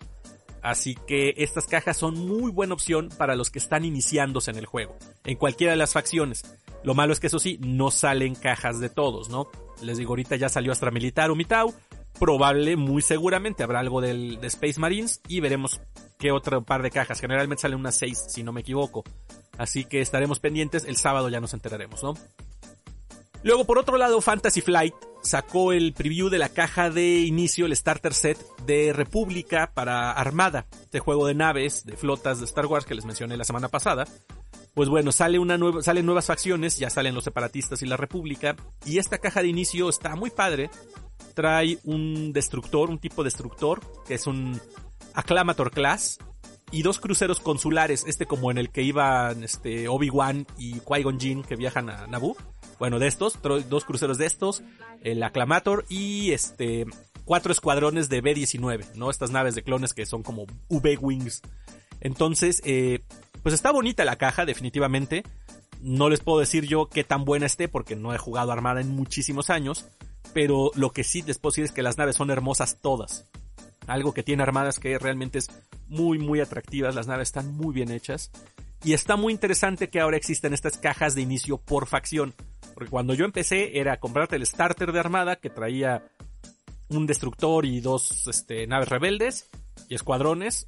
Así 0.62 0.96
que 1.06 1.34
estas 1.36 1.68
cajas 1.68 1.96
son 1.96 2.18
muy 2.18 2.50
buena 2.50 2.74
opción 2.74 3.08
para 3.16 3.36
los 3.36 3.50
que 3.50 3.60
están 3.60 3.84
iniciándose 3.84 4.50
en 4.50 4.56
el 4.56 4.66
juego, 4.66 4.96
en 5.22 5.36
cualquiera 5.36 5.74
de 5.74 5.76
las 5.76 5.92
facciones. 5.92 6.42
Lo 6.82 6.94
malo 6.94 7.12
es 7.12 7.20
que 7.20 7.28
eso 7.28 7.38
sí, 7.38 7.58
no 7.62 7.92
salen 7.92 8.34
cajas 8.34 8.80
de 8.80 8.88
todos, 8.88 9.28
¿no? 9.28 9.46
Les 9.80 9.96
digo, 9.96 10.10
ahorita 10.10 10.34
ya 10.34 10.48
salió 10.48 10.72
Astra 10.72 10.90
Militar 10.90 11.30
o 11.30 11.36
Mitau, 11.36 11.72
probable, 12.18 12.76
muy 12.76 13.02
seguramente 13.02 13.62
habrá 13.62 13.80
algo 13.80 14.00
del, 14.00 14.40
de 14.40 14.46
Space 14.48 14.80
Marines 14.80 15.20
y 15.28 15.40
veremos 15.40 15.80
qué 16.18 16.32
otro 16.32 16.64
par 16.64 16.82
de 16.82 16.90
cajas. 16.90 17.20
Generalmente 17.20 17.62
salen 17.62 17.78
unas 17.78 17.96
6, 17.96 18.26
si 18.28 18.42
no 18.42 18.52
me 18.52 18.60
equivoco. 18.62 19.04
Así 19.58 19.84
que 19.84 20.00
estaremos 20.00 20.40
pendientes, 20.40 20.84
el 20.84 20.96
sábado 20.96 21.28
ya 21.28 21.40
nos 21.40 21.54
enteraremos, 21.54 22.02
¿no? 22.02 22.14
Luego, 23.42 23.64
por 23.64 23.78
otro 23.78 23.96
lado, 23.96 24.20
Fantasy 24.20 24.60
Flight 24.60 24.94
sacó 25.22 25.72
el 25.72 25.92
preview 25.92 26.28
de 26.28 26.38
la 26.38 26.48
caja 26.48 26.90
de 26.90 27.20
inicio, 27.20 27.66
el 27.66 27.76
starter 27.76 28.12
set 28.12 28.38
de 28.64 28.92
República 28.92 29.70
para 29.72 30.10
Armada, 30.10 30.66
este 30.82 30.98
juego 30.98 31.26
de 31.26 31.34
naves, 31.34 31.84
de 31.84 31.96
flotas 31.96 32.40
de 32.40 32.44
Star 32.46 32.66
Wars 32.66 32.86
que 32.86 32.94
les 32.94 33.04
mencioné 33.04 33.36
la 33.36 33.44
semana 33.44 33.68
pasada. 33.68 34.06
Pues 34.76 34.90
bueno, 34.90 35.10
sale 35.10 35.38
una 35.38 35.56
nueva, 35.56 35.82
salen 35.82 36.04
nuevas 36.04 36.26
facciones, 36.26 36.76
ya 36.76 36.90
salen 36.90 37.14
los 37.14 37.24
separatistas 37.24 37.80
y 37.80 37.86
la 37.86 37.96
República, 37.96 38.56
y 38.84 38.98
esta 38.98 39.16
caja 39.16 39.40
de 39.40 39.48
inicio 39.48 39.88
está 39.88 40.16
muy 40.16 40.28
padre, 40.28 40.68
trae 41.32 41.78
un 41.84 42.34
destructor, 42.34 42.90
un 42.90 42.98
tipo 42.98 43.24
destructor, 43.24 43.80
que 44.06 44.12
es 44.12 44.26
un 44.26 44.60
Acclamator 45.14 45.70
Class, 45.70 46.18
y 46.70 46.82
dos 46.82 46.98
cruceros 46.98 47.40
consulares, 47.40 48.04
este 48.06 48.26
como 48.26 48.50
en 48.50 48.58
el 48.58 48.68
que 48.68 48.82
iban 48.82 49.44
este, 49.44 49.88
Obi-Wan 49.88 50.46
y 50.58 50.74
Qui-Gon 50.80 51.18
Jinn 51.18 51.42
que 51.42 51.56
viajan 51.56 51.88
a 51.88 52.06
Naboo. 52.06 52.36
Bueno, 52.78 52.98
de 52.98 53.06
estos, 53.06 53.38
dos 53.70 53.86
cruceros 53.86 54.18
de 54.18 54.26
estos, 54.26 54.62
el 55.00 55.22
Acclamator 55.22 55.86
y 55.88 56.32
este 56.32 56.84
cuatro 57.24 57.50
escuadrones 57.50 58.10
de 58.10 58.20
B-19, 58.20 58.92
¿no? 58.94 59.08
Estas 59.08 59.30
naves 59.30 59.54
de 59.54 59.62
clones 59.62 59.94
que 59.94 60.04
son 60.04 60.22
como 60.22 60.44
V-Wings. 60.68 61.40
Entonces, 62.00 62.60
eh, 62.64 63.00
pues 63.46 63.54
está 63.54 63.70
bonita 63.70 64.04
la 64.04 64.16
caja, 64.16 64.44
definitivamente. 64.44 65.22
No 65.80 66.08
les 66.08 66.18
puedo 66.18 66.40
decir 66.40 66.66
yo 66.66 66.88
qué 66.88 67.04
tan 67.04 67.24
buena 67.24 67.46
esté 67.46 67.68
porque 67.68 67.94
no 67.94 68.12
he 68.12 68.18
jugado 68.18 68.50
Armada 68.50 68.80
en 68.80 68.88
muchísimos 68.88 69.50
años. 69.50 69.86
Pero 70.34 70.72
lo 70.74 70.90
que 70.90 71.04
sí 71.04 71.22
les 71.22 71.38
puedo 71.38 71.52
decir 71.52 71.64
es 71.64 71.70
que 71.70 71.84
las 71.84 71.96
naves 71.96 72.16
son 72.16 72.32
hermosas 72.32 72.80
todas. 72.82 73.30
Algo 73.86 74.12
que 74.12 74.24
tiene 74.24 74.42
Armadas 74.42 74.80
que 74.80 74.98
realmente 74.98 75.38
es 75.38 75.48
muy 75.86 76.18
muy 76.18 76.40
atractivas. 76.40 76.96
Las 76.96 77.06
naves 77.06 77.28
están 77.28 77.52
muy 77.52 77.72
bien 77.72 77.92
hechas. 77.92 78.32
Y 78.82 78.94
está 78.94 79.14
muy 79.14 79.32
interesante 79.32 79.90
que 79.90 80.00
ahora 80.00 80.16
existen 80.16 80.52
estas 80.52 80.76
cajas 80.76 81.14
de 81.14 81.20
inicio 81.20 81.56
por 81.56 81.86
facción. 81.86 82.34
Porque 82.74 82.90
cuando 82.90 83.14
yo 83.14 83.24
empecé 83.24 83.78
era 83.78 84.00
comprarte 84.00 84.34
el 84.34 84.44
starter 84.44 84.90
de 84.90 84.98
Armada 84.98 85.36
que 85.36 85.50
traía 85.50 86.02
un 86.88 87.06
destructor 87.06 87.64
y 87.64 87.78
dos 87.78 88.26
este, 88.26 88.66
naves 88.66 88.88
rebeldes 88.88 89.48
y 89.88 89.94
escuadrones 89.94 90.66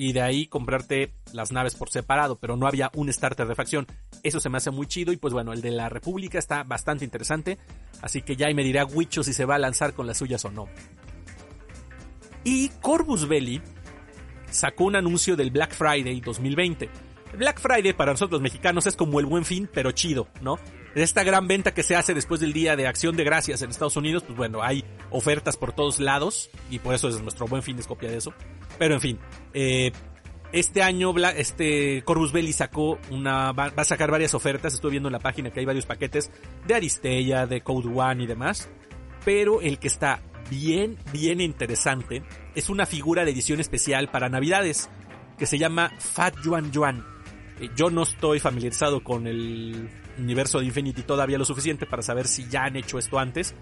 y 0.00 0.14
de 0.14 0.22
ahí 0.22 0.46
comprarte 0.46 1.12
las 1.34 1.52
naves 1.52 1.74
por 1.74 1.90
separado, 1.90 2.36
pero 2.36 2.56
no 2.56 2.66
había 2.66 2.90
un 2.94 3.12
starter 3.12 3.46
de 3.46 3.54
facción. 3.54 3.86
Eso 4.22 4.40
se 4.40 4.48
me 4.48 4.56
hace 4.56 4.70
muy 4.70 4.86
chido 4.86 5.12
y 5.12 5.18
pues 5.18 5.34
bueno, 5.34 5.52
el 5.52 5.60
de 5.60 5.70
la 5.70 5.90
República 5.90 6.38
está 6.38 6.62
bastante 6.62 7.04
interesante, 7.04 7.58
así 8.00 8.22
que 8.22 8.34
ya 8.34 8.46
ahí 8.46 8.54
me 8.54 8.64
dirá 8.64 8.86
Wicho 8.86 9.22
si 9.22 9.34
se 9.34 9.44
va 9.44 9.56
a 9.56 9.58
lanzar 9.58 9.92
con 9.92 10.06
las 10.06 10.16
suyas 10.16 10.42
o 10.46 10.50
no. 10.50 10.68
Y 12.44 12.70
Corvus 12.80 13.28
Belli 13.28 13.60
sacó 14.50 14.84
un 14.84 14.96
anuncio 14.96 15.36
del 15.36 15.50
Black 15.50 15.74
Friday 15.74 16.18
2020. 16.22 16.88
El 17.32 17.36
Black 17.36 17.60
Friday 17.60 17.92
para 17.92 18.12
nosotros 18.12 18.40
los 18.40 18.42
mexicanos 18.42 18.86
es 18.86 18.96
como 18.96 19.20
el 19.20 19.26
buen 19.26 19.44
fin, 19.44 19.68
pero 19.70 19.92
chido, 19.92 20.28
¿no? 20.40 20.58
Esta 20.94 21.22
gran 21.22 21.46
venta 21.46 21.72
que 21.72 21.84
se 21.84 21.94
hace 21.94 22.14
después 22.14 22.40
del 22.40 22.52
día 22.52 22.74
de 22.74 22.88
acción 22.88 23.16
de 23.16 23.22
gracias 23.22 23.62
en 23.62 23.70
Estados 23.70 23.96
Unidos, 23.96 24.24
pues 24.24 24.36
bueno, 24.36 24.62
hay 24.62 24.84
ofertas 25.10 25.56
por 25.56 25.72
todos 25.72 26.00
lados 26.00 26.50
y 26.68 26.80
por 26.80 26.94
eso 26.94 27.08
es 27.08 27.20
nuestro 27.22 27.46
buen 27.46 27.62
fin 27.62 27.78
es 27.78 27.86
copia 27.86 28.10
de 28.10 28.16
eso. 28.16 28.34
Pero 28.76 28.94
en 28.94 29.00
fin, 29.00 29.18
eh, 29.54 29.92
este 30.52 30.82
año 30.82 31.14
este 31.36 32.02
Corvus 32.02 32.32
Belli 32.32 32.52
sacó 32.52 32.98
una 33.10 33.52
va, 33.52 33.72
a 33.76 33.84
sacar 33.84 34.10
varias 34.10 34.34
ofertas, 34.34 34.74
estuve 34.74 34.92
viendo 34.92 35.08
en 35.08 35.12
la 35.12 35.20
página 35.20 35.50
que 35.50 35.60
hay 35.60 35.66
varios 35.66 35.86
paquetes 35.86 36.32
de 36.66 36.74
Aristella, 36.74 37.46
de 37.46 37.60
Code 37.60 37.88
One 37.88 38.24
y 38.24 38.26
demás, 38.26 38.68
pero 39.24 39.60
el 39.60 39.78
que 39.78 39.86
está 39.86 40.20
bien 40.50 40.98
bien 41.12 41.40
interesante 41.40 42.24
es 42.56 42.68
una 42.68 42.84
figura 42.84 43.24
de 43.24 43.30
edición 43.30 43.60
especial 43.60 44.10
para 44.10 44.28
Navidades 44.28 44.90
que 45.38 45.46
se 45.46 45.56
llama 45.56 45.92
Fat 46.00 46.34
Yuan 46.42 46.72
Yuan. 46.72 47.06
Eh, 47.60 47.70
yo 47.76 47.90
no 47.90 48.02
estoy 48.02 48.40
familiarizado 48.40 49.04
con 49.04 49.28
el 49.28 49.88
universo 50.18 50.60
de 50.60 50.66
Infinity 50.66 51.02
todavía 51.02 51.38
lo 51.38 51.44
suficiente 51.44 51.86
para 51.86 52.02
saber 52.02 52.26
si 52.26 52.48
ya 52.48 52.64
han 52.64 52.76
hecho 52.76 52.98
esto 52.98 53.18
antes. 53.18 53.54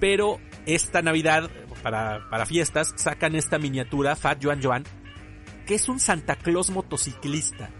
Pero 0.00 0.40
esta 0.66 1.02
Navidad, 1.02 1.50
para, 1.82 2.28
para 2.28 2.46
fiestas, 2.46 2.92
sacan 2.96 3.34
esta 3.36 3.58
miniatura, 3.58 4.16
Fat 4.16 4.42
Joan 4.42 4.62
Joan, 4.62 4.84
que 5.66 5.74
es 5.74 5.88
un 5.88 6.00
Santa 6.00 6.36
Claus 6.36 6.70
motociclista. 6.70 7.70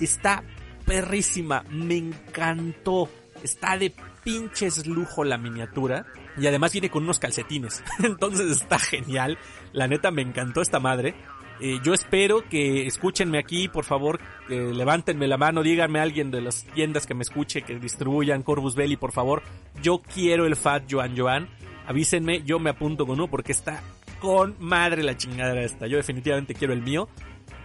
Está 0.00 0.44
perrísima, 0.84 1.64
me 1.70 1.96
encantó. 1.96 3.08
Está 3.42 3.76
de 3.76 3.94
pinches 4.22 4.86
lujo 4.86 5.24
la 5.24 5.38
miniatura. 5.38 6.06
Y 6.36 6.46
además 6.46 6.72
viene 6.72 6.90
con 6.90 7.04
unos 7.04 7.18
calcetines. 7.18 7.82
Entonces 8.02 8.50
está 8.50 8.78
genial. 8.78 9.38
La 9.72 9.86
neta 9.86 10.10
me 10.10 10.22
encantó 10.22 10.62
esta 10.62 10.80
madre. 10.80 11.14
Eh, 11.60 11.78
yo 11.84 11.94
espero 11.94 12.48
que 12.48 12.86
escúchenme 12.86 13.38
aquí, 13.38 13.68
por 13.68 13.84
favor, 13.84 14.20
que 14.48 14.56
levántenme 14.56 15.28
la 15.28 15.36
mano, 15.36 15.62
díganme 15.62 16.00
a 16.00 16.02
alguien 16.02 16.30
de 16.30 16.40
las 16.40 16.64
tiendas 16.64 17.06
que 17.06 17.14
me 17.14 17.22
escuche, 17.22 17.62
que 17.62 17.78
distribuyan 17.78 18.42
Corvus 18.42 18.74
Belli, 18.74 18.96
por 18.96 19.12
favor. 19.12 19.42
Yo 19.82 20.00
quiero 20.00 20.46
el 20.46 20.56
Fat 20.56 20.84
Joan 20.90 21.16
Joan. 21.16 21.48
Avísenme, 21.86 22.42
yo 22.42 22.58
me 22.58 22.70
apunto 22.70 23.06
con 23.06 23.16
uno 23.16 23.28
porque 23.28 23.52
está 23.52 23.82
con 24.20 24.56
madre 24.58 25.02
la 25.02 25.16
chingadera 25.16 25.62
esta. 25.62 25.86
Yo 25.86 25.98
definitivamente 25.98 26.54
quiero 26.54 26.72
el 26.72 26.82
mío. 26.82 27.08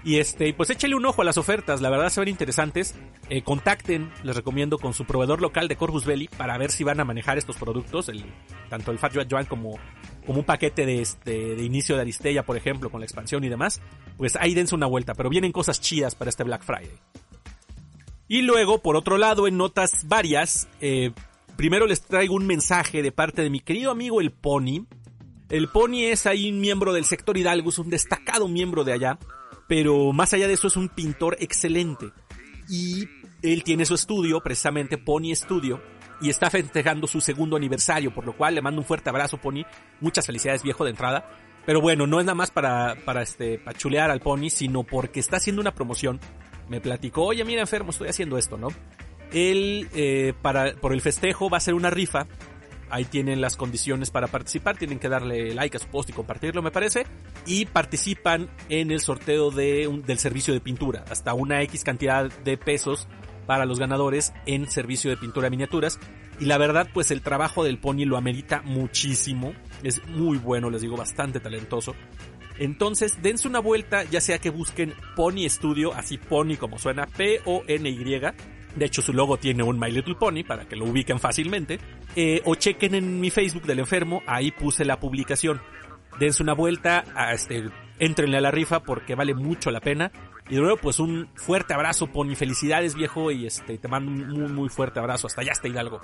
Y 0.03 0.17
este, 0.17 0.53
pues 0.53 0.69
échale 0.69 0.95
un 0.95 1.05
ojo 1.05 1.21
a 1.21 1.25
las 1.25 1.38
ofertas, 1.38 1.81
la 1.81 1.89
verdad 1.89 2.09
se 2.09 2.21
ven 2.21 2.29
interesantes. 2.29 2.95
Eh, 3.29 3.41
contacten, 3.41 4.12
les 4.23 4.35
recomiendo, 4.35 4.77
con 4.77 4.93
su 4.93 5.05
proveedor 5.05 5.41
local 5.41 5.67
de 5.67 5.75
Corvus 5.75 6.05
Belli 6.05 6.27
para 6.29 6.57
ver 6.57 6.71
si 6.71 6.83
van 6.83 6.99
a 6.99 7.05
manejar 7.05 7.38
estos 7.38 7.57
productos, 7.57 8.09
el, 8.09 8.23
tanto 8.69 8.91
el 8.91 8.99
Fat 8.99 9.13
Joan 9.29 9.45
como 9.45 9.77
como 10.29 10.41
un 10.41 10.45
paquete 10.45 10.85
de, 10.85 11.01
este, 11.01 11.55
de 11.55 11.63
inicio 11.63 11.95
de 11.95 12.01
Aristella, 12.01 12.45
por 12.45 12.55
ejemplo, 12.55 12.91
con 12.91 12.99
la 13.01 13.05
expansión 13.05 13.43
y 13.43 13.49
demás, 13.49 13.81
pues 14.15 14.35
ahí 14.35 14.53
dense 14.53 14.75
una 14.75 14.85
vuelta, 14.85 15.15
pero 15.15 15.27
vienen 15.27 15.51
cosas 15.51 15.81
chidas 15.81 16.13
para 16.13 16.29
este 16.29 16.43
Black 16.43 16.62
Friday. 16.62 16.91
Y 18.27 18.43
luego, 18.43 18.79
por 18.83 18.95
otro 18.95 19.17
lado, 19.17 19.47
en 19.47 19.57
notas 19.57 20.07
varias, 20.07 20.67
eh, 20.81 21.13
primero 21.55 21.88
les 21.88 22.03
traigo 22.03 22.35
un 22.35 22.45
mensaje 22.45 23.01
de 23.01 23.12
parte 23.12 23.41
de 23.41 23.49
mi 23.49 23.59
querido 23.59 23.89
amigo 23.89 24.21
el 24.21 24.29
Pony. 24.29 24.85
El 25.49 25.67
Pony 25.67 26.03
es 26.12 26.27
ahí 26.27 26.51
un 26.51 26.59
miembro 26.59 26.93
del 26.93 27.05
sector 27.05 27.35
Hidalgo, 27.35 27.71
es 27.71 27.79
un 27.79 27.89
destacado 27.89 28.47
miembro 28.47 28.83
de 28.83 28.93
allá, 28.93 29.17
pero 29.69 30.12
más 30.13 30.34
allá 30.34 30.47
de 30.47 30.55
eso 30.55 30.67
es 30.67 30.75
un 30.75 30.89
pintor 30.89 31.38
excelente. 31.39 32.08
Y 32.67 33.08
él 33.43 33.63
tiene 33.63 33.86
su 33.86 33.93
estudio, 33.93 34.41
precisamente 34.41 34.97
Pony 34.97 35.34
Studio, 35.36 35.79
y 36.19 36.29
está 36.29 36.49
festejando 36.49 37.05
su 37.05 37.21
segundo 37.21 37.55
aniversario, 37.55 38.12
por 38.12 38.25
lo 38.25 38.36
cual 38.36 38.55
le 38.55 38.63
mando 38.63 38.82
un 38.82 38.88
fuerte 38.88 39.12
abrazo, 39.12 39.38
Pony. 39.38 39.63
Muchas 40.01 40.25
felicidades, 40.25 40.63
viejo, 40.63 40.84
de 40.84 40.89
entrada. 40.89 41.29
Pero 41.67 41.82
bueno, 41.82 42.08
no 42.08 42.19
es 42.19 42.25
nada 42.25 42.34
más 42.36 42.49
para, 42.49 42.95
para 43.05 43.21
este, 43.21 43.60
para 43.60 43.77
chulear 43.77 44.10
al 44.10 44.21
Pony, 44.21 44.49
sino 44.49 44.84
porque 44.84 45.19
está 45.19 45.38
haciendo 45.38 45.62
una 45.62 45.75
promoción. 45.75 46.19
Me 46.67 46.82
platicó, 46.82 47.25
oye, 47.25 47.45
mira, 47.45 47.62
enfermo, 47.62 47.91
estoy 47.91 48.10
haciendo 48.10 48.39
esto, 48.39 48.58
¿no? 48.58 48.69
Él, 49.32 49.88
eh, 49.93 50.34
para, 50.41 50.73
por 50.73 50.93
el 50.93 51.01
festejo, 51.01 51.47
va 51.47 51.58
a 51.58 51.62
ser 51.62 51.75
una 51.75 51.91
rifa. 51.91 52.25
Ahí 52.89 53.06
tienen 53.06 53.41
las 53.41 53.56
condiciones 53.56 54.12
para 54.12 54.28
participar. 54.28 54.78
Tienen 54.78 54.99
que 54.99 55.10
darle 55.10 55.54
like 55.54 55.78
a 55.78 55.80
su 55.80 55.88
post 55.88 56.10
y 56.10 56.13
compartirlo, 56.13 56.62
me 56.62 56.71
parece. 56.71 57.06
Y 57.45 57.65
participan 57.65 58.49
en 58.69 58.91
el 58.91 59.02
sorteo 59.02 59.52
de 59.52 59.89
del 60.06 60.19
servicio 60.19 60.54
de 60.54 60.62
pintura. 60.62 61.06
Hasta 61.10 61.34
una 61.34 61.62
X 61.63 61.84
cantidad 61.84 62.32
de 62.32 62.58
pesos 62.58 63.08
para 63.45 63.65
los 63.65 63.80
ganadores 63.80 64.34
en 64.45 64.69
servicio 64.69 65.10
de 65.10 65.17
pintura 65.17 65.45
de 65.45 65.52
miniaturas. 65.52 65.99
Y 66.39 66.45
la 66.45 66.58
verdad, 66.58 66.88
pues 66.93 67.12
el 67.12 67.21
trabajo 67.21 67.63
del 67.63 67.80
Pony 67.80 68.06
lo 68.06 68.17
amerita 68.17 68.62
muchísimo. 68.63 69.54
Es 69.84 70.06
muy 70.08 70.38
bueno, 70.38 70.69
les 70.69 70.82
digo, 70.82 70.95
bastante 70.95 71.39
talentoso. 71.39 71.95
Entonces, 72.60 73.21
dense 73.21 73.47
una 73.47 73.60
vuelta, 73.60 74.04
ya 74.04 74.21
sea 74.21 74.39
que 74.39 74.49
busquen 74.49 74.93
Pony 75.15 75.47
Studio, 75.47 75.93
así 75.93 76.17
Pony 76.17 76.58
como 76.60 76.78
suena, 76.78 77.08
P-O-N-Y. 77.08 78.21
De 78.75 78.86
hecho, 78.86 79.01
su 79.01 79.13
logo 79.13 79.38
tiene 79.38 79.63
un 79.63 79.79
My 79.79 79.91
Little 79.91 80.15
Pony 80.15 80.43
para 80.47 80.67
que 80.67 80.75
lo 80.75 80.86
ubiquen 80.86 81.19
fácilmente. 81.19 81.79
Eh, 82.15 82.41
o 82.45 82.55
chequen 82.55 82.95
en 82.95 83.19
mi 83.19 83.29
Facebook 83.29 83.63
del 83.63 83.79
enfermo, 83.79 84.21
ahí 84.27 84.51
puse 84.51 84.86
la 84.86 84.99
publicación. 84.99 85.62
Dense 86.19 86.43
una 86.43 86.53
vuelta, 86.53 87.03
este, 87.34 87.69
entrenle 87.97 88.38
a 88.38 88.41
la 88.41 88.51
rifa 88.51 88.82
porque 88.82 89.15
vale 89.15 89.34
mucho 89.34 89.71
la 89.71 89.79
pena. 89.79 90.12
Y 90.49 90.55
de 90.55 90.62
nuevo, 90.62 90.77
pues 90.77 90.99
un 90.99 91.29
fuerte 91.36 91.73
abrazo, 91.73 92.08
Pony. 92.08 92.36
Felicidades, 92.36 92.95
viejo. 92.95 93.32
Y 93.32 93.45
este, 93.45 93.77
te 93.77 93.88
mando 93.88 94.12
un 94.12 94.27
muy, 94.27 94.51
muy 94.51 94.69
fuerte 94.69 94.99
abrazo. 94.99 95.27
Hasta 95.27 95.41
allá, 95.41 95.51
hasta 95.51 95.67
Hidalgo. 95.67 96.01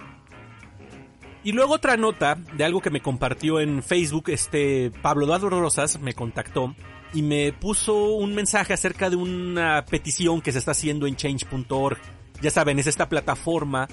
Y 1.46 1.52
luego 1.52 1.76
otra 1.76 1.96
nota 1.96 2.36
de 2.58 2.64
algo 2.64 2.82
que 2.82 2.90
me 2.90 3.02
compartió 3.02 3.60
en 3.60 3.84
Facebook, 3.84 4.30
este 4.30 4.92
Pablo 5.04 5.26
Eduardo 5.26 5.52
Rosas 5.52 6.00
me 6.00 6.14
contactó 6.14 6.76
y 7.14 7.22
me 7.22 7.54
puso 7.54 8.16
un 8.16 8.34
mensaje 8.34 8.74
acerca 8.74 9.12
de 9.12 9.16
una 9.16 9.86
petición 9.86 10.42
que 10.42 10.52
se 10.52 10.58
está 10.58 10.72
haciendo 10.72 11.06
en 11.06 11.16
change.org. 11.16 12.00
Ya 12.46 12.52
saben, 12.52 12.78
es 12.78 12.86
esta 12.86 13.10
plataforma 13.10 13.88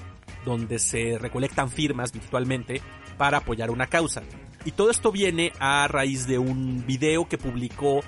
donde 0.45 0.77
se 0.77 1.17
recolectan 1.17 1.71
firmas 1.71 2.11
virtualmente 2.11 2.83
para 3.17 3.39
apoyar 3.39 3.71
una 3.71 3.87
causa. 3.87 4.21
Y 4.63 4.73
todo 4.73 4.91
esto 4.91 5.11
viene 5.11 5.51
a 5.57 5.87
raíz 5.87 6.27
de 6.27 6.37
un 6.37 6.85
video 6.85 7.27
que 7.27 7.39
publicó 7.39 8.01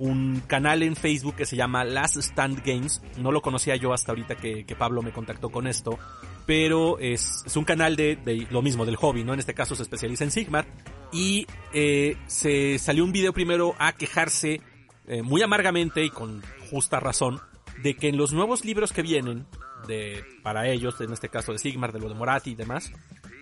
un 0.00 0.42
canal 0.48 0.82
en 0.82 0.96
Facebook 0.96 1.36
que 1.36 1.46
se 1.46 1.54
llama 1.54 1.84
Last 1.84 2.16
Stand 2.16 2.64
Games. 2.66 3.02
No 3.18 3.30
lo 3.30 3.40
conocía 3.40 3.76
yo 3.76 3.92
hasta 3.92 4.10
ahorita 4.10 4.34
que, 4.34 4.66
Pablo 4.76 5.00
me 5.00 5.12
contactó 5.12 5.50
con 5.50 5.68
esto. 5.68 5.96
Pero 6.44 6.98
es, 6.98 7.44
un 7.54 7.64
canal 7.64 7.94
de, 7.94 8.48
lo 8.50 8.62
mismo, 8.62 8.84
del 8.84 8.96
hobby, 8.96 9.22
¿no? 9.22 9.32
En 9.32 9.38
este 9.38 9.54
caso 9.54 9.76
se 9.76 9.84
especializa 9.84 10.24
en 10.24 10.32
Sigmar. 10.32 10.66
Y 11.12 11.46
eh, 11.72 12.16
se 12.26 12.80
salió 12.80 13.04
un 13.04 13.12
video 13.12 13.32
primero 13.32 13.76
a 13.78 13.92
quejarse 13.92 14.60
eh, 15.06 15.22
muy 15.22 15.40
amargamente 15.42 16.04
y 16.04 16.10
con 16.10 16.42
justa 16.68 16.98
razón 16.98 17.40
de 17.84 17.94
que 17.94 18.08
en 18.08 18.16
los 18.16 18.32
nuevos 18.32 18.64
libros 18.64 18.92
que 18.92 19.02
vienen 19.02 19.46
de 19.86 20.24
para 20.42 20.68
ellos, 20.68 21.00
en 21.00 21.12
este 21.12 21.28
caso 21.28 21.52
de 21.52 21.58
Sigmar, 21.58 21.92
de 21.92 22.00
lo 22.00 22.08
de 22.08 22.14
Morati 22.14 22.50
y 22.52 22.54
demás, 22.54 22.92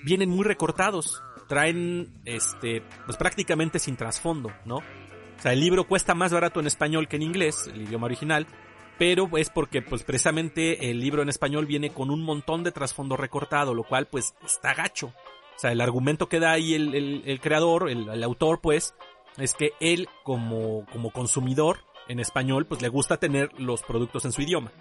vienen 0.05 0.31
muy 0.31 0.45
recortados. 0.45 1.23
Traen 1.49 2.13
este 2.25 2.83
pues 3.05 3.17
prácticamente 3.17 3.79
sin 3.79 3.97
trasfondo, 3.97 4.51
¿no? 4.65 4.77
O 4.77 5.43
sea, 5.43 5.53
el 5.53 5.61
libro 5.61 5.89
cuesta 5.89 6.15
más 6.15 6.33
barato 6.33 6.61
en 6.61 6.67
español 6.67 7.09
que 7.09 7.17
en 7.17 7.23
inglés, 7.23 7.69
el 7.73 7.83
idioma 7.83 8.07
original, 8.07 8.47
pero 8.99 9.29
es 9.37 9.51
porque 9.51 9.83
pues 9.83 10.05
precisamente 10.05 10.91
el 10.91 11.01
libro 11.01 11.23
en 11.23 11.29
español 11.29 11.67
viene 11.67 11.91
con 11.91 12.11
un 12.11 12.23
montón 12.23 12.63
de 12.63 12.71
trasfondo 12.71 13.17
recortado, 13.17 13.75
lo 13.75 13.83
cual 13.83 14.07
pues 14.07 14.35
está 14.45 14.75
gacho. 14.75 15.09
O 15.09 15.59
sea, 15.59 15.73
el 15.73 15.81
argumento 15.81 16.29
que 16.29 16.41
da 16.41 16.53
ahí 16.53 16.75
el, 16.75 17.41
creador, 17.41 17.91
el, 17.91 18.23
autor 18.23 18.61
pues, 18.61 18.95
es 19.37 19.55
que 19.55 19.73
él 19.81 20.09
como, 20.23 20.87
como 20.93 21.11
consumidor 21.11 21.81
en 22.09 22.21
español, 22.21 22.67
pues 22.67 22.83
le 22.83 22.89
gusta 22.89 23.17
tener 23.17 23.51
los 23.59 23.83
productos 23.83 24.25
en 24.25 24.33
su 24.33 24.43
idioma. 24.43 24.73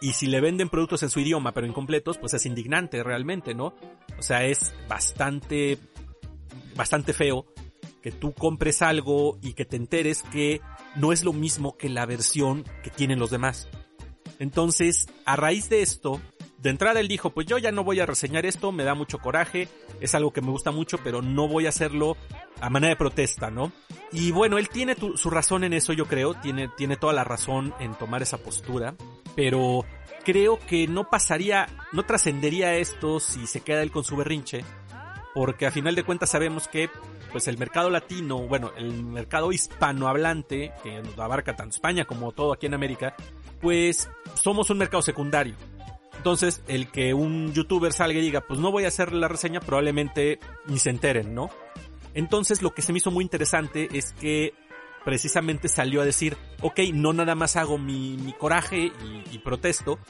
Y 0.00 0.12
si 0.12 0.26
le 0.26 0.40
venden 0.40 0.68
productos 0.68 1.02
en 1.02 1.10
su 1.10 1.20
idioma 1.20 1.52
pero 1.52 1.66
incompletos, 1.66 2.18
pues 2.18 2.34
es 2.34 2.46
indignante 2.46 3.02
realmente, 3.02 3.54
¿no? 3.54 3.74
O 4.18 4.22
sea, 4.22 4.44
es 4.44 4.74
bastante, 4.88 5.78
bastante 6.74 7.12
feo 7.12 7.46
que 8.02 8.12
tú 8.12 8.32
compres 8.32 8.82
algo 8.82 9.38
y 9.42 9.54
que 9.54 9.64
te 9.64 9.76
enteres 9.76 10.22
que 10.22 10.60
no 10.94 11.12
es 11.12 11.24
lo 11.24 11.32
mismo 11.32 11.76
que 11.76 11.88
la 11.88 12.06
versión 12.06 12.64
que 12.84 12.90
tienen 12.90 13.18
los 13.18 13.30
demás. 13.30 13.68
Entonces, 14.38 15.08
a 15.24 15.34
raíz 15.34 15.68
de 15.68 15.82
esto, 15.82 16.20
de 16.58 16.70
entrada 16.70 17.00
él 17.00 17.08
dijo, 17.08 17.30
pues 17.30 17.46
yo 17.46 17.58
ya 17.58 17.70
no 17.70 17.84
voy 17.84 18.00
a 18.00 18.06
reseñar 18.06 18.46
esto, 18.46 18.72
me 18.72 18.84
da 18.84 18.94
mucho 18.94 19.18
coraje, 19.18 19.68
es 20.00 20.14
algo 20.14 20.32
que 20.32 20.40
me 20.40 20.50
gusta 20.50 20.70
mucho, 20.70 20.98
pero 20.98 21.22
no 21.22 21.48
voy 21.48 21.66
a 21.66 21.70
hacerlo 21.70 22.16
a 22.60 22.70
manera 22.70 22.90
de 22.90 22.96
protesta, 22.96 23.50
¿no? 23.50 23.72
Y 24.12 24.32
bueno, 24.32 24.58
él 24.58 24.68
tiene 24.68 24.96
su 25.14 25.30
razón 25.30 25.64
en 25.64 25.72
eso, 25.72 25.92
yo 25.92 26.06
creo, 26.06 26.34
tiene, 26.34 26.68
tiene 26.76 26.96
toda 26.96 27.12
la 27.12 27.24
razón 27.24 27.74
en 27.78 27.94
tomar 27.94 28.22
esa 28.22 28.38
postura, 28.38 28.94
pero 29.34 29.84
creo 30.24 30.58
que 30.58 30.88
no 30.88 31.10
pasaría, 31.10 31.66
no 31.92 32.04
trascendería 32.04 32.74
esto 32.76 33.20
si 33.20 33.46
se 33.46 33.60
queda 33.60 33.82
él 33.82 33.90
con 33.90 34.04
su 34.04 34.16
berrinche, 34.16 34.64
porque 35.34 35.66
a 35.66 35.70
final 35.70 35.94
de 35.94 36.04
cuentas 36.04 36.30
sabemos 36.30 36.66
que 36.68 36.88
pues 37.30 37.48
el 37.48 37.58
mercado 37.58 37.90
latino, 37.90 38.38
bueno, 38.38 38.72
el 38.76 39.04
mercado 39.04 39.52
hispanohablante, 39.52 40.72
que 40.82 41.02
abarca 41.18 41.54
tanto 41.54 41.74
España 41.74 42.06
como 42.06 42.32
todo 42.32 42.54
aquí 42.54 42.64
en 42.64 42.72
América, 42.72 43.14
pues 43.60 44.08
somos 44.34 44.70
un 44.70 44.78
mercado 44.78 45.02
secundario. 45.02 45.54
Entonces, 46.16 46.62
el 46.66 46.90
que 46.90 47.14
un 47.14 47.52
youtuber 47.52 47.92
salga 47.92 48.18
y 48.18 48.22
diga, 48.22 48.40
pues 48.40 48.58
no 48.58 48.72
voy 48.72 48.84
a 48.84 48.88
hacer 48.88 49.12
la 49.12 49.28
reseña, 49.28 49.60
probablemente 49.60 50.40
ni 50.66 50.78
se 50.78 50.90
enteren, 50.90 51.34
¿no? 51.34 51.50
Entonces, 52.14 52.62
lo 52.62 52.74
que 52.74 52.82
se 52.82 52.92
me 52.92 52.98
hizo 52.98 53.10
muy 53.10 53.22
interesante 53.22 53.88
es 53.92 54.12
que 54.12 54.54
precisamente 55.04 55.68
salió 55.68 56.02
a 56.02 56.04
decir, 56.04 56.36
ok, 56.62 56.80
no 56.92 57.12
nada 57.12 57.36
más 57.36 57.54
hago 57.54 57.78
mi, 57.78 58.34
coraje 58.40 58.90
y, 59.30 59.38
protesto, 59.38 60.00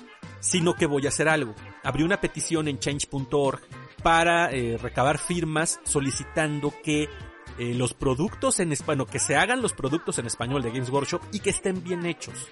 sino 0.41 0.75
que 0.75 0.87
voy 0.87 1.05
a 1.05 1.11
hacer 1.11 1.29
algo. 1.29 1.55
Abrió 1.85 2.07
una 2.07 2.19
petición 2.19 2.67
en 2.67 2.79
change.org 2.79 3.61
para 4.03 4.51
eh, 4.53 4.79
recabar 4.81 5.19
firmas 5.19 5.81
solicitando 5.85 6.73
que 6.83 7.11
eh, 7.59 7.75
los 7.75 7.93
productos 7.93 8.59
en 8.61 8.73
español, 8.73 9.07
que 9.11 9.19
se 9.19 9.37
hagan 9.37 9.61
los 9.61 9.75
productos 9.75 10.19
en 10.19 10.27
español 10.27 10.63
de 10.63 10.71
Games 10.71 10.89
Workshop 10.89 11.21
y 11.31 11.41
que 11.41 11.51
estén 11.51 11.85
bien 11.85 12.07
hechos. 12.07 12.49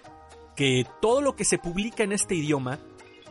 Que 0.55 0.87
todo 1.01 1.23
lo 1.23 1.37
que 1.37 1.47
se 1.47 1.57
publica 1.57 2.05
en 2.05 2.13
este 2.13 2.35
idioma 2.35 2.79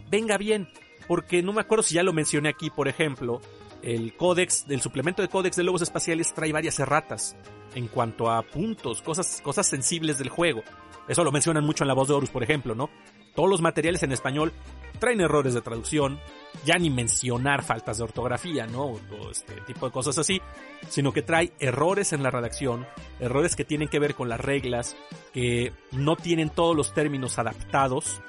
venga 0.10 0.38
bien. 0.38 0.70
Porque 1.08 1.44
no 1.44 1.54
me 1.54 1.62
acuerdo 1.62 1.84
si 1.84 1.96
ya 1.96 2.04
lo 2.04 2.14
mencioné 2.14 2.50
aquí, 2.50 2.70
por 2.70 2.88
ejemplo, 2.88 3.42
el 3.82 4.16
códex, 4.16 4.68
del 4.68 4.82
suplemento 4.82 5.22
de 5.22 5.28
códex 5.28 5.58
de 5.58 5.64
lobos 5.64 5.82
espaciales 5.82 6.34
trae 6.34 6.54
varias 6.54 6.80
erratas 6.80 7.36
en 7.76 7.88
cuanto 7.88 8.32
a 8.32 8.42
puntos, 8.44 9.02
cosas, 9.02 9.42
cosas 9.44 9.68
sensibles 9.68 10.18
del 10.18 10.30
juego. 10.30 10.64
Eso 11.08 11.24
lo 11.24 11.32
mencionan 11.32 11.66
mucho 11.66 11.84
en 11.84 11.90
la 11.90 11.94
voz 11.94 12.08
de 12.08 12.14
Horus, 12.14 12.30
por 12.30 12.44
ejemplo, 12.44 12.76
¿no? 12.76 12.90
Todos 13.36 13.50
los 13.50 13.62
materiales 13.62 14.04
en 14.04 14.12
español 14.12 14.54
traen 15.00 15.20
errores 15.20 15.54
de 15.54 15.62
traducción, 15.62 16.20
ya 16.66 16.78
ni 16.78 16.90
mencionar 16.90 17.64
faltas 17.64 17.98
de 17.98 18.04
ortografía, 18.04 18.68
¿no? 18.68 18.96
Todo 19.10 19.32
este 19.32 19.60
tipo 19.68 19.86
de 19.86 19.92
cosas 19.92 20.18
así, 20.18 20.42
sino 20.88 21.12
que 21.12 21.24
trae 21.24 21.52
errores 21.60 22.14
en 22.14 22.24
la 22.24 22.32
redacción, 22.32 22.88
errores 23.20 23.56
que 23.56 23.66
tienen 23.66 23.90
que 23.90 24.00
ver 24.00 24.16
con 24.16 24.30
las 24.30 24.40
reglas, 24.40 24.96
que 25.34 25.74
no 25.92 26.16
tienen 26.16 26.52
todos 26.52 26.76
los 26.76 26.94
términos 26.94 27.38
adaptados, 27.38 28.22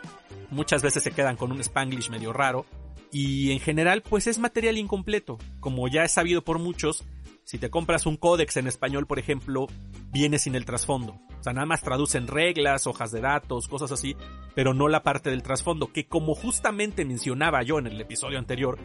muchas 0.50 0.82
veces 0.82 1.02
se 1.02 1.12
quedan 1.12 1.36
con 1.36 1.52
un 1.52 1.60
spanglish 1.60 2.10
medio 2.10 2.32
raro, 2.32 2.66
y 3.10 3.52
en 3.52 3.60
general 3.60 4.02
pues 4.02 4.26
es 4.26 4.38
material 4.38 4.76
incompleto, 4.76 5.38
como 5.60 5.88
ya 5.88 6.02
es 6.02 6.12
sabido 6.12 6.42
por 6.42 6.58
muchos, 6.58 7.04
si 7.44 7.58
te 7.58 7.70
compras 7.70 8.06
un 8.06 8.16
códex 8.16 8.56
en 8.56 8.66
español, 8.66 9.06
por 9.06 9.18
ejemplo, 9.18 9.66
viene 10.10 10.38
sin 10.38 10.54
el 10.54 10.64
trasfondo. 10.64 11.20
O 11.38 11.42
sea, 11.42 11.52
nada 11.52 11.66
más 11.66 11.82
traducen 11.82 12.26
reglas, 12.26 12.86
hojas 12.86 13.12
de 13.12 13.20
datos, 13.20 13.68
cosas 13.68 13.92
así, 13.92 14.16
pero 14.54 14.72
no 14.72 14.88
la 14.88 15.02
parte 15.02 15.28
del 15.28 15.42
trasfondo, 15.42 15.92
que 15.92 16.06
como 16.06 16.34
justamente 16.34 17.04
mencionaba 17.04 17.62
yo 17.62 17.78
en 17.78 17.86
el 17.86 18.00
episodio 18.00 18.38
anterior, 18.38 18.78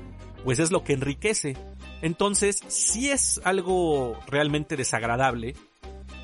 pues 0.44 0.60
es 0.60 0.72
lo 0.72 0.84
que 0.84 0.94
enriquece. 0.94 1.56
Entonces, 2.02 2.62
sí 2.68 3.10
es 3.10 3.40
algo 3.46 4.20
realmente 4.28 4.76
desagradable 4.76 5.56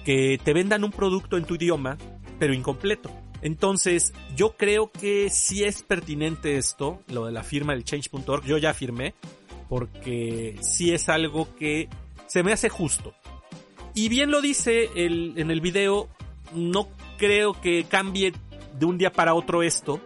que 0.03 0.37
te 0.43 0.53
vendan 0.53 0.83
un 0.83 0.91
producto 0.91 1.37
en 1.37 1.45
tu 1.45 1.55
idioma, 1.55 1.97
pero 2.37 2.53
incompleto. 2.53 3.09
Entonces, 3.41 4.13
yo 4.35 4.57
creo 4.57 4.91
que 4.91 5.29
sí 5.29 5.63
es 5.63 5.83
pertinente 5.83 6.57
esto, 6.57 7.01
lo 7.07 7.25
de 7.25 7.31
la 7.31 7.43
firma 7.43 7.73
del 7.73 7.83
change.org, 7.83 8.43
yo 8.45 8.57
ya 8.57 8.73
firmé, 8.73 9.13
porque 9.69 10.57
sí 10.61 10.93
es 10.93 11.09
algo 11.09 11.53
que 11.55 11.89
se 12.27 12.43
me 12.43 12.53
hace 12.53 12.69
justo. 12.69 13.13
Y 13.93 14.09
bien 14.09 14.31
lo 14.31 14.41
dice 14.41 14.89
el, 14.95 15.33
en 15.37 15.51
el 15.51 15.61
video, 15.61 16.09
no 16.53 16.89
creo 17.17 17.59
que 17.59 17.85
cambie 17.85 18.33
de 18.77 18.85
un 18.85 18.97
día 18.97 19.11
para 19.11 19.33
otro 19.33 19.63
esto. 19.63 20.01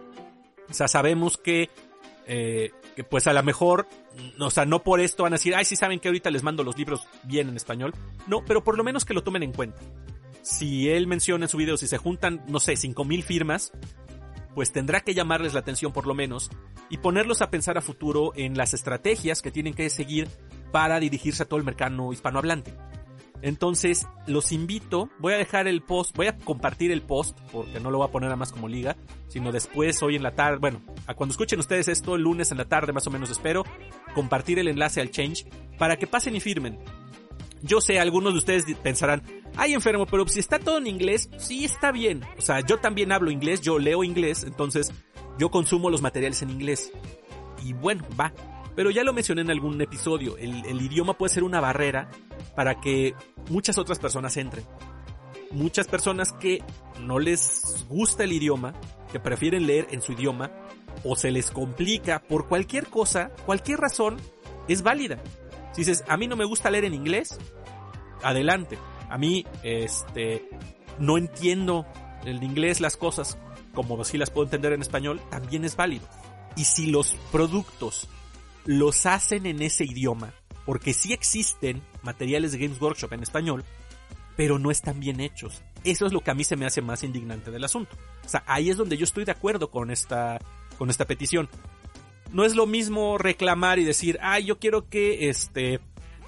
O 0.68 0.72
sea, 0.72 0.86
sabemos 0.86 1.36
que, 1.36 1.70
eh, 2.26 2.70
que 2.94 3.02
pues 3.02 3.26
a 3.26 3.32
lo 3.32 3.42
mejor, 3.42 3.88
o 4.38 4.50
sea, 4.50 4.64
no 4.64 4.82
por 4.82 5.00
esto 5.00 5.24
van 5.24 5.32
a 5.32 5.36
decir, 5.36 5.54
ay, 5.54 5.64
sí 5.64 5.74
saben 5.74 5.98
que 5.98 6.08
ahorita 6.08 6.30
les 6.30 6.42
mando 6.42 6.62
los 6.62 6.78
libros 6.78 7.06
bien 7.24 7.48
en 7.48 7.56
español. 7.56 7.92
No, 8.26 8.44
pero 8.44 8.62
por 8.62 8.76
lo 8.76 8.84
menos 8.84 9.04
que 9.04 9.14
lo 9.14 9.22
tomen 9.22 9.42
en 9.42 9.52
cuenta. 9.52 9.80
Si 10.42 10.88
él 10.88 11.06
menciona 11.06 11.44
en 11.44 11.48
su 11.48 11.56
video, 11.56 11.76
si 11.76 11.86
se 11.86 11.98
juntan, 11.98 12.42
no 12.48 12.60
sé, 12.60 12.76
5000 12.76 13.22
firmas, 13.22 13.72
pues 14.54 14.72
tendrá 14.72 15.00
que 15.00 15.14
llamarles 15.14 15.54
la 15.54 15.60
atención 15.60 15.92
por 15.92 16.06
lo 16.06 16.14
menos 16.14 16.50
y 16.88 16.98
ponerlos 16.98 17.42
a 17.42 17.50
pensar 17.50 17.78
a 17.78 17.82
futuro 17.82 18.32
en 18.34 18.56
las 18.56 18.74
estrategias 18.74 19.42
que 19.42 19.50
tienen 19.50 19.74
que 19.74 19.88
seguir 19.90 20.28
para 20.72 21.00
dirigirse 21.00 21.42
a 21.42 21.46
todo 21.46 21.58
el 21.58 21.64
mercado 21.64 22.12
hispanohablante. 22.12 22.74
Entonces, 23.42 24.06
los 24.26 24.52
invito, 24.52 25.08
voy 25.18 25.32
a 25.32 25.38
dejar 25.38 25.66
el 25.66 25.82
post, 25.82 26.14
voy 26.14 26.26
a 26.26 26.36
compartir 26.36 26.92
el 26.92 27.00
post, 27.00 27.38
porque 27.52 27.80
no 27.80 27.90
lo 27.90 27.98
voy 27.98 28.08
a 28.08 28.10
poner 28.10 28.28
nada 28.28 28.36
más 28.36 28.52
como 28.52 28.68
liga, 28.68 28.96
sino 29.28 29.50
después, 29.50 30.02
hoy 30.02 30.16
en 30.16 30.22
la 30.22 30.34
tarde, 30.34 30.58
bueno, 30.58 30.82
a 31.06 31.14
cuando 31.14 31.32
escuchen 31.32 31.58
ustedes 31.58 31.88
esto, 31.88 32.16
el 32.16 32.22
lunes 32.22 32.50
en 32.50 32.58
la 32.58 32.66
tarde 32.66 32.92
más 32.92 33.06
o 33.06 33.10
menos 33.10 33.30
espero, 33.30 33.64
compartir 34.14 34.58
el 34.58 34.68
enlace 34.68 35.00
al 35.00 35.10
Change, 35.10 35.46
para 35.78 35.96
que 35.96 36.06
pasen 36.06 36.36
y 36.36 36.40
firmen. 36.40 36.78
Yo 37.62 37.80
sé, 37.80 37.98
algunos 37.98 38.32
de 38.32 38.38
ustedes 38.38 38.64
pensarán, 38.82 39.22
ay 39.56 39.74
enfermo, 39.74 40.06
pero 40.06 40.26
si 40.28 40.40
está 40.40 40.58
todo 40.58 40.78
en 40.78 40.86
inglés, 40.86 41.28
sí 41.38 41.64
está 41.64 41.92
bien. 41.92 42.22
O 42.38 42.40
sea, 42.40 42.60
yo 42.60 42.78
también 42.78 43.12
hablo 43.12 43.30
inglés, 43.30 43.60
yo 43.60 43.78
leo 43.78 44.02
inglés, 44.04 44.44
entonces 44.44 44.92
yo 45.38 45.50
consumo 45.50 45.90
los 45.90 46.02
materiales 46.02 46.42
en 46.42 46.50
inglés. 46.50 46.92
Y 47.62 47.74
bueno, 47.74 48.06
va, 48.18 48.32
pero 48.74 48.90
ya 48.90 49.04
lo 49.04 49.12
mencioné 49.12 49.42
en 49.42 49.50
algún 49.50 49.80
episodio, 49.80 50.36
el, 50.38 50.80
idioma 50.80 51.14
puede 51.14 51.34
ser 51.34 51.42
una 51.42 51.60
barrera 51.60 52.10
para 52.54 52.80
que 52.80 53.14
muchas 53.48 53.78
otras 53.78 53.98
personas 53.98 54.36
entren. 54.36 54.64
Muchas 55.50 55.88
personas 55.88 56.32
que 56.32 56.62
no 57.00 57.18
les 57.18 57.84
gusta 57.88 58.24
el 58.24 58.32
idioma, 58.32 58.72
que 59.12 59.18
prefieren 59.20 59.66
leer 59.66 59.88
en 59.90 60.00
su 60.00 60.12
idioma, 60.12 60.50
o 61.04 61.16
se 61.16 61.30
les 61.30 61.50
complica 61.50 62.22
por 62.22 62.48
cualquier 62.48 62.86
cosa, 62.86 63.30
cualquier 63.44 63.80
razón, 63.80 64.16
es 64.68 64.82
válida. 64.82 65.20
Si 65.72 65.82
dices, 65.82 66.04
a 66.08 66.16
mí 66.16 66.26
no 66.26 66.36
me 66.36 66.44
gusta 66.44 66.70
leer 66.70 66.84
en 66.84 66.94
inglés, 66.94 67.38
adelante. 68.22 68.78
A 69.08 69.18
mí, 69.18 69.46
este, 69.62 70.48
no 70.98 71.18
entiendo 71.18 71.86
el 72.24 72.42
inglés 72.42 72.80
las 72.80 72.96
cosas 72.96 73.38
como 73.74 74.04
si 74.04 74.18
las 74.18 74.30
puedo 74.30 74.44
entender 74.44 74.72
en 74.72 74.82
español, 74.82 75.20
también 75.30 75.64
es 75.64 75.76
válido. 75.76 76.06
Y 76.56 76.64
si 76.64 76.86
los 76.86 77.14
productos 77.32 78.08
los 78.64 79.06
hacen 79.06 79.46
en 79.46 79.62
ese 79.62 79.84
idioma, 79.84 80.34
porque 80.66 80.92
sí 80.92 81.12
existen 81.12 81.82
materiales 82.02 82.52
de 82.52 82.58
Games 82.58 82.80
Workshop 82.80 83.12
en 83.12 83.22
español, 83.22 83.64
pero 84.36 84.58
no 84.58 84.70
están 84.70 85.00
bien 85.00 85.20
hechos. 85.20 85.62
Eso 85.84 86.06
es 86.06 86.12
lo 86.12 86.20
que 86.20 86.30
a 86.30 86.34
mí 86.34 86.44
se 86.44 86.56
me 86.56 86.66
hace 86.66 86.82
más 86.82 87.02
indignante 87.02 87.50
del 87.50 87.64
asunto. 87.64 87.96
O 88.24 88.28
sea, 88.28 88.42
ahí 88.46 88.70
es 88.70 88.76
donde 88.76 88.96
yo 88.96 89.04
estoy 89.04 89.24
de 89.24 89.32
acuerdo 89.32 89.70
con 89.70 89.90
esta, 89.90 90.38
con 90.78 90.90
esta 90.90 91.06
petición. 91.06 91.48
No 92.32 92.44
es 92.44 92.54
lo 92.54 92.66
mismo 92.66 93.18
reclamar 93.18 93.78
y 93.78 93.84
decir, 93.84 94.18
ay, 94.22 94.44
yo 94.44 94.58
quiero 94.58 94.88
que 94.88 95.28
este 95.28 95.80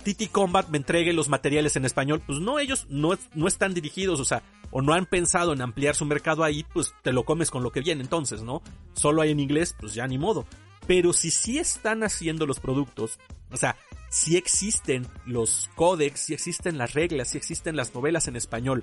TT 0.04 0.30
Combat 0.30 0.68
me 0.68 0.78
entregue 0.78 1.12
los 1.12 1.28
materiales 1.28 1.76
en 1.76 1.84
español. 1.84 2.22
Pues 2.26 2.40
no, 2.40 2.58
ellos 2.58 2.86
no, 2.88 3.16
no 3.34 3.48
están 3.48 3.74
dirigidos, 3.74 4.20
o 4.20 4.24
sea, 4.24 4.42
o 4.70 4.82
no 4.82 4.94
han 4.94 5.06
pensado 5.06 5.52
en 5.52 5.62
ampliar 5.62 5.94
su 5.94 6.04
mercado 6.04 6.44
ahí, 6.44 6.64
pues 6.72 6.94
te 7.02 7.12
lo 7.12 7.24
comes 7.24 7.50
con 7.50 7.62
lo 7.62 7.70
que 7.70 7.80
viene 7.80 8.02
entonces, 8.02 8.42
¿no? 8.42 8.62
Solo 8.94 9.22
hay 9.22 9.30
en 9.30 9.40
inglés, 9.40 9.76
pues 9.78 9.94
ya 9.94 10.06
ni 10.06 10.18
modo. 10.18 10.46
Pero 10.86 11.12
si 11.12 11.30
sí 11.30 11.58
están 11.58 12.02
haciendo 12.02 12.46
los 12.46 12.58
productos, 12.58 13.18
o 13.52 13.56
sea, 13.56 13.76
si 14.10 14.36
existen 14.36 15.06
los 15.24 15.70
códex, 15.76 16.20
si 16.20 16.34
existen 16.34 16.78
las 16.78 16.94
reglas, 16.94 17.30
si 17.30 17.38
existen 17.38 17.76
las 17.76 17.94
novelas 17.94 18.26
en 18.26 18.36
español, 18.36 18.82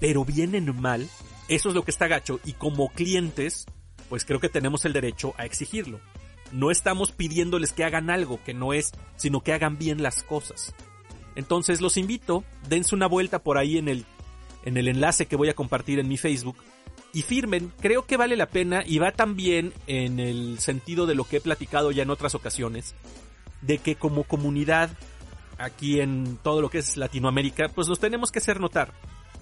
pero 0.00 0.24
vienen 0.24 0.74
mal, 0.80 1.08
eso 1.48 1.68
es 1.68 1.74
lo 1.74 1.84
que 1.84 1.90
está 1.90 2.08
gacho 2.08 2.40
y 2.44 2.54
como 2.54 2.88
clientes, 2.88 3.66
pues 4.08 4.24
creo 4.24 4.40
que 4.40 4.48
tenemos 4.48 4.84
el 4.84 4.92
derecho 4.92 5.34
a 5.36 5.44
exigirlo. 5.44 6.00
No 6.52 6.70
estamos 6.70 7.12
pidiéndoles 7.12 7.72
que 7.72 7.84
hagan 7.84 8.10
algo 8.10 8.40
que 8.44 8.54
no 8.54 8.72
es, 8.72 8.92
sino 9.16 9.40
que 9.40 9.52
hagan 9.52 9.78
bien 9.78 10.02
las 10.02 10.22
cosas. 10.22 10.74
Entonces 11.36 11.80
los 11.80 11.96
invito, 11.96 12.44
dense 12.68 12.94
una 12.94 13.06
vuelta 13.06 13.40
por 13.40 13.56
ahí 13.56 13.78
en 13.78 13.88
el, 13.88 14.04
en 14.64 14.76
el 14.76 14.88
enlace 14.88 15.26
que 15.26 15.36
voy 15.36 15.48
a 15.48 15.54
compartir 15.54 15.98
en 15.98 16.08
mi 16.08 16.16
Facebook 16.16 16.56
y 17.12 17.22
firmen, 17.22 17.72
creo 17.80 18.06
que 18.06 18.16
vale 18.16 18.36
la 18.36 18.46
pena 18.46 18.82
y 18.86 18.98
va 18.98 19.12
también 19.12 19.72
en 19.86 20.20
el 20.20 20.58
sentido 20.60 21.06
de 21.06 21.14
lo 21.14 21.24
que 21.24 21.38
he 21.38 21.40
platicado 21.40 21.90
ya 21.90 22.02
en 22.02 22.10
otras 22.10 22.34
ocasiones, 22.34 22.94
de 23.62 23.78
que 23.78 23.96
como 23.96 24.24
comunidad 24.24 24.90
aquí 25.58 26.00
en 26.00 26.38
todo 26.42 26.62
lo 26.62 26.70
que 26.70 26.78
es 26.78 26.96
Latinoamérica, 26.96 27.68
pues 27.68 27.88
nos 27.88 27.98
tenemos 27.98 28.30
que 28.30 28.38
hacer 28.38 28.60
notar. 28.60 28.92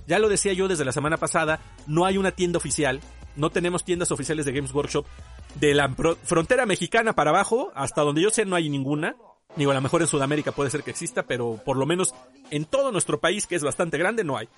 Ya 0.07 0.19
lo 0.19 0.29
decía 0.29 0.55
yo 0.55 0.69
desde 0.69 0.87
la 0.87 0.93
semana 0.93 1.19
pasada, 1.19 1.61
no 1.87 2.07
hay 2.07 2.17
una 2.17 2.33
tienda 2.33 2.57
oficial, 2.57 3.01
no 3.37 3.51
tenemos 3.51 3.85
tiendas 3.85 4.11
oficiales 4.11 4.47
de 4.47 4.53
Games 4.53 4.73
Workshop. 4.73 5.07
De 5.55 5.75
la 5.75 5.89
frontera 6.23 6.67
mexicana 6.67 7.15
para 7.15 7.31
abajo, 7.31 7.73
hasta 7.75 8.03
donde 8.03 8.23
yo 8.23 8.31
sé, 8.31 8.45
no 8.45 8.57
hay 8.57 8.69
ninguna. 8.69 9.17
Digo, 9.57 9.71
a 9.71 9.75
lo 9.75 9.81
mejor 9.81 10.03
en 10.03 10.09
Sudamérica 10.09 10.53
puede 10.53 10.71
ser 10.71 10.83
que 10.83 10.91
exista, 10.91 11.25
pero 11.25 11.61
por 11.65 11.77
lo 11.77 11.87
menos 11.87 12.15
en 12.51 12.65
todo 12.65 12.93
nuestro 12.93 13.19
país, 13.19 13.47
que 13.47 13.57
es 13.57 13.63
bastante 13.63 13.99
grande, 13.99 14.25
no 14.25 14.37
hay. 14.37 14.49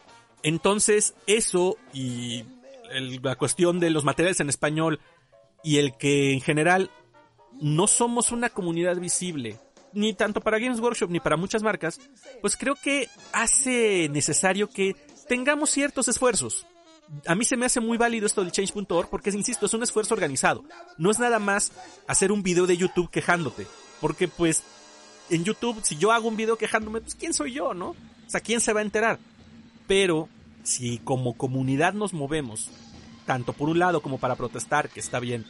Entonces, 0.42 1.14
eso 1.26 1.76
y 1.92 2.44
la 3.22 3.36
cuestión 3.36 3.80
de 3.80 3.90
los 3.90 4.04
materiales 4.04 4.40
en 4.40 4.48
español 4.48 5.00
y 5.62 5.78
el 5.78 5.96
que 5.96 6.32
en 6.32 6.40
general 6.40 6.90
no 7.60 7.86
somos 7.86 8.32
una 8.32 8.50
comunidad 8.50 8.96
visible, 8.96 9.58
ni 9.92 10.14
tanto 10.14 10.40
para 10.40 10.58
Games 10.58 10.80
Workshop 10.80 11.10
ni 11.10 11.20
para 11.20 11.36
muchas 11.36 11.62
marcas, 11.62 12.00
pues 12.40 12.56
creo 12.56 12.74
que 12.74 13.08
hace 13.32 14.08
necesario 14.10 14.68
que 14.68 14.96
tengamos 15.28 15.70
ciertos 15.70 16.08
esfuerzos. 16.08 16.66
A 17.26 17.34
mí 17.34 17.44
se 17.44 17.56
me 17.56 17.66
hace 17.66 17.80
muy 17.80 17.98
válido 17.98 18.26
esto 18.26 18.42
del 18.42 18.52
change.org 18.52 19.08
porque, 19.08 19.30
insisto, 19.30 19.66
es 19.66 19.74
un 19.74 19.82
esfuerzo 19.82 20.14
organizado. 20.14 20.64
No 20.96 21.10
es 21.10 21.18
nada 21.18 21.38
más 21.38 21.72
hacer 22.06 22.30
un 22.32 22.42
video 22.42 22.66
de 22.66 22.76
YouTube 22.76 23.10
quejándote. 23.10 23.66
Porque 24.00 24.28
pues 24.28 24.62
en 25.28 25.44
YouTube, 25.44 25.80
si 25.82 25.96
yo 25.96 26.12
hago 26.12 26.28
un 26.28 26.36
video 26.36 26.56
quejándome, 26.56 27.00
pues 27.00 27.14
quién 27.14 27.32
soy 27.32 27.52
yo, 27.52 27.74
¿no? 27.74 27.90
O 27.90 27.96
sea, 28.30 28.40
¿quién 28.40 28.60
se 28.60 28.72
va 28.72 28.80
a 28.80 28.84
enterar? 28.84 29.18
Pero 29.86 30.28
si 30.62 30.98
como 30.98 31.34
comunidad 31.34 31.94
nos 31.94 32.12
movemos, 32.12 32.70
tanto 33.26 33.52
por 33.52 33.68
un 33.68 33.78
lado 33.78 34.02
como 34.02 34.18
para 34.18 34.36
protestar, 34.36 34.88
que 34.88 35.00
está 35.00 35.20
bien, 35.20 35.46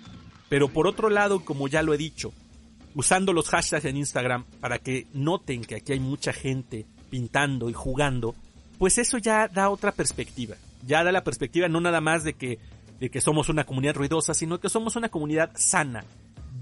pero 0.48 0.68
por 0.68 0.86
otro 0.86 1.10
lado, 1.10 1.44
como 1.44 1.68
ya 1.68 1.82
lo 1.82 1.94
he 1.94 1.98
dicho, 1.98 2.32
usando 2.94 3.32
los 3.32 3.48
hashtags 3.48 3.84
en 3.84 3.96
Instagram 3.96 4.44
para 4.60 4.78
que 4.78 5.06
noten 5.12 5.62
que 5.62 5.76
aquí 5.76 5.92
hay 5.92 6.00
mucha 6.00 6.32
gente 6.32 6.86
pintando 7.08 7.70
y 7.70 7.72
jugando, 7.72 8.34
pues 8.78 8.98
eso 8.98 9.18
ya 9.18 9.48
da 9.48 9.70
otra 9.70 9.92
perspectiva. 9.92 10.56
Ya 10.84 11.04
da 11.04 11.12
la 11.12 11.24
perspectiva 11.24 11.68
no 11.68 11.80
nada 11.80 12.00
más 12.00 12.24
de 12.24 12.34
que, 12.34 12.58
de 12.98 13.10
que 13.10 13.20
somos 13.20 13.48
una 13.48 13.64
comunidad 13.64 13.96
ruidosa, 13.96 14.34
sino 14.34 14.60
que 14.60 14.68
somos 14.68 14.96
una 14.96 15.08
comunidad 15.08 15.50
sana, 15.54 16.04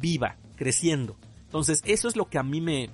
viva, 0.00 0.36
creciendo. 0.56 1.16
Entonces, 1.44 1.82
eso 1.86 2.08
es 2.08 2.16
lo 2.16 2.28
que 2.28 2.38
a 2.38 2.42
mí 2.42 2.60
me, 2.60 2.90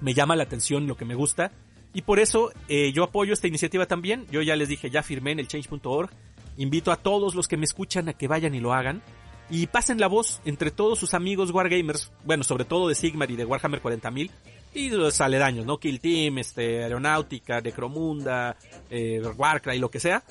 me 0.00 0.14
llama 0.14 0.36
la 0.36 0.42
atención, 0.42 0.86
lo 0.86 0.96
que 0.96 1.04
me 1.04 1.14
gusta. 1.14 1.52
Y 1.94 2.02
por 2.02 2.18
eso 2.18 2.50
eh, 2.68 2.92
yo 2.92 3.04
apoyo 3.04 3.32
esta 3.32 3.48
iniciativa 3.48 3.86
también. 3.86 4.26
Yo 4.30 4.42
ya 4.42 4.56
les 4.56 4.68
dije, 4.68 4.90
ya 4.90 5.02
firmé 5.02 5.32
en 5.32 5.40
el 5.40 5.48
change.org. 5.48 6.10
Invito 6.56 6.92
a 6.92 6.96
todos 6.96 7.34
los 7.34 7.48
que 7.48 7.56
me 7.56 7.64
escuchan 7.64 8.08
a 8.08 8.12
que 8.12 8.28
vayan 8.28 8.54
y 8.54 8.60
lo 8.60 8.72
hagan. 8.72 9.02
Y 9.50 9.66
pasen 9.66 10.00
la 10.00 10.06
voz 10.06 10.40
entre 10.44 10.70
todos 10.70 10.98
sus 10.98 11.14
amigos 11.14 11.50
Wargamers, 11.50 12.10
bueno, 12.24 12.42
sobre 12.42 12.64
todo 12.64 12.88
de 12.88 12.94
Sigmar 12.94 13.30
y 13.30 13.36
de 13.36 13.44
Warhammer 13.44 13.82
40.000, 13.82 14.30
y 14.72 14.88
los 14.88 15.20
aledaños, 15.20 15.66
¿no? 15.66 15.78
Kill 15.78 16.00
Team, 16.00 16.38
este, 16.38 16.82
Aeronáutica, 16.82 17.60
Necromunda, 17.60 18.56
eh, 18.88 19.20
Warcry, 19.36 19.78
lo 19.78 19.90
que 19.90 20.00
sea. 20.00 20.22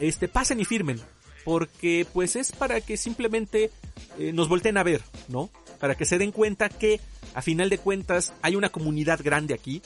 Este, 0.00 0.28
pasen 0.28 0.60
y 0.60 0.64
firmen, 0.64 1.00
porque 1.44 2.06
pues 2.12 2.36
es 2.36 2.52
para 2.52 2.80
que 2.80 2.96
simplemente 2.96 3.70
eh, 4.18 4.32
nos 4.32 4.48
volteen 4.48 4.76
a 4.76 4.82
ver, 4.82 5.02
¿no? 5.28 5.50
Para 5.78 5.94
que 5.94 6.04
se 6.04 6.18
den 6.18 6.32
cuenta 6.32 6.68
que, 6.68 7.00
a 7.34 7.42
final 7.42 7.70
de 7.70 7.78
cuentas, 7.78 8.32
hay 8.42 8.56
una 8.56 8.70
comunidad 8.70 9.20
grande 9.22 9.54
aquí, 9.54 9.82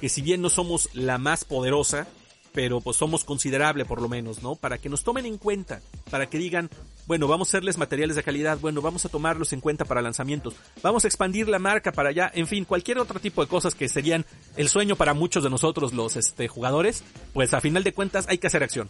que 0.00 0.08
si 0.08 0.22
bien 0.22 0.40
no 0.40 0.48
somos 0.48 0.88
la 0.94 1.18
más 1.18 1.44
poderosa, 1.44 2.06
pero 2.52 2.80
pues 2.80 2.96
somos 2.96 3.24
considerable 3.24 3.84
por 3.84 4.00
lo 4.00 4.08
menos, 4.08 4.42
¿no? 4.42 4.54
Para 4.54 4.78
que 4.78 4.88
nos 4.88 5.02
tomen 5.02 5.26
en 5.26 5.38
cuenta, 5.38 5.80
para 6.10 6.28
que 6.28 6.38
digan, 6.38 6.70
bueno, 7.06 7.26
vamos 7.26 7.48
a 7.48 7.50
hacerles 7.50 7.78
materiales 7.78 8.16
de 8.16 8.22
calidad, 8.22 8.58
bueno, 8.58 8.80
vamos 8.82 9.04
a 9.04 9.08
tomarlos 9.08 9.52
en 9.52 9.60
cuenta 9.60 9.84
para 9.84 10.02
lanzamientos, 10.02 10.54
vamos 10.82 11.04
a 11.04 11.08
expandir 11.08 11.48
la 11.48 11.58
marca 11.58 11.92
para 11.92 12.10
allá, 12.10 12.30
en 12.34 12.46
fin, 12.46 12.64
cualquier 12.64 12.98
otro 12.98 13.20
tipo 13.20 13.42
de 13.42 13.48
cosas 13.48 13.74
que 13.74 13.88
serían 13.88 14.24
el 14.56 14.68
sueño 14.68 14.96
para 14.96 15.14
muchos 15.14 15.42
de 15.42 15.50
nosotros 15.50 15.92
los 15.92 16.16
este, 16.16 16.46
jugadores, 16.48 17.02
pues 17.32 17.54
a 17.54 17.60
final 17.60 17.84
de 17.84 17.94
cuentas 17.94 18.26
hay 18.28 18.38
que 18.38 18.46
hacer 18.46 18.62
acción. 18.62 18.88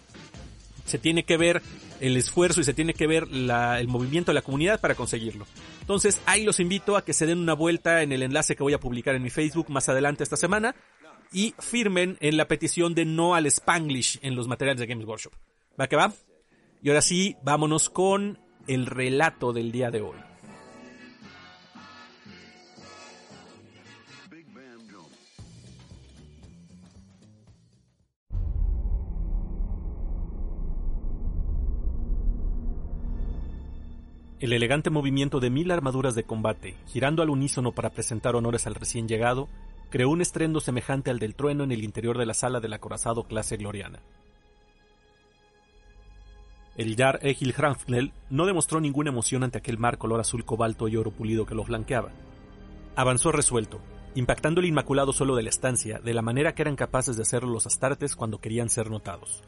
Se 0.85 0.99
tiene 0.99 1.25
que 1.25 1.37
ver 1.37 1.63
el 2.01 2.17
esfuerzo 2.17 2.61
y 2.61 2.65
se 2.65 2.75
tiene 2.75 2.95
que 2.95 3.07
ver 3.07 3.29
el 3.31 3.89
movimiento 3.89 4.33
de 4.33 4.35
la 4.35 4.43
comunidad 4.43 4.81
para 4.81 4.95
conseguirlo. 4.95 5.47
Entonces 5.81 6.21
ahí 6.27 6.45
los 6.45 6.61
invito 6.61 6.97
a 6.97 7.05
que 7.05 7.13
se 7.13 7.27
den 7.27 7.39
una 7.39 7.55
vuelta 7.55 8.03
en 8.03 8.13
el 8.13 8.23
enlace 8.23 8.57
que 8.57 8.63
voy 8.63 8.75
a 8.75 8.81
publicar 8.81 9.15
en 9.15 9.23
mi 9.23 9.31
Facebook 9.31 9.71
más 9.71 9.89
adelante 9.89 10.25
esta 10.25 10.37
semana 10.37 10.75
y 11.33 11.55
firmen 11.59 12.19
en 12.21 12.37
la 12.37 12.49
petición 12.49 12.95
de 12.95 13.05
no 13.05 13.35
al 13.35 13.47
Spanglish 13.47 14.19
en 14.23 14.35
los 14.35 14.49
materiales 14.49 14.81
de 14.81 14.87
Games 14.87 15.07
Workshop. 15.07 15.33
¿Va 15.81 15.87
que 15.87 15.97
va? 15.97 16.13
Y 16.83 16.89
ahora 16.89 17.03
sí, 17.03 17.37
vámonos 17.43 17.89
con 17.89 18.39
el 18.67 18.87
relato 18.87 19.53
del 19.53 19.73
día 19.73 19.91
de 19.91 20.01
hoy. 20.01 20.32
El 34.43 34.53
elegante 34.53 34.91
movimiento 34.91 35.39
de 35.39 35.51
mil 35.51 35.71
armaduras 35.71 36.17
de 36.17 36.25
combate, 36.25 36.75
girando 36.89 37.23
al 37.23 37.31
unísono 37.31 37.71
para 37.71 37.91
presentar 37.91 38.35
honores 38.35 38.67
al 38.67 38.75
recién 38.75 39.07
llegado, 39.07 39.49
creó 39.89 40.11
un 40.11 40.21
estrendo 40.21 40.59
semejante 40.59 41.13
al 41.13 41.21
del 41.21 41.37
trueno 41.37 41.63
en 41.63 41.71
el 41.71 41.85
interior 41.85 42.19
de 42.19 42.27
la 42.27 42.35
sala 42.35 42.59
del 42.59 42.73
acorazado 42.73 43.23
clase 43.23 43.57
gloriana. 43.57 44.01
El 46.77 46.97
Yar 46.97 47.21
Egil 47.23 47.55
Hranfnel 47.57 48.13
no 48.31 48.45
demostró 48.45 48.81
ninguna 48.81 49.11
emoción 49.11 49.45
ante 49.45 49.59
aquel 49.59 49.79
mar 49.79 49.97
color 49.97 50.19
azul 50.19 50.45
cobalto 50.45 50.89
y 50.89 50.97
oro 50.97 51.13
pulido 51.13 51.47
que 51.47 51.55
lo 51.55 51.63
flanqueaba. 51.63 52.11
Avanzó 52.97 53.31
resuelto, 53.31 53.79
impactando 54.17 54.61
el 54.61 54.67
inmaculado 54.67 55.13
suelo 55.13 55.37
de 55.37 55.45
la 55.45 55.51
estancia 55.51 56.01
de 56.01 56.15
la 56.15 56.23
manera 56.23 56.57
que 56.57 56.63
eran 56.63 56.75
capaces 56.75 57.15
de 57.15 57.23
hacerlo 57.23 57.53
los 57.53 57.69
astartes 57.69 58.17
cuando 58.17 58.41
querían 58.41 58.71
ser 58.71 58.91
notados. 58.91 59.45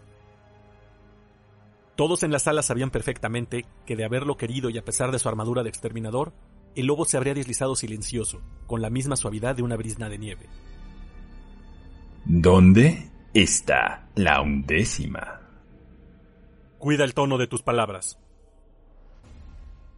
Todos 1.97 2.25
en 2.25 2.33
la 2.33 2.41
sala 2.41 2.63
sabían 2.63 2.91
perfectamente 2.91 3.67
que 3.87 3.95
de 3.95 4.05
haberlo 4.05 4.37
querido 4.37 4.69
y 4.69 4.79
a 4.79 4.85
pesar 4.85 5.13
de 5.13 5.19
su 5.19 5.29
armadura 5.29 5.63
de 5.63 5.69
exterminador, 5.69 6.33
el 6.75 6.87
lobo 6.87 7.05
se 7.05 7.17
habría 7.17 7.35
deslizado 7.35 7.77
silencioso, 7.77 8.43
con 8.67 8.83
la 8.83 8.91
misma 8.91 9.15
suavidad 9.17 9.55
de 9.55 9.63
una 9.63 9.77
brisna 9.77 10.09
de 10.09 10.19
nieve. 10.19 10.49
¿Dónde 12.25 13.11
está 13.33 14.09
la 14.17 14.41
undécima? 14.41 15.41
Cuida 16.79 17.05
el 17.05 17.15
tono 17.15 17.39
de 17.39 17.47
tus 17.47 17.63
palabras. 17.63 18.19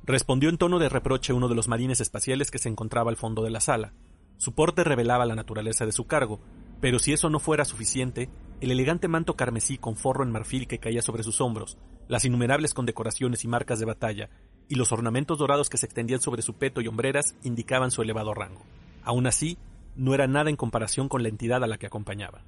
Respondió 0.04 0.50
en 0.50 0.58
tono 0.58 0.78
de 0.78 0.88
reproche 0.88 1.32
uno 1.32 1.48
de 1.48 1.54
los 1.54 1.66
marines 1.66 2.00
espaciales 2.00 2.50
que 2.50 2.58
se 2.58 2.68
encontraba 2.68 3.10
al 3.10 3.16
fondo 3.16 3.42
de 3.42 3.50
la 3.50 3.60
sala. 3.60 3.94
Su 4.36 4.54
porte 4.54 4.84
revelaba 4.84 5.24
la 5.24 5.34
naturaleza 5.34 5.86
de 5.86 5.92
su 5.92 6.06
cargo, 6.06 6.40
pero 6.80 6.98
si 6.98 7.12
eso 7.12 7.30
no 7.30 7.40
fuera 7.40 7.64
suficiente, 7.64 8.28
el 8.60 8.70
elegante 8.70 9.08
manto 9.08 9.36
carmesí 9.36 9.78
con 9.78 9.96
forro 9.96 10.24
en 10.24 10.32
marfil 10.32 10.66
que 10.66 10.78
caía 10.78 11.02
sobre 11.02 11.22
sus 11.22 11.40
hombros, 11.40 11.78
las 12.08 12.24
innumerables 12.24 12.74
condecoraciones 12.74 13.44
y 13.44 13.48
marcas 13.48 13.78
de 13.78 13.86
batalla, 13.86 14.30
y 14.68 14.76
los 14.76 14.92
ornamentos 14.92 15.38
dorados 15.38 15.68
que 15.68 15.76
se 15.76 15.86
extendían 15.86 16.20
sobre 16.20 16.42
su 16.42 16.54
peto 16.54 16.80
y 16.80 16.88
hombreras 16.88 17.34
indicaban 17.42 17.90
su 17.90 18.02
elevado 18.02 18.34
rango. 18.34 18.62
Aún 19.04 19.26
así, 19.26 19.58
no 19.94 20.14
era 20.14 20.26
nada 20.26 20.50
en 20.50 20.56
comparación 20.56 21.08
con 21.08 21.22
la 21.22 21.28
entidad 21.28 21.62
a 21.62 21.66
la 21.66 21.78
que 21.78 21.86
acompañaba. 21.86 22.44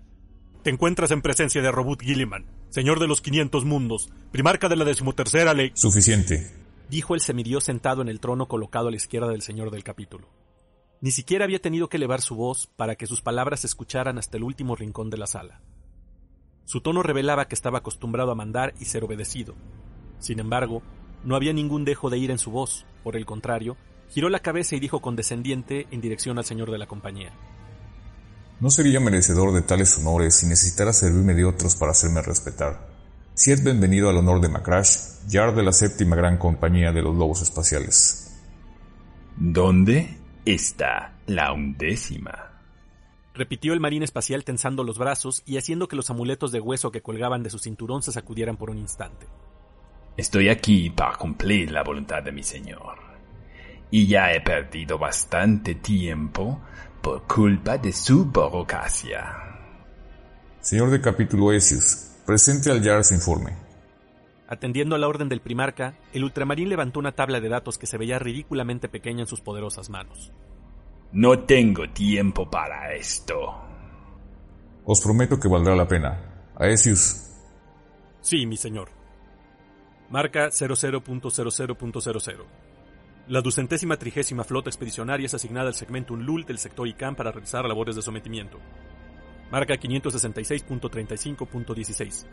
Te 0.62 0.70
encuentras 0.70 1.10
en 1.12 1.22
presencia 1.22 1.62
de 1.62 1.70
Robut 1.70 2.02
Gilliman, 2.02 2.46
señor 2.68 3.00
de 3.00 3.06
los 3.06 3.20
500 3.20 3.64
mundos, 3.64 4.10
primarca 4.32 4.68
de 4.68 4.76
la 4.76 4.84
decimotercera 4.84 5.54
ley. 5.54 5.70
Suficiente, 5.74 6.50
dijo 6.90 7.14
el 7.14 7.20
semidiós 7.20 7.64
sentado 7.64 8.02
en 8.02 8.08
el 8.08 8.20
trono 8.20 8.46
colocado 8.46 8.88
a 8.88 8.90
la 8.90 8.96
izquierda 8.96 9.28
del 9.28 9.42
señor 9.42 9.70
del 9.70 9.84
capítulo. 9.84 10.28
Ni 11.00 11.12
siquiera 11.12 11.44
había 11.44 11.60
tenido 11.60 11.88
que 11.88 11.96
elevar 11.96 12.20
su 12.20 12.34
voz 12.34 12.66
para 12.76 12.96
que 12.96 13.06
sus 13.06 13.22
palabras 13.22 13.60
se 13.60 13.68
escucharan 13.68 14.18
hasta 14.18 14.36
el 14.36 14.42
último 14.42 14.74
rincón 14.74 15.10
de 15.10 15.16
la 15.16 15.28
sala. 15.28 15.62
Su 16.68 16.82
tono 16.82 17.02
revelaba 17.02 17.48
que 17.48 17.54
estaba 17.54 17.78
acostumbrado 17.78 18.30
a 18.30 18.34
mandar 18.34 18.74
y 18.78 18.84
ser 18.84 19.02
obedecido. 19.02 19.54
Sin 20.18 20.38
embargo, 20.38 20.82
no 21.24 21.34
había 21.34 21.54
ningún 21.54 21.86
dejo 21.86 22.10
de 22.10 22.18
ir 22.18 22.30
en 22.30 22.36
su 22.36 22.50
voz, 22.50 22.84
por 23.02 23.16
el 23.16 23.24
contrario, 23.24 23.78
giró 24.10 24.28
la 24.28 24.40
cabeza 24.40 24.76
y 24.76 24.78
dijo 24.78 25.00
condescendiente 25.00 25.86
en 25.90 26.02
dirección 26.02 26.36
al 26.36 26.44
señor 26.44 26.70
de 26.70 26.76
la 26.76 26.86
compañía. 26.86 27.32
No 28.60 28.68
sería 28.68 29.00
merecedor 29.00 29.54
de 29.54 29.62
tales 29.62 29.96
honores 29.96 30.34
si 30.34 30.46
necesitara 30.46 30.92
servirme 30.92 31.32
de 31.32 31.46
otros 31.46 31.74
para 31.74 31.92
hacerme 31.92 32.20
respetar. 32.20 32.86
Si 33.32 33.50
es 33.50 33.64
bienvenido 33.64 34.10
al 34.10 34.18
honor 34.18 34.42
de 34.42 34.50
Macrash, 34.50 35.26
Yard 35.26 35.54
de 35.54 35.62
la 35.62 35.72
séptima 35.72 36.16
gran 36.16 36.36
compañía 36.36 36.92
de 36.92 37.00
los 37.00 37.16
lobos 37.16 37.40
espaciales. 37.40 38.30
¿Dónde 39.38 40.18
está 40.44 41.14
la 41.28 41.50
undécima? 41.50 42.47
Repitió 43.38 43.72
el 43.72 43.80
marín 43.80 44.02
espacial 44.02 44.44
tensando 44.44 44.82
los 44.82 44.98
brazos 44.98 45.42
y 45.46 45.56
haciendo 45.56 45.88
que 45.88 45.96
los 45.96 46.10
amuletos 46.10 46.52
de 46.52 46.60
hueso 46.60 46.90
que 46.90 47.02
colgaban 47.02 47.42
de 47.42 47.50
su 47.50 47.58
cinturón 47.58 48.02
se 48.02 48.12
sacudieran 48.12 48.56
por 48.56 48.70
un 48.70 48.78
instante. 48.78 49.26
Estoy 50.16 50.48
aquí 50.48 50.90
para 50.90 51.16
cumplir 51.16 51.70
la 51.70 51.84
voluntad 51.84 52.22
de 52.22 52.32
mi 52.32 52.42
señor. 52.42 52.98
Y 53.90 54.08
ya 54.08 54.32
he 54.32 54.40
perdido 54.40 54.98
bastante 54.98 55.76
tiempo 55.76 56.60
por 57.00 57.22
culpa 57.22 57.78
de 57.78 57.92
su 57.92 58.24
burocracia. 58.24 59.24
Señor 60.60 60.90
de 60.90 61.00
capítulo 61.00 61.52
Esius, 61.52 62.16
presente 62.26 62.70
al 62.70 62.82
Yars 62.82 63.12
informe. 63.12 63.56
Atendiendo 64.48 64.96
a 64.96 64.98
la 64.98 65.06
orden 65.06 65.28
del 65.28 65.40
primarca, 65.40 65.94
el 66.12 66.24
ultramarín 66.24 66.68
levantó 66.68 66.98
una 66.98 67.12
tabla 67.12 67.40
de 67.40 67.48
datos 67.48 67.78
que 67.78 67.86
se 67.86 67.98
veía 67.98 68.18
ridículamente 68.18 68.88
pequeña 68.88 69.20
en 69.20 69.26
sus 69.28 69.40
poderosas 69.40 69.88
manos. 69.90 70.32
No 71.12 71.38
tengo 71.40 71.88
tiempo 71.90 72.50
para 72.50 72.94
esto. 72.94 73.54
Os 74.84 75.00
prometo 75.00 75.38
que 75.38 75.48
valdrá 75.48 75.74
la 75.74 75.88
pena. 75.88 76.20
Aesius, 76.56 77.24
Sí, 78.20 78.46
mi 78.46 78.56
señor. 78.56 78.88
Marca 80.10 80.48
00.00.00. 80.48 82.44
La 83.28 83.40
ducentésima 83.40 83.96
trigésima 83.96 84.42
flota 84.44 84.70
expedicionaria 84.70 85.26
es 85.26 85.34
asignada 85.34 85.68
al 85.68 85.74
segmento 85.74 86.14
Unlul 86.14 86.44
del 86.44 86.58
sector 86.58 86.88
ICAM 86.88 87.14
para 87.14 87.30
realizar 87.30 87.64
labores 87.64 87.94
de 87.96 88.02
sometimiento. 88.02 88.58
Marca 89.50 89.74
566.35.16. 89.74 92.26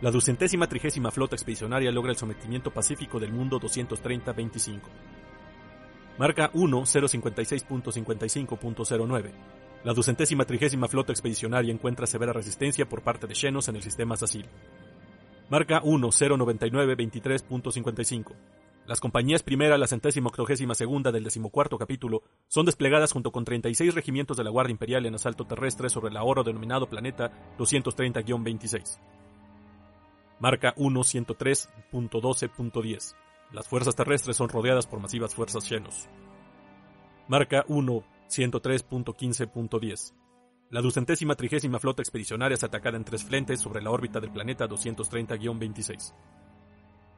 La 0.00 0.10
ducentésima 0.10 0.66
trigésima 0.66 1.10
flota 1.10 1.36
expedicionaria 1.36 1.90
logra 1.90 2.12
el 2.12 2.18
sometimiento 2.18 2.70
pacífico 2.70 3.20
del 3.20 3.32
mundo 3.32 3.60
230-25. 3.60 4.80
Marca 6.20 6.52
1056.55.09. 6.52 9.32
La 9.84 9.94
ducentésima 9.94 10.44
trigésima 10.44 10.86
flota 10.86 11.12
expedicionaria 11.12 11.72
encuentra 11.72 12.06
severa 12.06 12.34
resistencia 12.34 12.86
por 12.86 13.00
parte 13.00 13.26
de 13.26 13.34
Xenos 13.34 13.70
en 13.70 13.76
el 13.76 13.82
sistema 13.82 14.18
Sacil. 14.18 14.44
Marca 15.48 15.80
109923.55. 15.80 18.34
Las 18.86 19.00
compañías 19.00 19.42
primera, 19.42 19.78
la 19.78 19.86
centésima 19.86 20.28
octogésima 20.28 20.74
segunda 20.74 21.10
del 21.10 21.24
decimocuarto 21.24 21.78
capítulo 21.78 22.22
son 22.48 22.66
desplegadas 22.66 23.12
junto 23.12 23.32
con 23.32 23.46
36 23.46 23.94
regimientos 23.94 24.36
de 24.36 24.44
la 24.44 24.50
Guardia 24.50 24.72
Imperial 24.72 25.06
en 25.06 25.14
asalto 25.14 25.46
terrestre 25.46 25.88
sobre 25.88 26.10
el 26.10 26.18
ahorro 26.18 26.44
denominado 26.44 26.86
planeta 26.86 27.32
230-26. 27.56 28.98
Marca 30.38 30.74
1103.12.10. 30.74 33.14
Las 33.52 33.68
fuerzas 33.68 33.96
terrestres 33.96 34.36
son 34.36 34.48
rodeadas 34.48 34.86
por 34.86 35.00
masivas 35.00 35.34
fuerzas 35.34 35.68
llenos. 35.68 36.08
Marca 37.26 37.66
1.103.15.10. 37.66 40.14
La 40.70 40.80
ducentésima 40.80 41.34
trigésima 41.34 41.80
flota 41.80 42.02
expedicionaria 42.02 42.54
es 42.54 42.62
atacada 42.62 42.96
en 42.96 43.04
tres 43.04 43.24
frentes 43.24 43.58
sobre 43.60 43.82
la 43.82 43.90
órbita 43.90 44.20
del 44.20 44.30
planeta 44.30 44.68
230-26. 44.68 46.14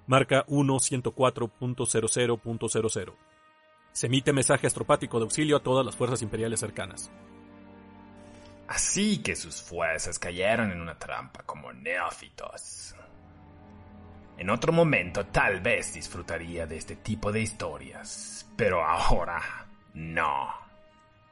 Marca 0.06 0.46
1.104.00.00. 0.46 3.14
Se 3.92 4.06
emite 4.06 4.32
mensaje 4.32 4.66
astropático 4.66 5.18
de 5.18 5.24
auxilio 5.24 5.58
a 5.58 5.62
todas 5.62 5.84
las 5.84 5.96
fuerzas 5.96 6.22
imperiales 6.22 6.60
cercanas. 6.60 7.12
Así 8.68 9.22
que 9.22 9.36
sus 9.36 9.60
fuerzas 9.60 10.18
cayeron 10.18 10.70
en 10.70 10.80
una 10.80 10.98
trampa 10.98 11.42
como 11.42 11.74
neófitos. 11.74 12.94
En 14.42 14.50
otro 14.50 14.72
momento 14.72 15.26
tal 15.26 15.60
vez 15.60 15.94
disfrutaría 15.94 16.66
de 16.66 16.76
este 16.76 16.96
tipo 16.96 17.30
de 17.30 17.40
historias, 17.40 18.44
pero 18.56 18.84
ahora 18.84 19.40
no. 19.94 20.48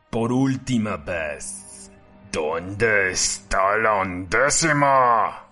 Por 0.08 0.30
última 0.30 0.96
vez, 0.96 1.90
¿dónde 2.30 3.10
está 3.10 3.76
la 3.78 4.00
undécima? 4.00 5.44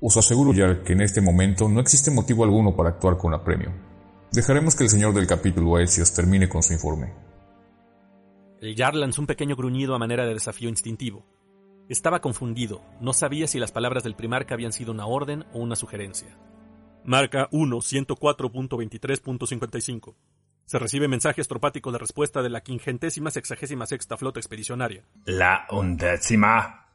Os 0.00 0.16
aseguro 0.16 0.52
ya 0.52 0.84
que 0.84 0.92
en 0.92 1.00
este 1.00 1.20
momento 1.20 1.68
no 1.68 1.80
existe 1.80 2.12
motivo 2.12 2.44
alguno 2.44 2.76
para 2.76 2.90
actuar 2.90 3.16
con 3.16 3.34
apremio. 3.34 3.72
Dejaremos 4.30 4.76
que 4.76 4.84
el 4.84 4.90
señor 4.90 5.12
del 5.12 5.26
capítulo 5.26 5.74
Aesios 5.74 6.14
termine 6.14 6.48
con 6.48 6.62
su 6.62 6.72
informe. 6.72 7.12
El 8.60 8.76
Jarl 8.76 9.00
lanzó 9.00 9.22
un 9.22 9.26
pequeño 9.26 9.56
gruñido 9.56 9.96
a 9.96 9.98
manera 9.98 10.24
de 10.24 10.34
desafío 10.34 10.68
instintivo. 10.68 11.26
Estaba 11.88 12.20
confundido, 12.20 12.80
no 13.00 13.12
sabía 13.12 13.48
si 13.48 13.58
las 13.58 13.72
palabras 13.72 14.04
del 14.04 14.14
primarca 14.14 14.54
habían 14.54 14.72
sido 14.72 14.92
una 14.92 15.06
orden 15.06 15.46
o 15.52 15.58
una 15.58 15.74
sugerencia. 15.74 16.28
Marca 17.04 17.48
1-104.23.55. 17.50 20.14
Se 20.64 20.78
recibe 20.78 21.08
mensaje 21.08 21.40
astropático 21.40 21.90
de 21.90 21.98
respuesta 21.98 22.42
de 22.42 22.50
la 22.50 22.60
quingentésima 22.60 23.30
sexagésima 23.30 23.86
sexta 23.86 24.16
flota 24.16 24.38
expedicionaria. 24.38 25.02
La 25.24 25.66
undécima. 25.70 26.86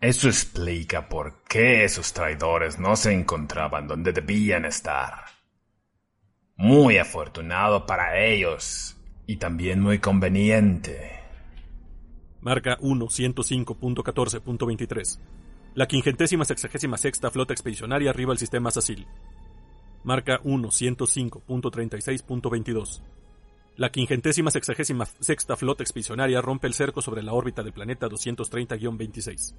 Eso 0.00 0.28
explica 0.28 1.08
por 1.08 1.42
qué 1.44 1.84
esos 1.84 2.12
traidores 2.12 2.78
no 2.78 2.96
se 2.96 3.12
encontraban 3.12 3.86
donde 3.86 4.12
debían 4.12 4.66
estar. 4.66 5.24
Muy 6.56 6.98
afortunado 6.98 7.86
para 7.86 8.22
ellos 8.22 8.98
y 9.26 9.36
también 9.36 9.80
muy 9.80 9.98
conveniente. 9.98 11.20
Marca 12.40 12.78
1-105.14.23. 12.78 15.18
La 15.74 15.86
quingentésima 15.86 16.44
sexagésima 16.44 16.96
sexta 16.96 17.30
flota 17.30 17.52
expedicionaria 17.52 18.10
arriba 18.10 18.32
al 18.32 18.38
sistema 18.38 18.72
Sacil. 18.72 19.06
Marca 20.02 20.40
1-105.36.22. 20.42 23.00
La 23.76 23.90
quingentésima 23.90 24.50
sexagésima 24.50 25.06
sexta 25.20 25.54
flota 25.54 25.84
expedicionaria 25.84 26.40
rompe 26.40 26.66
el 26.66 26.74
cerco 26.74 27.00
sobre 27.00 27.22
la 27.22 27.34
órbita 27.34 27.62
del 27.62 27.72
planeta 27.72 28.08
230-26. 28.08 29.54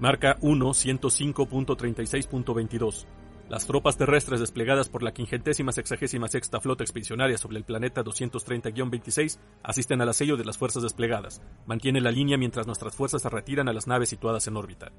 Marca 0.00 0.40
1-105.36.22. 0.40 3.06
Las 3.48 3.64
tropas 3.64 3.96
terrestres 3.96 4.40
desplegadas 4.40 4.88
por 4.88 5.04
la 5.04 5.12
quingentésima 5.12 5.70
sexagésima 5.70 6.26
sexta 6.26 6.60
flota 6.60 6.82
expedicionaria 6.82 7.38
sobre 7.38 7.58
el 7.58 7.64
planeta 7.64 8.02
230-26 8.02 9.38
asisten 9.62 10.00
al 10.00 10.08
asedio 10.08 10.36
de 10.36 10.44
las 10.44 10.58
fuerzas 10.58 10.82
desplegadas. 10.82 11.40
Mantiene 11.64 12.00
la 12.00 12.10
línea 12.10 12.36
mientras 12.36 12.66
nuestras 12.66 12.96
fuerzas 12.96 13.22
se 13.22 13.28
retiran 13.28 13.68
a 13.68 13.72
las 13.72 13.86
naves 13.86 14.08
situadas 14.08 14.48
en 14.48 14.56
órbita. 14.56 14.90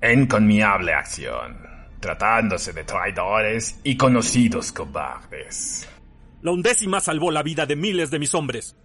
Encomiable 0.00 0.94
acción, 0.94 1.58
tratándose 2.00 2.72
de 2.72 2.84
traidores 2.84 3.78
y 3.84 3.98
conocidos 3.98 4.72
cobardes. 4.72 5.86
La 6.40 6.52
undécima 6.52 7.00
salvó 7.00 7.30
la 7.30 7.42
vida 7.42 7.66
de 7.66 7.76
miles 7.76 8.10
de 8.10 8.18
mis 8.18 8.34
hombres. 8.34 8.78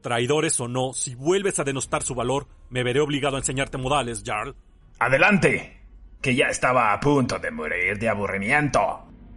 Traidores 0.00 0.58
o 0.58 0.66
no, 0.66 0.92
si 0.92 1.14
vuelves 1.14 1.60
a 1.60 1.64
denostar 1.64 2.02
su 2.02 2.16
valor, 2.16 2.48
me 2.68 2.82
veré 2.82 2.98
obligado 2.98 3.36
a 3.36 3.38
enseñarte 3.38 3.78
modales, 3.78 4.24
Jarl. 4.26 4.56
Adelante, 4.98 5.79
que 6.20 6.34
ya 6.34 6.46
estaba 6.46 6.92
a 6.92 7.00
punto 7.00 7.38
de 7.38 7.50
morir 7.50 7.98
de 7.98 8.08
aburrimiento. 8.08 8.80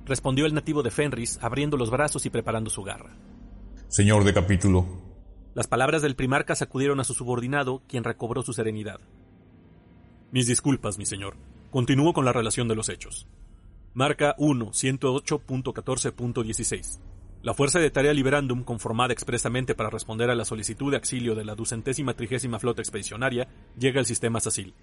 Respondió 0.06 0.46
el 0.46 0.54
nativo 0.54 0.84
de 0.84 0.92
Fenris, 0.92 1.40
abriendo 1.42 1.78
los 1.78 1.90
brazos 1.90 2.26
y 2.26 2.30
preparando 2.30 2.70
su 2.70 2.84
garra. 2.84 3.16
Señor 3.88 4.26
de 4.26 4.34
capítulo. 4.34 4.86
Las 5.54 5.68
palabras 5.68 6.02
del 6.02 6.16
primarca 6.16 6.56
sacudieron 6.56 7.00
a 7.00 7.04
su 7.04 7.14
subordinado, 7.14 7.84
quien 7.88 8.04
recobró 8.04 8.42
su 8.42 8.54
serenidad. 8.54 9.00
Mis 10.32 10.48
disculpas, 10.48 10.98
mi 10.98 11.06
señor. 11.06 11.36
Continúo 11.70 12.14
con 12.14 12.26
la 12.26 12.34
relación 12.34 12.68
de 12.68 12.74
los 12.76 12.90
hechos. 12.90 13.28
Marca 13.94 14.34
1, 14.40 14.72
108.14.16. 14.72 17.00
La 17.44 17.54
Fuerza 17.54 17.78
de 17.78 17.92
Tarea 17.92 18.14
Liberandum, 18.14 18.64
conformada 18.64 19.14
expresamente 19.14 19.76
para 19.76 19.92
responder 19.92 20.32
a 20.32 20.36
la 20.36 20.46
solicitud 20.46 20.90
de 20.90 20.98
auxilio 20.98 21.36
de 21.36 21.46
la 21.46 21.54
ducentésima 21.56 22.16
trigésima 22.16 22.58
flota 22.58 22.82
expedicionaria, 22.82 23.48
llega 23.78 24.00
al 24.00 24.06
sistema 24.06 24.40
Sacil. 24.40 24.74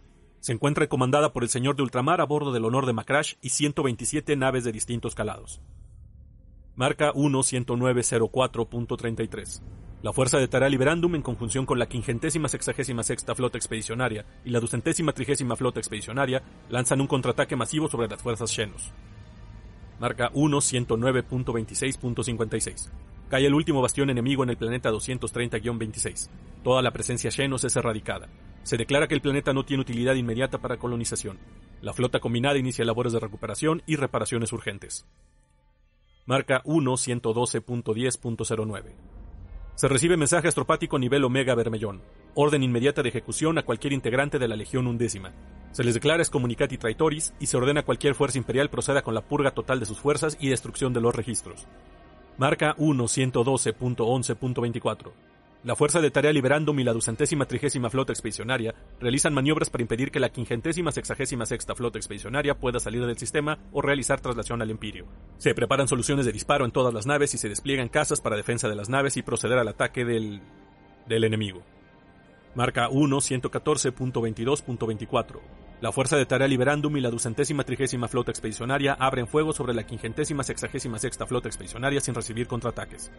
Se 0.41 0.53
encuentra 0.53 0.88
comandada 0.88 1.32
por 1.32 1.43
el 1.43 1.49
señor 1.51 1.74
de 1.76 1.82
ultramar 1.82 2.22
a 2.22 2.24
bordo 2.24 2.53
del 2.53 2.64
honor 2.64 2.86
de 2.86 2.95
Macrash 2.95 3.34
y 3.43 3.51
127 3.51 4.34
naves 4.36 4.64
de 4.64 4.72
distintos 4.72 5.14
calados. 5.14 5.61
Marca 6.76 7.12
1-10904.33. 7.12 9.61
La 10.03 10.14
Fuerza 10.14 10.38
de 10.38 10.49
Tarea 10.49 10.70
Liberandum, 10.70 11.14
en 11.14 11.20
conjunción 11.20 11.66
con 11.66 11.78
la 11.78 11.86
quingentésima 11.86 12.49
sexagésima 12.49 13.03
sexta 13.03 13.34
flota 13.34 13.59
expedicionaria 13.59 14.24
y 14.43 14.49
la 14.51 14.61
ducentésima 14.61 15.12
trigésima 15.12 15.57
flota 15.57 15.78
expedicionaria, 15.78 16.43
lanzan 16.70 17.03
un 17.03 17.07
contraataque 17.07 17.55
masivo 17.55 17.91
sobre 17.91 18.09
las 18.09 18.22
fuerzas 18.22 18.51
Xenos. 18.51 18.95
Marca 19.99 20.32
1-109.26.56. 20.32 22.88
Cae 23.31 23.47
el 23.47 23.55
último 23.55 23.81
bastión 23.81 24.11
enemigo 24.11 24.43
en 24.43 24.51
el 24.51 24.57
planeta 24.57 24.91
230-26. 24.91 26.28
Toda 26.64 26.83
la 26.83 26.91
presencia 26.91 27.31
Xenos 27.31 27.62
es 27.62 27.76
erradicada. 27.76 28.28
Se 28.64 28.76
declara 28.76 29.07
que 29.07 29.14
el 29.14 29.20
planeta 29.20 29.53
no 29.53 29.64
tiene 29.64 29.83
utilidad 29.83 30.16
inmediata 30.16 30.59
para 30.59 30.78
colonización. 30.78 31.39
La 31.81 31.93
flota 31.93 32.18
combinada 32.18 32.59
inicia 32.59 32.85
labores 32.85 33.12
de 33.12 33.20
recuperación 33.20 33.85
y 33.87 33.95
reparaciones 33.95 34.53
urgentes. 34.53 35.07
Marca 36.26 36.61
1-112.10.09. 36.64 38.95
Se 39.76 39.87
recibe 39.87 40.16
mensaje 40.16 40.49
astropático 40.49 40.99
nivel 40.99 41.22
Omega 41.22 41.55
Bermellón. 41.55 42.03
Orden 42.35 42.64
inmediata 42.64 43.05
de 43.05 43.11
ejecución 43.11 43.59
a 43.59 43.62
cualquier 43.62 43.93
integrante 43.93 44.41
de 44.41 44.49
la 44.49 44.57
Legión 44.57 44.89
Undécima. 44.89 45.33
Se 45.70 45.85
les 45.85 45.95
declara 45.95 46.20
excomunicati 46.20 46.78
traitoris 46.78 47.33
y 47.39 47.47
se 47.47 47.57
ordena 47.57 47.83
a 47.83 47.85
cualquier 47.85 48.16
fuerza 48.16 48.39
imperial 48.39 48.70
proceda 48.70 49.03
con 49.03 49.14
la 49.14 49.20
purga 49.20 49.53
total 49.53 49.78
de 49.78 49.87
sus 49.87 50.01
fuerzas 50.01 50.37
y 50.41 50.49
destrucción 50.49 50.93
de 50.93 51.01
los 51.01 51.14
registros. 51.14 51.68
Marca 52.41 52.74
1-112.11.24. 52.76 55.12
La 55.64 55.76
Fuerza 55.76 56.01
de 56.01 56.11
Tarea 56.11 56.32
Liberandum 56.32 56.80
y 56.80 56.84
la 56.84 56.95
ducentésima 56.95 57.45
trigésima 57.45 57.91
flota 57.91 58.14
expedicionaria 58.14 58.74
realizan 58.99 59.34
maniobras 59.34 59.68
para 59.68 59.82
impedir 59.82 60.11
que 60.11 60.20
la 60.20 60.30
quingentésima 60.30 60.91
sexagésima 60.91 61.45
sexta 61.45 61.74
flota 61.74 61.99
expedicionaria 61.99 62.55
pueda 62.55 62.80
salir 62.80 63.05
del 63.05 63.18
sistema 63.18 63.59
o 63.72 63.82
realizar 63.82 64.22
traslación 64.22 64.62
al 64.62 64.70
Empirio. 64.70 65.05
Se 65.36 65.55
preparan 65.55 65.86
soluciones 65.86 66.24
de 66.24 66.32
disparo 66.32 66.64
en 66.64 66.70
todas 66.70 66.95
las 66.95 67.05
naves 67.05 67.34
y 67.34 67.36
se 67.36 67.51
despliegan 67.51 67.91
casas 67.91 68.22
para 68.22 68.36
defensa 68.36 68.70
de 68.70 68.76
las 68.76 68.88
naves 68.88 69.18
y 69.18 69.22
proceder 69.22 69.59
al 69.59 69.68
ataque 69.68 70.07
del... 70.07 70.41
del 71.07 71.24
enemigo. 71.24 71.61
Marca 72.55 72.88
1-114.22.24. 72.88 75.41
La 75.81 75.93
Fuerza 75.93 76.16
de 76.18 76.26
Tarea 76.26 76.47
Liberandum 76.47 76.95
y 76.99 77.01
la 77.01 77.09
ducentésima 77.09 77.64
trigésima 77.64 78.07
flota 78.07 78.31
expedicionaria 78.31 78.93
abren 78.93 79.26
fuego 79.26 79.55
sobre 79.55 79.72
la 79.72 79.85
quingentésima 79.85 80.43
sexagésima 80.43 80.99
sexta 80.99 81.26
flota 81.26 81.49
expedicionaria 81.49 82.03
sin 82.03 82.14
recibir 82.14 82.47
contraataques. 82.47 83.11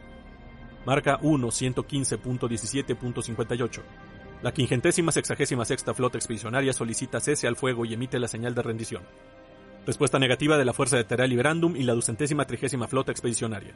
Marca 0.85 1.19
1-115.17.58. 1.21 3.81
La 4.43 4.51
quingentésima 4.51 5.11
sexagésima 5.11 5.65
sexta 5.65 5.95
flota 5.95 6.19
expedicionaria 6.19 6.71
solicita 6.71 7.19
cese 7.19 7.47
al 7.47 7.55
fuego 7.55 7.83
y 7.83 7.95
emite 7.95 8.19
la 8.19 8.27
señal 8.27 8.53
de 8.53 8.61
rendición. 8.61 9.01
Respuesta 9.87 10.19
negativa 10.19 10.55
de 10.55 10.65
la 10.65 10.73
Fuerza 10.73 10.97
de 10.97 11.03
Terra 11.03 11.25
Liberandum 11.25 11.75
y 11.75 11.81
la 11.81 11.93
ducentésima 11.93 12.45
trigésima 12.45 12.87
flota 12.87 13.11
expedicionaria. 13.11 13.73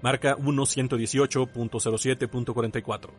Marca 0.00 0.38
1118.07.44. 0.38 3.10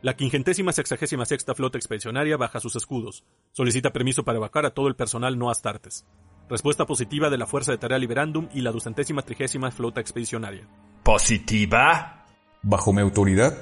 La 0.00 0.14
quingentésima 0.14 0.72
sexagésima 0.72 1.24
sexta 1.24 1.56
flota 1.56 1.76
expedicionaria 1.76 2.36
baja 2.36 2.60
sus 2.60 2.76
escudos. 2.76 3.24
Solicita 3.50 3.90
permiso 3.90 4.22
para 4.22 4.38
evacuar 4.38 4.64
a 4.64 4.70
todo 4.70 4.86
el 4.86 4.94
personal 4.94 5.36
no 5.36 5.50
astartes. 5.50 6.06
Respuesta 6.48 6.86
positiva 6.86 7.30
de 7.30 7.36
la 7.36 7.48
Fuerza 7.48 7.72
de 7.72 7.78
Tarea 7.78 7.98
Liberandum 7.98 8.48
y 8.54 8.60
la 8.60 8.70
ducentésima 8.70 9.22
trigésima 9.22 9.72
flota 9.72 10.00
expedicionaria. 10.00 10.68
¿Positiva? 11.02 12.24
Bajo 12.62 12.92
mi 12.92 13.00
autoridad, 13.00 13.58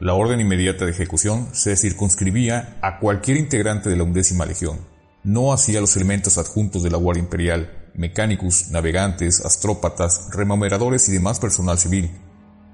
la 0.00 0.14
orden 0.14 0.40
inmediata 0.40 0.84
de 0.84 0.90
ejecución 0.90 1.48
se 1.52 1.76
circunscribía 1.76 2.76
a 2.82 2.98
cualquier 2.98 3.36
integrante 3.36 3.88
de 3.88 3.96
la 3.96 4.02
undécima 4.02 4.46
legión, 4.46 4.80
no 5.22 5.52
así 5.52 5.76
a 5.76 5.80
los 5.80 5.94
elementos 5.94 6.38
adjuntos 6.38 6.82
de 6.82 6.90
la 6.90 6.98
Guardia 6.98 7.22
Imperial, 7.22 7.90
mecánicos, 7.94 8.70
navegantes, 8.72 9.44
astrópatas, 9.44 10.28
remuneradores 10.34 11.08
y 11.08 11.12
demás 11.12 11.38
personal 11.38 11.78
civil. 11.78 12.10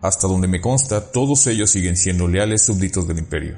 Hasta 0.05 0.29
donde 0.29 0.47
me 0.49 0.61
consta, 0.61 1.11
todos 1.11 1.47
ellos 1.47 1.71
siguen 1.71 1.97
siendo 1.97 2.29
leales 2.29 2.67
súbditos 2.67 3.09
del 3.09 3.21
imperio. 3.21 3.57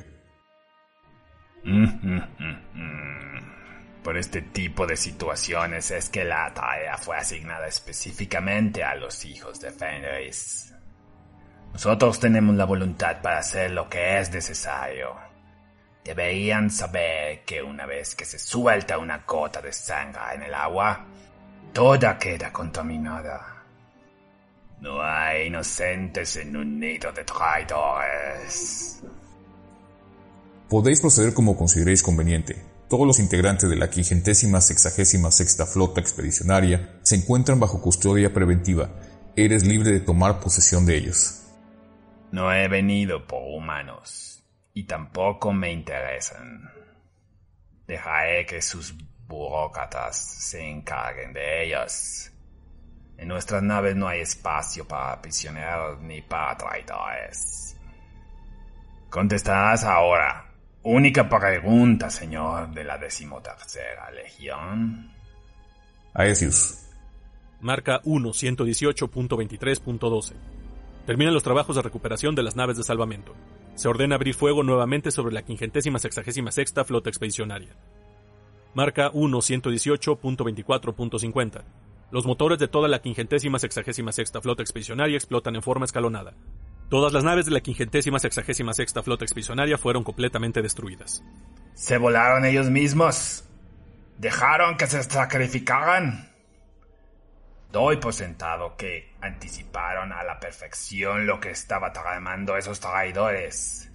Por 4.05 4.17
este 4.17 4.43
tipo 4.43 4.87
de 4.87 4.97
situaciones 4.97 5.91
es 5.91 6.09
que 6.09 6.23
la 6.23 6.55
tarea 6.55 6.97
fue 6.99 7.17
asignada 7.17 7.67
específicamente 7.67 8.85
a 8.85 8.95
los 8.95 9.25
hijos 9.25 9.59
de 9.59 9.73
Fenris. 9.73 10.73
Nosotros 11.73 12.21
tenemos 12.21 12.55
la 12.55 12.65
voluntad 12.65 13.21
para 13.21 13.39
hacer 13.39 13.73
lo 13.73 13.89
que 13.89 14.21
es 14.21 14.31
necesario. 14.31 15.17
Deberían 16.05 16.71
saber 16.71 17.43
que 17.45 17.61
una 17.61 17.87
vez 17.87 18.15
que 18.15 18.25
se 18.25 18.39
suelta 18.39 18.99
una 18.99 19.25
gota 19.27 19.61
de 19.61 19.73
sangre 19.73 20.37
en 20.37 20.45
el 20.45 20.55
agua, 20.55 21.07
toda 21.73 22.17
queda 22.17 22.53
contaminada. 22.53 23.56
No 24.81 25.03
hay 25.03 25.47
inocentes 25.47 26.37
en 26.37 26.57
un 26.57 26.79
nido 26.79 27.13
de 27.13 27.25
traidores. 27.25 29.03
Podéis 30.69 31.01
proceder 31.01 31.33
como 31.33 31.57
consideréis 31.57 32.03
conveniente. 32.03 32.57
Todos 32.89 33.07
los 33.07 33.19
integrantes 33.19 33.69
de 33.69 33.77
la 33.77 33.91
quingentésima 33.91 34.61
sexagésima 34.61 35.31
sexta 35.31 35.67
flota 35.67 36.01
expedicionaria 36.01 37.01
se 37.03 37.17
encuentran 37.17 37.59
bajo 37.59 37.81
custodia 37.81 38.33
preventiva. 38.33 38.91
Eres 39.35 39.65
libre 39.65 39.91
de 39.91 40.01
tomar 40.01 40.41
posesión 40.41 40.87
de 40.87 40.97
ellos. 40.97 41.43
No 42.31 42.53
he 42.53 42.69
venido 42.69 43.27
por 43.27 43.43
humanos 43.43 44.45
y 44.73 44.85
tampoco 44.85 45.53
me 45.53 45.73
interesan. 45.73 46.71
Dejaré 47.87 48.45
que 48.45 48.61
sus 48.61 48.95
burócratas 49.27 50.17
se 50.17 50.69
encarguen 50.69 51.33
de 51.33 51.65
ellos. 51.65 52.31
En 53.19 53.29
nuestras 53.29 53.63
naves 53.63 53.95
no 53.97 54.09
hay 54.09 54.21
espacio 54.21 54.87
para 54.87 55.23
prisioneros 55.23 56.01
ni 56.01 56.21
para 56.23 56.57
traidores. 56.57 57.77
Contestarás 59.09 59.85
ahora. 59.85 60.53
Única 60.83 61.29
pregunta, 61.29 62.11
señor 62.11 62.73
de 62.73 62.83
la 62.85 62.99
decimotercera 62.99 64.11
legión. 64.11 65.13
Aesius. 66.15 66.87
Marca 67.61 68.01
1 68.05 68.31
118.23.12. 68.31 70.33
Terminan 71.07 71.35
los 71.35 71.43
trabajos 71.43 71.75
de 71.77 71.83
recuperación 71.83 72.35
de 72.35 72.43
las 72.43 72.57
naves 72.57 72.77
de 72.77 72.83
salvamento. 72.83 73.35
Se 73.75 73.89
ordena 73.89 74.17
abrir 74.17 74.35
fuego 74.35 74.63
nuevamente 74.63 75.11
sobre 75.11 75.35
la 75.35 75.43
quingentésima 75.43 75.99
sexagésima 75.99 76.53
sexta 76.53 76.85
flota 76.85 77.09
expedicionaria. 77.11 77.75
Marca 78.75 79.11
1 79.13 79.39
118.24.50. 79.39 81.86
Los 82.11 82.25
motores 82.25 82.59
de 82.59 82.69
toda 82.69 82.89
la 82.89 83.01
quingentésima 83.01 83.59
sexagésima 83.59 84.13
sexta 84.13 84.41
flota 84.41 84.63
expedicionaria 84.63 85.17
explotan 85.17 85.57
en 85.57 85.63
forma 85.63 85.87
escalonada. 85.87 86.35
Todas 86.89 87.13
las 87.13 87.25
naves 87.25 87.47
de 87.47 87.51
la 87.51 87.61
quingentésima 87.61 88.21
sexagésima 88.21 88.73
sexta 88.73 89.03
flota 89.03 89.25
expedicionaria 89.25 89.77
fueron 89.77 90.05
completamente 90.05 90.63
destruidas. 90.63 91.25
¿Se 91.75 91.99
volaron 91.99 92.45
ellos 92.45 92.71
mismos? 92.71 93.45
¿Dejaron 94.19 94.77
que 94.77 94.87
se 94.87 95.03
sacrificaran? 95.03 96.33
Doy 97.73 97.97
por 97.97 98.15
sentado 98.15 98.77
que 98.77 99.13
anticiparon 99.21 100.13
a 100.13 100.23
la 100.23 100.39
perfección 100.39 101.27
lo 101.27 101.41
que 101.41 101.51
estaba 101.51 101.93
tramando 101.93 102.57
esos 102.57 102.79
traidores. 102.79 103.91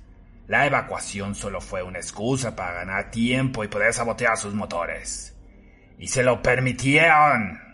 La 0.48 0.66
evacuación 0.66 1.34
solo 1.34 1.62
fue 1.62 1.82
una 1.82 2.00
excusa 2.00 2.56
para 2.56 2.74
ganar 2.74 3.10
tiempo 3.10 3.64
y 3.64 3.70
poder 3.70 3.94
sabotear 3.94 4.38
sus 4.38 4.54
motores. 4.54 5.34
Y 5.98 6.08
se 6.08 6.24
lo 6.24 6.42
permitieron. 6.42 7.71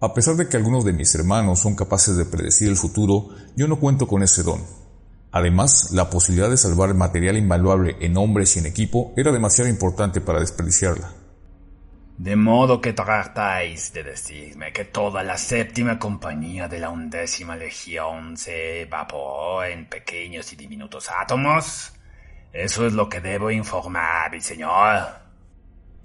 A 0.00 0.14
pesar 0.14 0.36
de 0.36 0.48
que 0.48 0.56
algunos 0.56 0.84
de 0.84 0.92
mis 0.92 1.12
hermanos 1.16 1.58
son 1.58 1.74
capaces 1.74 2.16
de 2.16 2.24
predecir 2.24 2.68
el 2.68 2.76
futuro, 2.76 3.30
yo 3.56 3.66
no 3.66 3.80
cuento 3.80 4.06
con 4.06 4.22
ese 4.22 4.44
don. 4.44 4.64
Además, 5.32 5.90
la 5.92 6.08
posibilidad 6.08 6.48
de 6.48 6.56
salvar 6.56 6.94
material 6.94 7.36
invaluable 7.36 7.96
en 8.00 8.16
hombres 8.16 8.54
y 8.54 8.60
en 8.60 8.66
equipo 8.66 9.12
era 9.16 9.32
demasiado 9.32 9.68
importante 9.68 10.20
para 10.20 10.38
desperdiciarla. 10.38 11.12
De 12.16 12.36
modo 12.36 12.80
que 12.80 12.92
tratáis 12.92 13.92
de 13.92 14.04
decirme 14.04 14.72
que 14.72 14.84
toda 14.84 15.24
la 15.24 15.36
séptima 15.36 15.98
compañía 15.98 16.68
de 16.68 16.78
la 16.78 16.90
undécima 16.90 17.56
legión 17.56 18.36
se 18.36 18.82
evaporó 18.82 19.64
en 19.64 19.88
pequeños 19.88 20.52
y 20.52 20.56
diminutos 20.56 21.10
átomos. 21.10 21.92
Eso 22.52 22.86
es 22.86 22.92
lo 22.92 23.08
que 23.08 23.20
debo 23.20 23.50
informar, 23.50 24.30
mi 24.30 24.40
señor. 24.40 25.27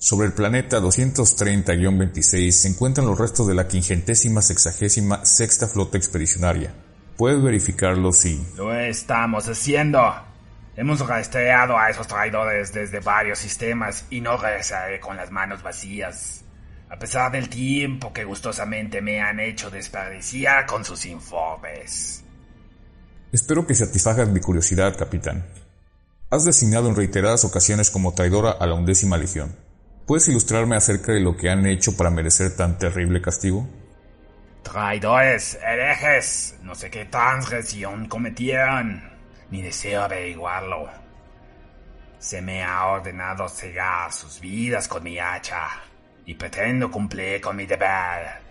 Sobre 0.04 0.28
el 0.28 0.34
planeta 0.34 0.82
230-26 0.82 2.52
se 2.52 2.68
encuentran 2.68 3.08
los 3.08 3.18
restos 3.18 3.48
de 3.48 3.54
la 3.54 3.70
quingentésima 3.70 4.42
sexagésima 4.42 5.24
sexta 5.24 5.66
flota 5.66 5.98
expedicionaria. 5.98 6.74
Puedes 7.16 7.42
verificarlo 7.42 8.12
si... 8.12 8.46
Lo 8.58 8.76
estamos 8.76 9.48
haciendo. 9.48 10.14
Hemos 10.76 11.00
rastreado 11.08 11.78
a 11.78 11.90
esos 11.90 12.06
traidores 12.06 12.74
desde 12.74 13.00
varios 13.00 13.40
sistemas 13.40 14.04
y 14.10 14.20
no 14.20 14.36
regresaré 14.36 15.00
con 15.00 15.16
las 15.16 15.32
manos 15.32 15.64
vacías. 15.64 16.42
A 16.90 17.00
pesar 17.00 17.32
del 17.32 17.48
tiempo 17.48 18.12
que 18.12 18.26
gustosamente 18.26 19.02
me 19.02 19.22
han 19.22 19.40
hecho 19.40 19.70
desperdiciar 19.70 20.66
con 20.66 20.84
sus 20.84 21.06
informes. 21.06 22.26
Espero 23.32 23.66
que 23.66 23.74
satisfagas 23.74 24.28
mi 24.28 24.42
curiosidad, 24.42 24.98
capitán. 24.98 25.46
Has 26.30 26.44
designado 26.44 26.90
en 26.90 26.98
reiteradas 26.98 27.46
ocasiones 27.46 27.90
como 27.90 28.14
traidora 28.14 28.52
a 28.52 28.68
la 28.68 28.74
undécima 28.74 29.18
legión. 29.18 29.63
¿Puedes 30.06 30.28
ilustrarme 30.28 30.76
acerca 30.76 31.14
de 31.14 31.22
lo 31.22 31.38
que 31.38 31.50
han 31.50 31.66
hecho 31.66 31.96
para 31.96 32.10
merecer 32.10 32.56
tan 32.58 32.78
terrible 32.78 33.22
castigo? 33.22 33.66
Traidores, 34.62 35.58
herejes, 35.64 36.58
no 36.62 36.76
sé 36.76 36.90
qué 36.90 37.06
transgresión 37.06 38.08
cometieron 38.08 39.02
ni 39.50 39.62
deseo 39.62 40.04
averiguarlo. 40.04 40.90
Se 42.20 42.42
me 42.42 42.64
ha 42.64 42.88
ordenado 42.88 43.48
cegar 43.48 44.12
sus 44.12 44.40
vidas 44.42 44.88
con 44.88 45.04
mi 45.04 45.20
hacha 45.20 45.68
y 46.26 46.34
pretendo 46.34 46.92
cumplir 46.92 47.40
con 47.40 47.56
mi 47.56 47.66
deber. 47.66 48.42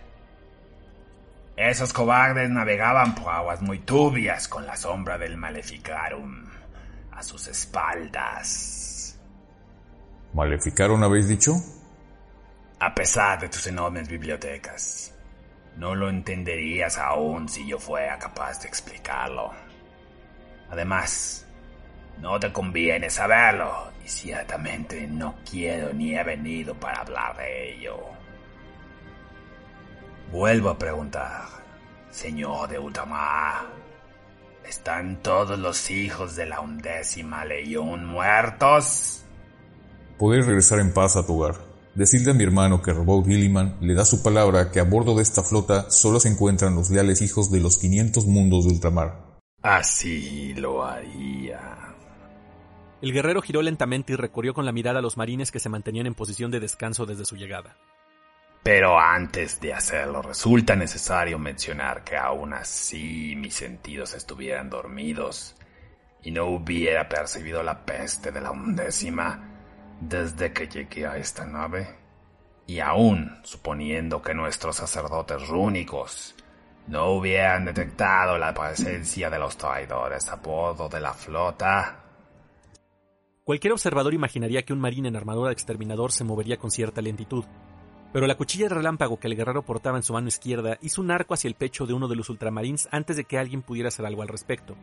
Esos 1.56 1.92
cobardes 1.92 2.48
navegaban 2.48 3.14
por 3.14 3.32
aguas 3.32 3.60
muy 3.60 3.80
turbias 3.80 4.48
con 4.48 4.66
la 4.66 4.76
sombra 4.76 5.18
del 5.18 5.36
Maleficarum 5.36 6.46
a 7.10 7.22
sus 7.22 7.46
espaldas. 7.48 8.91
¿Maleficarum 10.34 11.02
habéis 11.02 11.28
dicho? 11.28 11.52
A 12.80 12.94
pesar 12.94 13.38
de 13.38 13.50
tus 13.50 13.66
enormes 13.66 14.08
bibliotecas, 14.08 15.14
no 15.76 15.94
lo 15.94 16.08
entenderías 16.08 16.96
aún 16.96 17.48
si 17.50 17.68
yo 17.68 17.78
fuera 17.78 18.18
capaz 18.18 18.62
de 18.62 18.68
explicarlo. 18.68 19.52
Además, 20.70 21.46
no 22.18 22.40
te 22.40 22.50
conviene 22.50 23.10
saberlo 23.10 23.92
y 24.02 24.08
ciertamente 24.08 25.06
no 25.06 25.34
quiero 25.48 25.92
ni 25.92 26.16
he 26.16 26.24
venido 26.24 26.74
para 26.74 27.00
hablar 27.00 27.36
de 27.36 27.74
ello. 27.74 27.98
Vuelvo 30.30 30.70
a 30.70 30.78
preguntar, 30.78 31.42
señor 32.10 32.70
de 32.70 32.78
Ultramar, 32.78 33.66
¿están 34.64 35.22
todos 35.22 35.58
los 35.58 35.90
hijos 35.90 36.36
de 36.36 36.46
la 36.46 36.60
undécima 36.60 37.44
legión 37.44 38.06
muertos? 38.06 39.21
Podéis 40.18 40.46
regresar 40.46 40.80
en 40.80 40.92
paz 40.92 41.16
a 41.16 41.26
tu 41.26 41.34
hogar. 41.34 41.56
Decirle 41.94 42.30
a 42.30 42.34
mi 42.34 42.44
hermano 42.44 42.80
que 42.80 42.92
Robot 42.92 43.26
Gilliman 43.26 43.76
le 43.80 43.94
da 43.94 44.04
su 44.04 44.22
palabra 44.22 44.70
que 44.70 44.80
a 44.80 44.84
bordo 44.84 45.14
de 45.14 45.22
esta 45.22 45.42
flota 45.42 45.90
solo 45.90 46.20
se 46.20 46.28
encuentran 46.28 46.74
los 46.74 46.90
leales 46.90 47.20
hijos 47.20 47.50
de 47.50 47.60
los 47.60 47.76
500 47.76 48.26
mundos 48.26 48.64
de 48.64 48.72
ultramar. 48.72 49.40
Así 49.62 50.54
lo 50.54 50.84
haría. 50.84 51.78
El 53.02 53.12
guerrero 53.12 53.42
giró 53.42 53.62
lentamente 53.62 54.12
y 54.12 54.16
recorrió 54.16 54.54
con 54.54 54.64
la 54.64 54.72
mirada 54.72 55.00
a 55.00 55.02
los 55.02 55.16
marines 55.16 55.50
que 55.50 55.60
se 55.60 55.68
mantenían 55.68 56.06
en 56.06 56.14
posición 56.14 56.50
de 56.50 56.60
descanso 56.60 57.04
desde 57.04 57.24
su 57.24 57.36
llegada. 57.36 57.76
Pero 58.62 58.98
antes 58.98 59.60
de 59.60 59.74
hacerlo, 59.74 60.22
resulta 60.22 60.76
necesario 60.76 61.38
mencionar 61.38 62.04
que 62.04 62.16
aún 62.16 62.54
así 62.54 63.34
mis 63.36 63.54
sentidos 63.54 64.14
estuvieran 64.14 64.70
dormidos 64.70 65.56
y 66.22 66.30
no 66.30 66.46
hubiera 66.46 67.08
percibido 67.08 67.62
la 67.62 67.84
peste 67.84 68.30
de 68.30 68.40
la 68.40 68.52
undécima 68.52 69.51
desde 70.08 70.52
que 70.52 70.68
llegué 70.68 71.06
a 71.06 71.16
esta 71.16 71.46
nave, 71.46 71.88
y 72.66 72.80
aún 72.80 73.40
suponiendo 73.42 74.20
que 74.20 74.34
nuestros 74.34 74.76
sacerdotes 74.76 75.48
rúnicos 75.48 76.34
no 76.88 77.12
hubieran 77.12 77.64
detectado 77.64 78.38
la 78.38 78.52
presencia 78.52 79.30
de 79.30 79.38
los 79.38 79.56
traidores 79.56 80.28
a 80.28 80.36
bordo 80.36 80.88
de 80.88 81.00
la 81.00 81.12
flota, 81.14 82.02
Cualquier 83.44 83.72
observador 83.72 84.14
imaginaría 84.14 84.62
que 84.62 84.72
un 84.72 84.78
marín 84.78 85.04
en 85.04 85.16
armadura 85.16 85.48
de 85.48 85.54
exterminador 85.54 86.12
se 86.12 86.22
movería 86.22 86.58
con 86.58 86.70
cierta 86.70 87.02
lentitud, 87.02 87.44
pero 88.12 88.28
la 88.28 88.36
cuchilla 88.36 88.68
de 88.68 88.76
relámpago 88.76 89.18
que 89.18 89.26
el 89.26 89.34
guerrero 89.34 89.64
portaba 89.64 89.96
en 89.96 90.04
su 90.04 90.12
mano 90.12 90.28
izquierda 90.28 90.78
hizo 90.80 91.00
un 91.00 91.10
arco 91.10 91.34
hacia 91.34 91.48
el 91.48 91.56
pecho 91.56 91.84
de 91.84 91.92
uno 91.92 92.06
de 92.06 92.14
los 92.14 92.30
ultramarines 92.30 92.88
antes 92.92 93.16
de 93.16 93.24
que 93.24 93.38
alguien 93.38 93.62
pudiera 93.62 93.88
hacer 93.88 94.06
algo 94.06 94.22
al 94.22 94.28
respecto. 94.28 94.76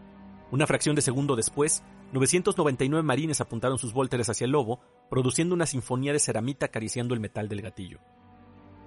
Una 0.51 0.65
fracción 0.65 0.95
de 0.95 1.01
segundo 1.01 1.35
después, 1.35 1.83
999 2.11 3.03
marines 3.03 3.39
apuntaron 3.39 3.77
sus 3.77 3.93
volteres 3.93 4.29
hacia 4.29 4.45
el 4.45 4.51
lobo, 4.51 4.79
produciendo 5.09 5.53
una 5.53 5.67
sinfonía 5.67 6.11
de 6.11 6.19
ceramita 6.19 6.67
acariciando 6.67 7.13
el 7.13 7.19
metal 7.19 7.47
del 7.47 7.61
gatillo. 7.61 7.99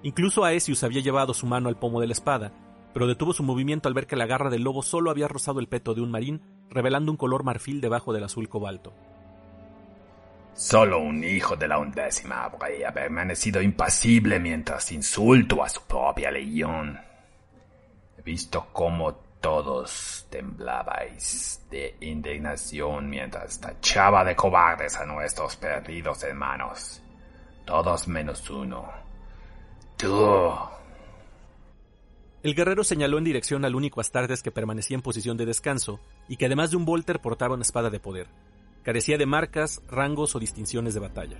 Incluso 0.01 0.43
Aesius 0.43 0.83
había 0.83 1.01
llevado 1.01 1.33
su 1.33 1.45
mano 1.45 1.69
al 1.69 1.79
pomo 1.79 2.01
de 2.01 2.07
la 2.07 2.13
espada, 2.13 2.51
pero 2.93 3.07
detuvo 3.07 3.33
su 3.33 3.43
movimiento 3.43 3.87
al 3.87 3.93
ver 3.93 4.07
que 4.07 4.17
la 4.17 4.25
garra 4.25 4.49
del 4.49 4.63
lobo 4.63 4.83
solo 4.83 5.09
había 5.09 5.29
rozado 5.29 5.59
el 5.61 5.67
peto 5.67 5.93
de 5.93 6.01
un 6.01 6.11
marín, 6.11 6.41
revelando 6.69 7.11
un 7.11 7.17
color 7.17 7.43
marfil 7.43 7.79
debajo 7.79 8.11
del 8.11 8.25
azul 8.25 8.49
cobalto. 8.49 8.93
Solo 10.53 10.99
un 10.99 11.23
hijo 11.23 11.55
de 11.55 11.67
la 11.67 11.79
undécima 11.79 12.43
habría 12.43 12.93
permanecido 12.93 13.61
impasible 13.61 14.39
mientras 14.39 14.91
insulto 14.91 15.63
a 15.63 15.69
su 15.69 15.81
propia 15.83 16.29
legión. 16.29 16.99
He 18.17 18.21
visto 18.21 18.67
cómo 18.71 19.15
todos 19.43 20.25
temblabais 20.29 21.65
de 21.69 21.97
indignación 21.99 23.09
mientras 23.09 23.59
tachaba 23.59 24.23
de 24.23 24.37
cobardes 24.37 24.95
a 24.95 25.05
nuestros 25.05 25.57
perdidos 25.57 26.23
hermanos. 26.23 27.01
Todos 27.65 28.07
menos 28.07 28.49
uno. 28.49 28.89
Tú. 29.97 30.49
El 32.41 32.55
guerrero 32.55 32.85
señaló 32.85 33.17
en 33.17 33.25
dirección 33.25 33.65
al 33.65 33.75
único 33.75 33.99
Astartes 33.99 34.41
que 34.41 34.51
permanecía 34.51 34.95
en 34.95 35.01
posición 35.01 35.35
de 35.35 35.45
descanso 35.45 35.99
y 36.29 36.37
que 36.37 36.45
además 36.45 36.71
de 36.71 36.77
un 36.77 36.85
volter 36.85 37.19
portaba 37.19 37.55
una 37.55 37.63
espada 37.63 37.89
de 37.89 37.99
poder. 37.99 38.27
Carecía 38.81 39.17
de 39.17 39.25
marcas, 39.25 39.81
rangos 39.89 40.37
o 40.37 40.39
distinciones 40.39 40.93
de 40.93 41.01
batalla. 41.01 41.37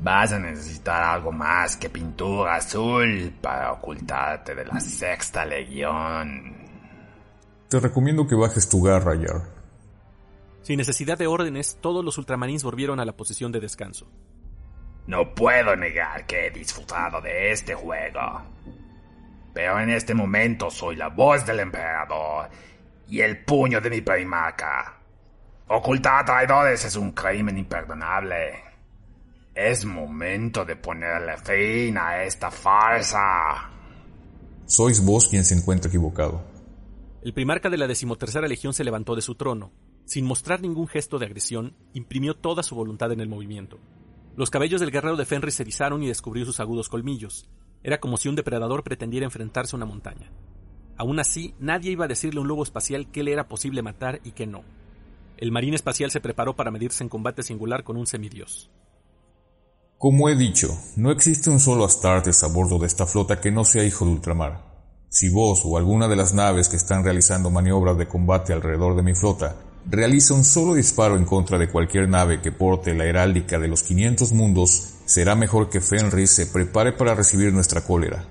Vas 0.00 0.30
a 0.30 0.38
necesitar 0.38 1.02
algo 1.02 1.32
más 1.32 1.76
que 1.76 1.90
pintura 1.90 2.54
azul 2.54 3.32
para 3.40 3.72
ocultarte 3.72 4.54
de 4.54 4.64
la 4.64 4.78
sexta 4.78 5.44
legión. 5.44 6.67
Te 7.68 7.78
recomiendo 7.80 8.26
que 8.26 8.34
bajes 8.34 8.68
tu 8.68 8.82
garra, 8.82 9.14
Yar. 9.14 9.42
Sin 10.62 10.78
necesidad 10.78 11.18
de 11.18 11.26
órdenes, 11.26 11.78
todos 11.80 12.04
los 12.04 12.16
ultramarines 12.18 12.64
volvieron 12.64 12.98
a 13.00 13.04
la 13.04 13.16
posición 13.16 13.52
de 13.52 13.60
descanso. 13.60 14.06
No 15.06 15.34
puedo 15.34 15.76
negar 15.76 16.26
que 16.26 16.46
he 16.46 16.50
disfrutado 16.50 17.20
de 17.20 17.52
este 17.52 17.74
juego. 17.74 18.42
Pero 19.54 19.80
en 19.80 19.90
este 19.90 20.14
momento 20.14 20.70
soy 20.70 20.96
la 20.96 21.08
voz 21.08 21.44
del 21.46 21.60
emperador 21.60 22.48
y 23.08 23.20
el 23.20 23.44
puño 23.44 23.80
de 23.80 23.90
mi 23.90 24.00
primaca. 24.00 24.98
Ocultar 25.68 26.22
a 26.22 26.24
traidores 26.24 26.84
es 26.84 26.96
un 26.96 27.12
crimen 27.12 27.58
imperdonable. 27.58 28.62
Es 29.54 29.84
momento 29.84 30.64
de 30.64 30.76
ponerle 30.76 31.36
fin 31.38 31.98
a 31.98 32.22
esta 32.22 32.50
farsa. 32.50 33.70
Sois 34.66 35.04
vos 35.04 35.28
quien 35.28 35.44
se 35.44 35.54
encuentra 35.54 35.88
equivocado. 35.88 36.57
El 37.22 37.34
primarca 37.34 37.68
de 37.68 37.76
la 37.76 37.88
decimotercera 37.88 38.46
legión 38.46 38.72
se 38.72 38.84
levantó 38.84 39.16
de 39.16 39.22
su 39.22 39.34
trono. 39.34 39.72
Sin 40.04 40.24
mostrar 40.24 40.60
ningún 40.60 40.86
gesto 40.86 41.18
de 41.18 41.26
agresión, 41.26 41.76
imprimió 41.92 42.34
toda 42.34 42.62
su 42.62 42.74
voluntad 42.74 43.10
en 43.10 43.20
el 43.20 43.28
movimiento. 43.28 43.78
Los 44.36 44.50
cabellos 44.50 44.80
del 44.80 44.92
guerrero 44.92 45.16
de 45.16 45.26
Fenris 45.26 45.54
se 45.54 45.64
erizaron 45.64 46.02
y 46.02 46.06
descubrió 46.06 46.44
sus 46.44 46.60
agudos 46.60 46.88
colmillos. 46.88 47.48
Era 47.82 47.98
como 47.98 48.16
si 48.16 48.28
un 48.28 48.36
depredador 48.36 48.84
pretendiera 48.84 49.26
enfrentarse 49.26 49.74
a 49.74 49.78
una 49.78 49.86
montaña. 49.86 50.30
Aún 50.96 51.18
así, 51.18 51.54
nadie 51.58 51.90
iba 51.90 52.04
a 52.04 52.08
decirle 52.08 52.38
a 52.38 52.42
un 52.42 52.48
lobo 52.48 52.62
espacial 52.62 53.10
qué 53.10 53.24
le 53.24 53.32
era 53.32 53.48
posible 53.48 53.82
matar 53.82 54.20
y 54.24 54.30
qué 54.30 54.46
no. 54.46 54.62
El 55.36 55.50
marín 55.50 55.74
espacial 55.74 56.10
se 56.12 56.20
preparó 56.20 56.54
para 56.54 56.70
medirse 56.70 57.02
en 57.02 57.08
combate 57.08 57.42
singular 57.42 57.82
con 57.82 57.96
un 57.96 58.06
semidios. 58.06 58.70
Como 59.98 60.28
he 60.28 60.36
dicho, 60.36 60.68
no 60.96 61.10
existe 61.10 61.50
un 61.50 61.58
solo 61.58 61.84
Astartes 61.84 62.44
a 62.44 62.46
bordo 62.46 62.78
de 62.78 62.86
esta 62.86 63.06
flota 63.06 63.40
que 63.40 63.50
no 63.50 63.64
sea 63.64 63.84
hijo 63.84 64.04
de 64.04 64.12
ultramar. 64.12 64.67
Si 65.08 65.28
vos 65.28 65.62
o 65.64 65.76
alguna 65.76 66.08
de 66.08 66.16
las 66.16 66.34
naves 66.34 66.68
que 66.68 66.76
están 66.76 67.04
realizando 67.04 67.50
maniobras 67.50 67.96
de 67.98 68.06
combate 68.06 68.52
alrededor 68.52 68.96
de 68.96 69.02
mi 69.02 69.14
flota 69.14 69.56
realiza 69.90 70.34
un 70.34 70.44
solo 70.44 70.74
disparo 70.74 71.16
en 71.16 71.24
contra 71.24 71.58
de 71.58 71.68
cualquier 71.68 72.08
nave 72.08 72.42
que 72.42 72.52
porte 72.52 72.94
la 72.94 73.06
heráldica 73.06 73.58
de 73.58 73.68
los 73.68 73.82
500 73.82 74.32
mundos, 74.32 74.94
será 75.06 75.34
mejor 75.34 75.70
que 75.70 75.80
Fenris 75.80 76.30
se 76.30 76.46
prepare 76.46 76.92
para 76.92 77.14
recibir 77.14 77.52
nuestra 77.52 77.80
cólera. 77.80 78.24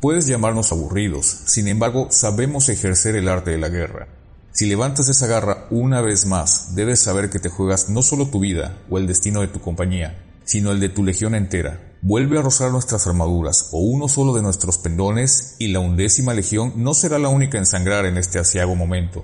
Puedes 0.00 0.26
llamarnos 0.26 0.72
aburridos, 0.72 1.26
sin 1.26 1.68
embargo 1.68 2.08
sabemos 2.10 2.68
ejercer 2.68 3.14
el 3.14 3.28
arte 3.28 3.52
de 3.52 3.58
la 3.58 3.68
guerra 3.68 4.08
si 4.52 4.66
levantas 4.66 5.08
esa 5.08 5.28
garra 5.28 5.68
una 5.70 6.00
vez 6.00 6.26
más, 6.26 6.74
debes 6.74 7.00
saber 7.00 7.30
que 7.30 7.38
te 7.38 7.48
juegas 7.48 7.88
no 7.88 8.02
solo 8.02 8.26
tu 8.26 8.40
vida 8.40 8.76
o 8.90 8.98
el 8.98 9.06
destino 9.06 9.42
de 9.42 9.48
tu 9.48 9.60
compañía, 9.60 10.24
sino 10.44 10.72
el 10.72 10.80
de 10.80 10.88
tu 10.88 11.04
legión 11.04 11.36
entera. 11.36 11.80
Vuelve 12.02 12.38
a 12.38 12.42
rozar 12.42 12.70
nuestras 12.70 13.06
armaduras 13.06 13.68
o 13.72 13.78
uno 13.78 14.08
solo 14.08 14.32
de 14.32 14.40
nuestros 14.40 14.78
pendones 14.78 15.56
y 15.58 15.68
la 15.68 15.80
undécima 15.80 16.32
legión 16.32 16.72
no 16.76 16.94
será 16.94 17.18
la 17.18 17.28
única 17.28 17.58
en 17.58 17.66
sangrar 17.66 18.06
en 18.06 18.16
este 18.16 18.38
asiago 18.38 18.74
momento. 18.74 19.22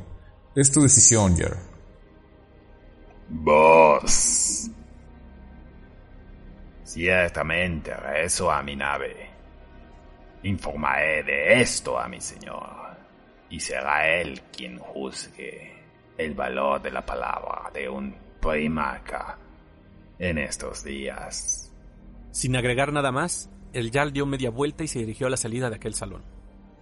Es 0.54 0.70
tu 0.70 0.82
decisión, 0.82 1.36
Jer. 1.36 1.56
Vos. 3.30 4.70
Ciertamente 6.84 7.94
rezo 7.94 8.50
a 8.50 8.62
mi 8.62 8.76
nave. 8.76 9.30
Informaré 10.42 11.22
de 11.22 11.62
esto 11.62 11.98
a 11.98 12.08
mi 12.08 12.20
señor 12.20 12.98
y 13.48 13.58
será 13.58 14.06
él 14.20 14.42
quien 14.54 14.78
juzgue 14.78 15.72
el 16.18 16.34
valor 16.34 16.82
de 16.82 16.90
la 16.90 17.04
palabra 17.04 17.70
de 17.72 17.88
un 17.88 18.14
primarca 18.38 19.38
en 20.18 20.38
estos 20.38 20.84
días. 20.84 21.65
Sin 22.36 22.54
agregar 22.54 22.92
nada 22.92 23.12
más, 23.12 23.48
el 23.72 23.90
Yal 23.90 24.12
dio 24.12 24.26
media 24.26 24.50
vuelta 24.50 24.84
y 24.84 24.88
se 24.88 24.98
dirigió 24.98 25.26
a 25.26 25.30
la 25.30 25.38
salida 25.38 25.70
de 25.70 25.76
aquel 25.76 25.94
salón. 25.94 26.22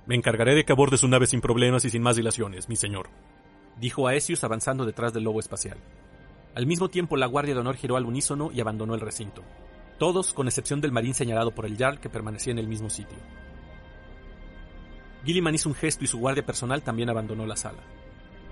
Me 0.04 0.16
encargaré 0.16 0.52
de 0.56 0.64
que 0.64 0.72
aborde 0.72 0.98
su 0.98 1.06
nave 1.06 1.28
sin 1.28 1.40
problemas 1.40 1.84
y 1.84 1.90
sin 1.90 2.02
más 2.02 2.16
dilaciones, 2.16 2.68
mi 2.68 2.74
señor, 2.74 3.08
dijo 3.80 4.08
Aesius 4.08 4.42
avanzando 4.42 4.84
detrás 4.84 5.12
del 5.12 5.22
lobo 5.22 5.38
espacial. 5.38 5.78
Al 6.56 6.66
mismo 6.66 6.88
tiempo, 6.88 7.16
la 7.16 7.26
Guardia 7.26 7.54
de 7.54 7.60
Honor 7.60 7.76
giró 7.76 7.96
al 7.96 8.04
unísono 8.04 8.50
y 8.52 8.60
abandonó 8.60 8.96
el 8.96 9.00
recinto. 9.00 9.44
Todos, 9.96 10.32
con 10.32 10.48
excepción 10.48 10.80
del 10.80 10.90
marín 10.90 11.14
señalado 11.14 11.54
por 11.54 11.66
el 11.66 11.76
Jarl, 11.76 12.00
que 12.00 12.10
permanecía 12.10 12.50
en 12.50 12.58
el 12.58 12.66
mismo 12.66 12.90
sitio. 12.90 13.18
Gilliman 15.24 15.54
hizo 15.54 15.68
un 15.68 15.76
gesto 15.76 16.02
y 16.02 16.08
su 16.08 16.18
guardia 16.18 16.44
personal 16.44 16.82
también 16.82 17.10
abandonó 17.10 17.46
la 17.46 17.54
sala. 17.54 17.84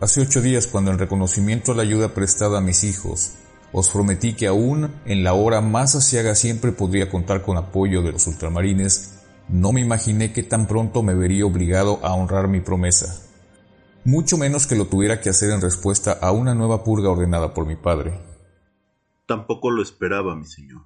Hace 0.01 0.21
ocho 0.21 0.41
días, 0.41 0.69
cuando 0.69 0.93
en 0.93 1.01
reconocimiento 1.01 1.73
a 1.73 1.75
la 1.75 1.83
ayuda 1.83 2.15
prestada 2.15 2.59
a 2.59 2.63
mis 2.63 2.85
hijos, 2.85 3.39
os 3.73 3.89
prometí 3.89 4.35
que 4.35 4.47
aún 4.47 4.95
en 5.07 5.25
la 5.25 5.33
hora 5.33 5.61
más 5.61 5.95
asiaga 5.95 6.35
siempre 6.35 6.73
podría 6.73 7.11
contar 7.11 7.43
con 7.43 7.57
apoyo 7.57 8.03
de 8.03 8.13
los 8.13 8.27
ultramarines, 8.27 9.19
no 9.49 9.73
me 9.73 9.81
imaginé 9.81 10.33
que 10.33 10.43
tan 10.43 10.67
pronto 10.67 11.03
me 11.03 11.15
vería 11.15 11.47
obligado 11.47 11.99
a 12.03 12.15
honrar 12.15 12.49
mi 12.49 12.61
promesa. 12.61 13.29
Mucho 14.05 14.37
menos 14.37 14.67
que 14.67 14.77
lo 14.77 14.87
tuviera 14.87 15.21
que 15.21 15.31
hacer 15.31 15.51
en 15.51 15.61
respuesta 15.61 16.13
a 16.13 16.33
una 16.33 16.55
nueva 16.55 16.85
purga 16.85 17.11
ordenada 17.11 17.55
por 17.55 17.67
mi 17.67 17.77
padre. 17.77 18.21
Tampoco 19.27 19.71
lo 19.71 19.83
esperaba, 19.83 20.37
mi 20.37 20.47
señor. 20.47 20.83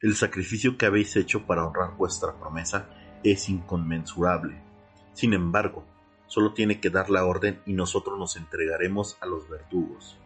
El 0.00 0.14
sacrificio 0.14 0.76
que 0.76 0.86
habéis 0.86 1.16
hecho 1.16 1.46
para 1.46 1.66
honrar 1.66 1.96
vuestra 1.96 2.38
promesa 2.38 2.90
es 3.22 3.48
inconmensurable. 3.48 4.60
Sin 5.14 5.32
embargo, 5.32 5.84
solo 6.26 6.52
tiene 6.52 6.80
que 6.80 6.90
dar 6.90 7.08
la 7.08 7.24
orden 7.24 7.62
y 7.64 7.72
nosotros 7.72 8.18
nos 8.18 8.36
entregaremos 8.36 9.16
a 9.20 9.26
los 9.26 9.48
verdugos. 9.48 10.18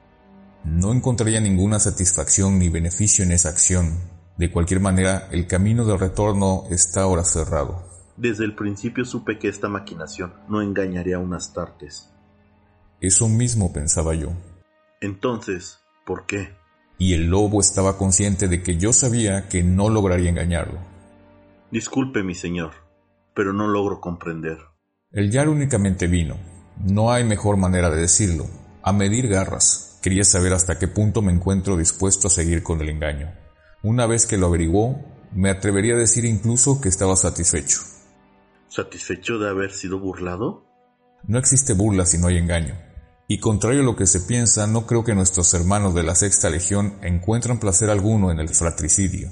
No 0.65 0.93
encontraría 0.93 1.41
ninguna 1.41 1.79
satisfacción 1.79 2.59
ni 2.59 2.69
beneficio 2.69 3.25
en 3.25 3.33
esa 3.33 3.49
acción. 3.49 3.99
De 4.37 4.51
cualquier 4.51 4.81
manera, 4.81 5.29
el 5.33 5.47
camino 5.47 5.85
de 5.85 5.97
retorno 5.97 6.65
está 6.71 7.03
ahora 7.03 7.25
cerrado. 7.25 7.85
Desde 8.17 8.45
el 8.45 8.55
principio 8.55 9.05
supe 9.05 9.39
que 9.39 9.49
esta 9.49 9.69
maquinación 9.69 10.35
no 10.49 10.61
engañaría 10.61 11.17
a 11.17 11.21
unas 11.21 11.55
tartes. 11.55 12.11
Eso 13.01 13.29
mismo 13.29 13.73
pensaba 13.73 14.15
yo. 14.15 14.29
Entonces, 15.01 15.81
¿por 16.05 16.27
qué? 16.27 16.55
Y 16.99 17.15
el 17.15 17.29
lobo 17.29 17.61
estaba 17.61 17.97
consciente 17.97 18.47
de 18.47 18.63
que 18.63 18.77
yo 18.77 18.93
sabía 18.93 19.49
que 19.49 19.63
no 19.63 19.89
lograría 19.89 20.29
engañarlo. 20.29 20.79
Disculpe, 21.71 22.23
mi 22.23 22.35
señor, 22.35 22.73
pero 23.35 23.55
no 23.55 23.69
logro 23.69 24.01
comprender. 24.01 24.59
El 25.13 25.31
Yar 25.31 25.49
únicamente 25.49 26.07
vino. 26.07 26.37
No 26.77 27.11
hay 27.11 27.25
mejor 27.25 27.57
manera 27.57 27.91
de 27.91 28.03
decirlo. 28.03 28.47
A 28.83 28.93
medir 28.93 29.29
garras. 29.29 29.90
Quería 30.03 30.25
saber 30.25 30.55
hasta 30.55 30.79
qué 30.79 30.89
punto 30.89 31.21
me 31.21 31.33
encuentro 31.33 31.77
dispuesto 31.77 32.29
a 32.29 32.31
seguir 32.31 32.63
con 32.63 32.81
el 32.81 32.89
engaño. 32.89 33.35
Una 33.83 34.07
vez 34.07 34.27
que 34.27 34.39
lo 34.39 34.47
averiguó, 34.47 34.99
me 35.33 35.51
atrevería 35.51 35.95
a 35.95 35.99
decir 35.99 36.25
incluso 36.25 36.81
que 36.81 36.89
estaba 36.89 37.17
satisfecho. 37.17 37.81
¿Satisfecho 38.69 39.39
de 39.39 39.51
haber 39.51 39.73
sido 39.73 39.99
burlado? 39.99 40.65
No 41.27 41.39
existe 41.39 41.75
burla 41.75 42.07
si 42.07 42.19
no 42.19 42.29
hay 42.29 42.39
engaño. 42.39 42.79
Y 43.29 43.39
contrario 43.39 43.83
a 43.83 43.85
lo 43.85 43.95
que 43.95 44.07
se 44.07 44.21
piensa, 44.21 44.67
no 44.67 44.87
creo 44.87 45.05
que 45.05 45.15
nuestros 45.15 45.53
hermanos 45.55 45.95
de 45.95 46.03
la 46.03 46.15
Sexta 46.15 46.51
Legión 46.51 46.99
encuentran 47.03 47.61
placer 47.61 47.91
alguno 47.91 48.31
en 48.31 48.41
el 48.41 48.49
fratricidio, 48.49 49.29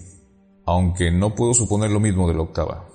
aunque 0.66 1.10
no 1.10 1.34
puedo 1.34 1.54
suponer 1.54 1.90
lo 1.90 1.98
mismo 1.98 2.28
de 2.28 2.34
la 2.34 2.42
octava. 2.42 2.88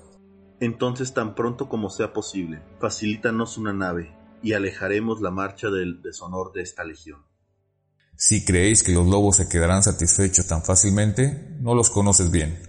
Entonces, 0.60 1.14
tan 1.14 1.36
pronto 1.36 1.68
como 1.68 1.90
sea 1.90 2.14
posible, 2.14 2.62
facilítanos 2.80 3.58
una 3.58 3.74
nave 3.74 4.16
y 4.42 4.54
alejaremos 4.54 5.22
la 5.22 5.32
marcha 5.32 5.70
del 5.70 6.02
deshonor 6.02 6.54
de 6.54 6.62
esta 6.62 6.84
legión. 6.84 7.33
Si 8.16 8.46
creéis 8.46 8.84
que 8.84 8.94
los 8.94 9.08
lobos 9.08 9.38
se 9.38 9.50
quedarán 9.50 9.84
satisfechos 9.84 10.48
tan 10.48 10.64
fácilmente, 10.64 11.56
no 11.60 11.76
los 11.76 11.90
conoces 11.90 12.32
bien. 12.32 12.60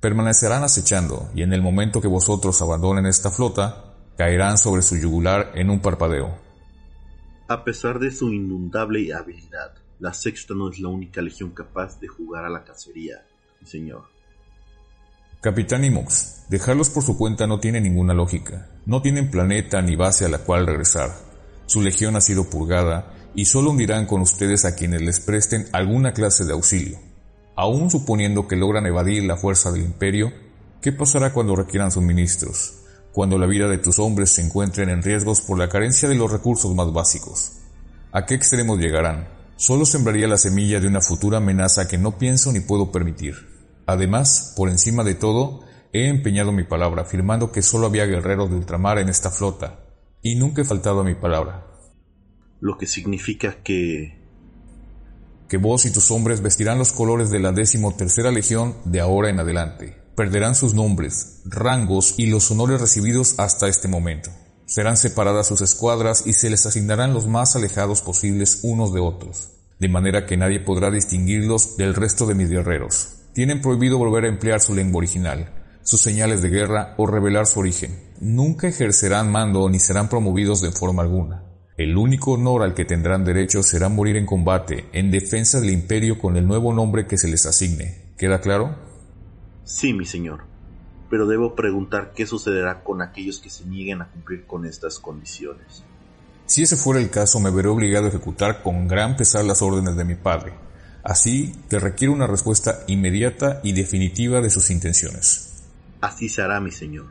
Permanecerán 0.00 0.64
acechando, 0.64 1.30
y 1.34 1.42
en 1.42 1.52
el 1.52 1.62
momento 1.62 2.00
que 2.00 2.08
vosotros 2.08 2.60
abandonen 2.62 3.06
esta 3.06 3.30
flota, 3.30 3.94
caerán 4.16 4.58
sobre 4.58 4.82
su 4.82 4.96
yugular 4.96 5.52
en 5.54 5.70
un 5.70 5.80
parpadeo. 5.80 6.38
A 7.48 7.64
pesar 7.64 7.98
de 7.98 8.10
su 8.10 8.32
inundable 8.32 9.12
habilidad, 9.12 9.74
la 9.98 10.12
sexta 10.12 10.54
no 10.54 10.70
es 10.70 10.78
la 10.78 10.88
única 10.88 11.22
legión 11.22 11.50
capaz 11.50 12.00
de 12.00 12.08
jugar 12.08 12.44
a 12.44 12.50
la 12.50 12.64
cacería, 12.64 13.24
señor. 13.64 14.04
Capitán 15.40 15.84
Imox, 15.84 16.46
dejarlos 16.48 16.88
por 16.88 17.02
su 17.02 17.18
cuenta 17.18 17.48
no 17.48 17.58
tiene 17.58 17.80
ninguna 17.80 18.14
lógica. 18.14 18.68
No 18.86 19.02
tienen 19.02 19.30
planeta 19.30 19.82
ni 19.82 19.96
base 19.96 20.24
a 20.24 20.28
la 20.28 20.38
cual 20.38 20.66
regresar. 20.66 21.10
Su 21.66 21.82
legión 21.82 22.14
ha 22.14 22.20
sido 22.20 22.48
purgada 22.48 23.12
y 23.34 23.44
solo 23.46 23.70
hundirán 23.70 24.06
con 24.06 24.20
ustedes 24.20 24.64
a 24.64 24.74
quienes 24.74 25.02
les 25.02 25.20
presten 25.20 25.66
alguna 25.72 26.12
clase 26.12 26.44
de 26.44 26.52
auxilio. 26.52 26.98
Aún 27.56 27.90
suponiendo 27.90 28.48
que 28.48 28.56
logran 28.56 28.86
evadir 28.86 29.24
la 29.24 29.36
fuerza 29.36 29.70
del 29.72 29.82
imperio, 29.82 30.32
¿qué 30.80 30.92
pasará 30.92 31.32
cuando 31.32 31.56
requieran 31.56 31.90
suministros? 31.90 32.82
cuando 33.12 33.38
la 33.38 33.46
vida 33.46 33.68
de 33.68 33.78
tus 33.78 33.98
hombres 33.98 34.30
se 34.30 34.42
encuentren 34.42 34.88
en 34.88 35.02
riesgos 35.02 35.42
por 35.42 35.58
la 35.58 35.68
carencia 35.68 36.08
de 36.08 36.14
los 36.14 36.32
recursos 36.32 36.74
más 36.74 36.92
básicos. 36.92 37.52
¿A 38.10 38.24
qué 38.24 38.34
extremos 38.34 38.78
llegarán? 38.78 39.28
Solo 39.56 39.84
sembraría 39.84 40.26
la 40.26 40.38
semilla 40.38 40.80
de 40.80 40.88
una 40.88 41.02
futura 41.02 41.38
amenaza 41.38 41.86
que 41.86 41.98
no 41.98 42.18
pienso 42.18 42.52
ni 42.52 42.60
puedo 42.60 42.90
permitir. 42.90 43.34
Además, 43.86 44.54
por 44.56 44.70
encima 44.70 45.04
de 45.04 45.14
todo, 45.14 45.60
he 45.92 46.08
empeñado 46.08 46.52
mi 46.52 46.64
palabra 46.64 47.02
afirmando 47.02 47.52
que 47.52 47.62
solo 47.62 47.86
había 47.86 48.06
guerreros 48.06 48.50
de 48.50 48.56
ultramar 48.56 48.98
en 48.98 49.08
esta 49.08 49.30
flota, 49.30 49.80
y 50.22 50.36
nunca 50.36 50.62
he 50.62 50.64
faltado 50.64 51.00
a 51.00 51.04
mi 51.04 51.14
palabra. 51.14 51.66
Lo 52.62 52.78
que 52.78 52.86
significa 52.86 53.56
que... 53.64 54.22
Que 55.48 55.56
vos 55.56 55.84
y 55.84 55.90
tus 55.90 56.12
hombres 56.12 56.42
vestirán 56.42 56.78
los 56.78 56.92
colores 56.92 57.28
de 57.28 57.40
la 57.40 57.50
décimo 57.50 57.96
tercera 57.96 58.30
legión 58.30 58.76
de 58.84 59.00
ahora 59.00 59.30
en 59.30 59.40
adelante, 59.40 59.96
perderán 60.14 60.54
sus 60.54 60.72
nombres, 60.72 61.40
rangos 61.44 62.14
y 62.18 62.26
los 62.26 62.48
honores 62.52 62.80
recibidos 62.80 63.34
hasta 63.38 63.66
este 63.66 63.88
momento. 63.88 64.30
Serán 64.64 64.96
separadas 64.96 65.48
sus 65.48 65.60
escuadras 65.60 66.22
y 66.24 66.34
se 66.34 66.50
les 66.50 66.64
asignarán 66.64 67.12
los 67.12 67.26
más 67.26 67.56
alejados 67.56 68.00
posibles 68.00 68.60
unos 68.62 68.94
de 68.94 69.00
otros, 69.00 69.50
de 69.80 69.88
manera 69.88 70.24
que 70.24 70.36
nadie 70.36 70.60
podrá 70.60 70.92
distinguirlos 70.92 71.76
del 71.76 71.96
resto 71.96 72.26
de 72.26 72.36
mis 72.36 72.48
guerreros. 72.48 73.08
Tienen 73.34 73.60
prohibido 73.60 73.98
volver 73.98 74.26
a 74.26 74.28
emplear 74.28 74.60
su 74.60 74.72
lengua 74.72 74.98
original, 74.98 75.52
sus 75.82 76.00
señales 76.00 76.42
de 76.42 76.50
guerra 76.50 76.94
o 76.96 77.08
revelar 77.08 77.48
su 77.48 77.58
origen. 77.58 77.98
Nunca 78.20 78.68
ejercerán 78.68 79.32
mando 79.32 79.68
ni 79.68 79.80
serán 79.80 80.08
promovidos 80.08 80.60
de 80.62 80.70
forma 80.70 81.02
alguna. 81.02 81.51
El 81.82 81.96
único 81.96 82.34
honor 82.34 82.62
al 82.62 82.74
que 82.74 82.84
tendrán 82.84 83.24
derecho 83.24 83.60
será 83.64 83.88
morir 83.88 84.16
en 84.16 84.24
combate, 84.24 84.86
en 84.92 85.10
defensa 85.10 85.58
del 85.58 85.70
imperio 85.70 86.16
con 86.16 86.36
el 86.36 86.46
nuevo 86.46 86.72
nombre 86.72 87.08
que 87.08 87.18
se 87.18 87.26
les 87.26 87.44
asigne. 87.44 88.12
¿Queda 88.16 88.40
claro? 88.40 88.76
Sí, 89.64 89.92
mi 89.92 90.04
señor, 90.04 90.44
pero 91.10 91.26
debo 91.26 91.56
preguntar 91.56 92.12
qué 92.14 92.24
sucederá 92.24 92.84
con 92.84 93.02
aquellos 93.02 93.40
que 93.40 93.50
se 93.50 93.64
nieguen 93.64 94.00
a 94.00 94.08
cumplir 94.12 94.46
con 94.46 94.64
estas 94.64 95.00
condiciones. 95.00 95.82
Si 96.46 96.62
ese 96.62 96.76
fuera 96.76 97.00
el 97.00 97.10
caso, 97.10 97.40
me 97.40 97.50
veré 97.50 97.66
obligado 97.66 98.06
a 98.06 98.10
ejecutar 98.10 98.62
con 98.62 98.86
gran 98.86 99.16
pesar 99.16 99.44
las 99.44 99.60
órdenes 99.60 99.96
de 99.96 100.04
mi 100.04 100.14
padre. 100.14 100.52
Así 101.02 101.52
que 101.68 101.80
requiere 101.80 102.14
una 102.14 102.28
respuesta 102.28 102.84
inmediata 102.86 103.60
y 103.64 103.72
definitiva 103.72 104.40
de 104.40 104.50
sus 104.50 104.70
intenciones. 104.70 105.64
Así 106.00 106.28
será, 106.28 106.60
mi 106.60 106.70
señor. 106.70 107.06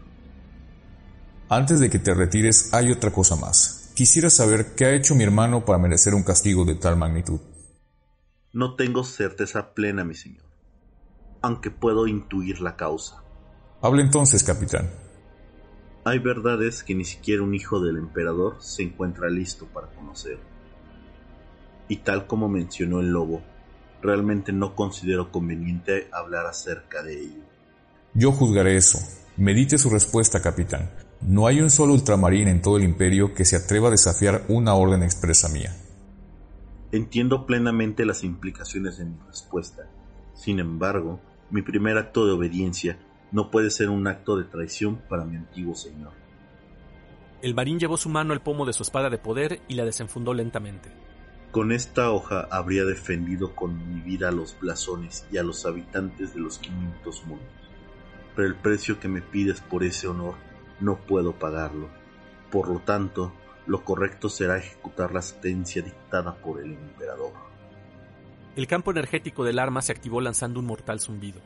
Antes 1.50 1.82
de 1.82 1.90
que 1.90 2.00
te 2.00 2.14
retires, 2.14 2.74
hay 2.74 2.90
otra 2.90 3.12
cosa 3.12 3.36
más. 3.36 3.81
Quisiera 3.96 4.30
saber 4.30 4.76
qué 4.76 4.86
ha 4.86 4.94
hecho 4.94 5.16
mi 5.16 5.24
hermano 5.24 5.66
para 5.66 5.78
merecer 5.78 6.14
un 6.16 6.24
castigo 6.24 6.66
de 6.66 6.76
tal 6.76 6.98
magnitud. 6.98 7.40
No 8.54 8.76
tengo 8.76 9.04
certeza 9.04 9.74
plena, 9.74 10.04
mi 10.04 10.16
señor 10.16 10.52
aunque 11.42 11.72
puedo 11.72 12.08
intuir 12.08 12.62
la 12.62 12.76
causa. 12.76 13.24
Hable 13.82 14.04
entonces, 14.04 14.44
capitán. 14.44 14.90
Hay 16.04 16.20
verdades 16.20 16.84
que 16.84 16.96
ni 16.96 17.04
siquiera 17.04 17.44
un 17.44 17.54
hijo 17.54 17.80
del 17.80 17.98
emperador 17.98 18.58
se 18.60 18.84
encuentra 18.84 19.30
listo 19.30 19.68
para 19.68 19.88
conocer. 19.88 20.40
Y 21.88 21.98
tal 21.98 22.28
como 22.28 22.48
mencionó 22.48 23.02
el 23.02 23.12
lobo, 23.12 23.42
realmente 24.02 24.52
no 24.52 24.76
considero 24.76 25.32
conveniente 25.32 26.08
hablar 26.12 26.46
acerca 26.46 27.04
de 27.04 27.22
ello. 27.22 27.44
Yo 28.14 28.32
juzgaré 28.32 28.78
eso. 28.78 29.00
Medite 29.38 29.78
su 29.78 29.90
respuesta, 29.90 30.42
capitán. 30.42 30.90
No 31.22 31.46
hay 31.46 31.62
un 31.62 31.70
solo 31.70 31.94
ultramarín 31.94 32.48
en 32.48 32.62
todo 32.64 32.78
el 32.78 32.84
imperio 32.84 33.36
que 33.36 33.46
se 33.46 33.56
atreva 33.56 33.90
a 33.90 33.92
desafiar 33.92 34.44
una 34.48 34.74
orden 34.74 35.04
expresa 35.04 35.50
mía. 35.50 35.76
Entiendo 36.92 37.46
plenamente 37.46 38.06
las 38.06 38.24
implicaciones 38.24 38.98
de 38.98 39.06
mi 39.06 39.18
respuesta. 39.28 39.84
Sin 40.34 40.60
embargo, 40.60 41.20
mi 41.52 41.62
primer 41.62 41.98
acto 42.00 42.26
de 42.26 42.34
obediencia 42.34 42.98
no 43.32 43.52
puede 43.52 43.70
ser 43.70 43.90
un 43.90 44.08
acto 44.08 44.36
de 44.36 44.46
traición 44.46 45.00
para 45.08 45.24
mi 45.24 45.36
antiguo 45.38 45.76
señor. 45.76 46.12
El 47.44 47.54
marín 47.54 47.80
llevó 47.80 47.98
su 47.98 48.10
mano 48.10 48.34
al 48.34 48.42
pomo 48.42 48.66
de 48.66 48.74
su 48.74 48.82
espada 48.82 49.10
de 49.10 49.20
poder 49.20 49.62
y 49.68 49.76
la 49.76 49.86
desenfundó 49.86 50.34
lentamente. 50.34 50.90
Con 51.52 51.72
esta 51.72 52.12
hoja 52.12 52.48
habría 52.50 52.84
defendido 52.84 53.56
con 53.56 53.94
mi 53.94 54.02
vida 54.02 54.30
a 54.30 54.32
los 54.32 54.58
blasones 54.60 55.26
y 55.32 55.38
a 55.38 55.44
los 55.44 55.66
habitantes 55.66 56.34
de 56.34 56.40
los 56.40 56.58
quinientos 56.58 57.24
mundos. 57.26 57.46
Pero 58.36 58.48
el 58.48 58.56
precio 58.56 59.00
que 59.00 59.08
me 59.08 59.22
pides 59.22 59.62
por 59.62 59.84
ese 59.84 60.08
honor 60.08 60.36
no 60.82 60.98
puedo 60.98 61.34
pagarlo. 61.34 61.90
Por 62.52 62.68
lo 62.68 62.80
tanto, 62.80 63.32
lo 63.68 63.86
correcto 63.86 64.28
será 64.28 64.58
ejecutar 64.58 65.14
la 65.14 65.22
sentencia 65.22 65.82
dictada 65.82 66.36
por 66.36 66.60
el 66.60 66.74
emperador. 66.74 67.32
El 68.56 68.68
campo 68.68 68.92
energético 68.92 69.46
del 69.46 69.60
arma 69.60 69.82
se 69.82 69.94
activó 69.94 70.20
lanzando 70.20 70.60
un 70.60 70.66
mortal 70.66 71.00
zumbido. 71.00 71.40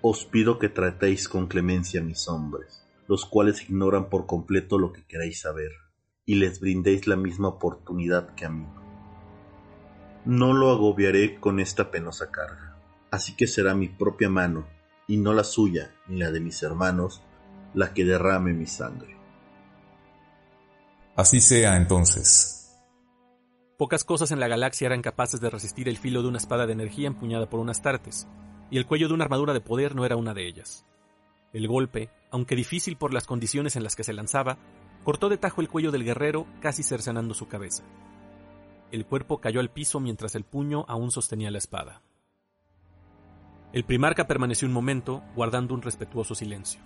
Os 0.00 0.24
pido 0.24 0.58
que 0.58 0.70
tratéis 0.70 1.28
con 1.28 1.46
clemencia 1.46 2.00
a 2.00 2.04
mis 2.04 2.26
hombres, 2.28 2.86
los 3.06 3.26
cuales 3.26 3.68
ignoran 3.68 4.08
por 4.08 4.24
completo 4.24 4.78
lo 4.78 4.92
que 4.92 5.04
queréis 5.04 5.40
saber, 5.40 5.72
y 6.24 6.36
les 6.36 6.60
brindéis 6.60 7.06
la 7.06 7.16
misma 7.16 7.48
oportunidad 7.48 8.34
que 8.34 8.46
a 8.46 8.48
mí. 8.48 8.66
No 10.24 10.54
lo 10.54 10.70
agobiaré 10.70 11.38
con 11.38 11.60
esta 11.60 11.90
penosa 11.90 12.30
carga, 12.30 12.78
así 13.10 13.36
que 13.36 13.46
será 13.46 13.74
mi 13.74 13.88
propia 13.88 14.30
mano, 14.30 14.66
y 15.06 15.18
no 15.18 15.34
la 15.34 15.44
suya 15.44 15.94
ni 16.06 16.18
la 16.18 16.30
de 16.30 16.40
mis 16.40 16.62
hermanos, 16.62 17.22
la 17.74 17.92
que 17.92 18.04
derrame 18.04 18.52
mi 18.52 18.66
sangre. 18.66 19.16
Así 21.16 21.40
sea 21.40 21.76
entonces, 21.76 22.60
Pocas 23.80 24.04
cosas 24.04 24.30
en 24.30 24.40
la 24.40 24.46
galaxia 24.46 24.84
eran 24.84 25.00
capaces 25.00 25.40
de 25.40 25.48
resistir 25.48 25.88
el 25.88 25.96
filo 25.96 26.20
de 26.20 26.28
una 26.28 26.36
espada 26.36 26.66
de 26.66 26.74
energía 26.74 27.06
empuñada 27.06 27.48
por 27.48 27.60
unas 27.60 27.80
tartes, 27.80 28.28
y 28.70 28.76
el 28.76 28.84
cuello 28.84 29.08
de 29.08 29.14
una 29.14 29.24
armadura 29.24 29.54
de 29.54 29.62
poder 29.62 29.96
no 29.96 30.04
era 30.04 30.16
una 30.16 30.34
de 30.34 30.46
ellas. 30.46 30.84
El 31.54 31.66
golpe, 31.66 32.10
aunque 32.30 32.56
difícil 32.56 32.98
por 32.98 33.14
las 33.14 33.26
condiciones 33.26 33.76
en 33.76 33.82
las 33.82 33.96
que 33.96 34.04
se 34.04 34.12
lanzaba, 34.12 34.58
cortó 35.02 35.30
de 35.30 35.38
tajo 35.38 35.62
el 35.62 35.70
cuello 35.70 35.92
del 35.92 36.04
guerrero, 36.04 36.46
casi 36.60 36.82
cercenando 36.82 37.32
su 37.32 37.48
cabeza. 37.48 37.82
El 38.92 39.06
cuerpo 39.06 39.40
cayó 39.40 39.60
al 39.60 39.70
piso 39.70 39.98
mientras 39.98 40.34
el 40.34 40.44
puño 40.44 40.84
aún 40.86 41.10
sostenía 41.10 41.50
la 41.50 41.56
espada. 41.56 42.02
El 43.72 43.84
primarca 43.84 44.26
permaneció 44.26 44.68
un 44.68 44.74
momento, 44.74 45.22
guardando 45.34 45.72
un 45.72 45.80
respetuoso 45.80 46.34
silencio, 46.34 46.82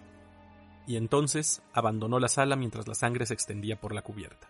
y 0.86 0.96
entonces 0.96 1.62
abandonó 1.72 2.18
la 2.18 2.28
sala 2.28 2.56
mientras 2.56 2.88
la 2.88 2.94
sangre 2.94 3.26
se 3.26 3.34
extendía 3.34 3.80
por 3.80 3.94
la 3.94 4.02
cubierta. 4.02 4.48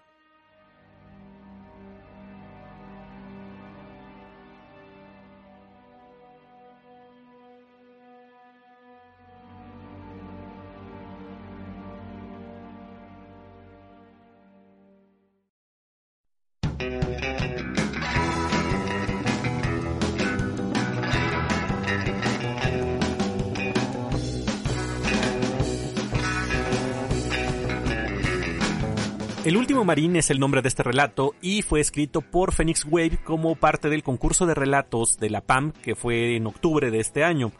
El 29.84 29.88
marín 29.88 30.16
es 30.16 30.30
el 30.30 30.40
nombre 30.40 30.62
de 30.62 30.68
este 30.68 30.82
relato 30.82 31.34
y 31.42 31.60
fue 31.60 31.78
escrito 31.78 32.22
por 32.22 32.54
Phoenix 32.54 32.86
Wave 32.86 33.18
como 33.22 33.54
parte 33.54 33.90
del 33.90 34.02
concurso 34.02 34.46
de 34.46 34.54
relatos 34.54 35.18
de 35.18 35.28
la 35.28 35.42
PAM 35.42 35.72
que 35.72 35.94
fue 35.94 36.36
en 36.36 36.46
octubre 36.46 36.90
de 36.90 37.00
este 37.00 37.22
año. 37.22 37.52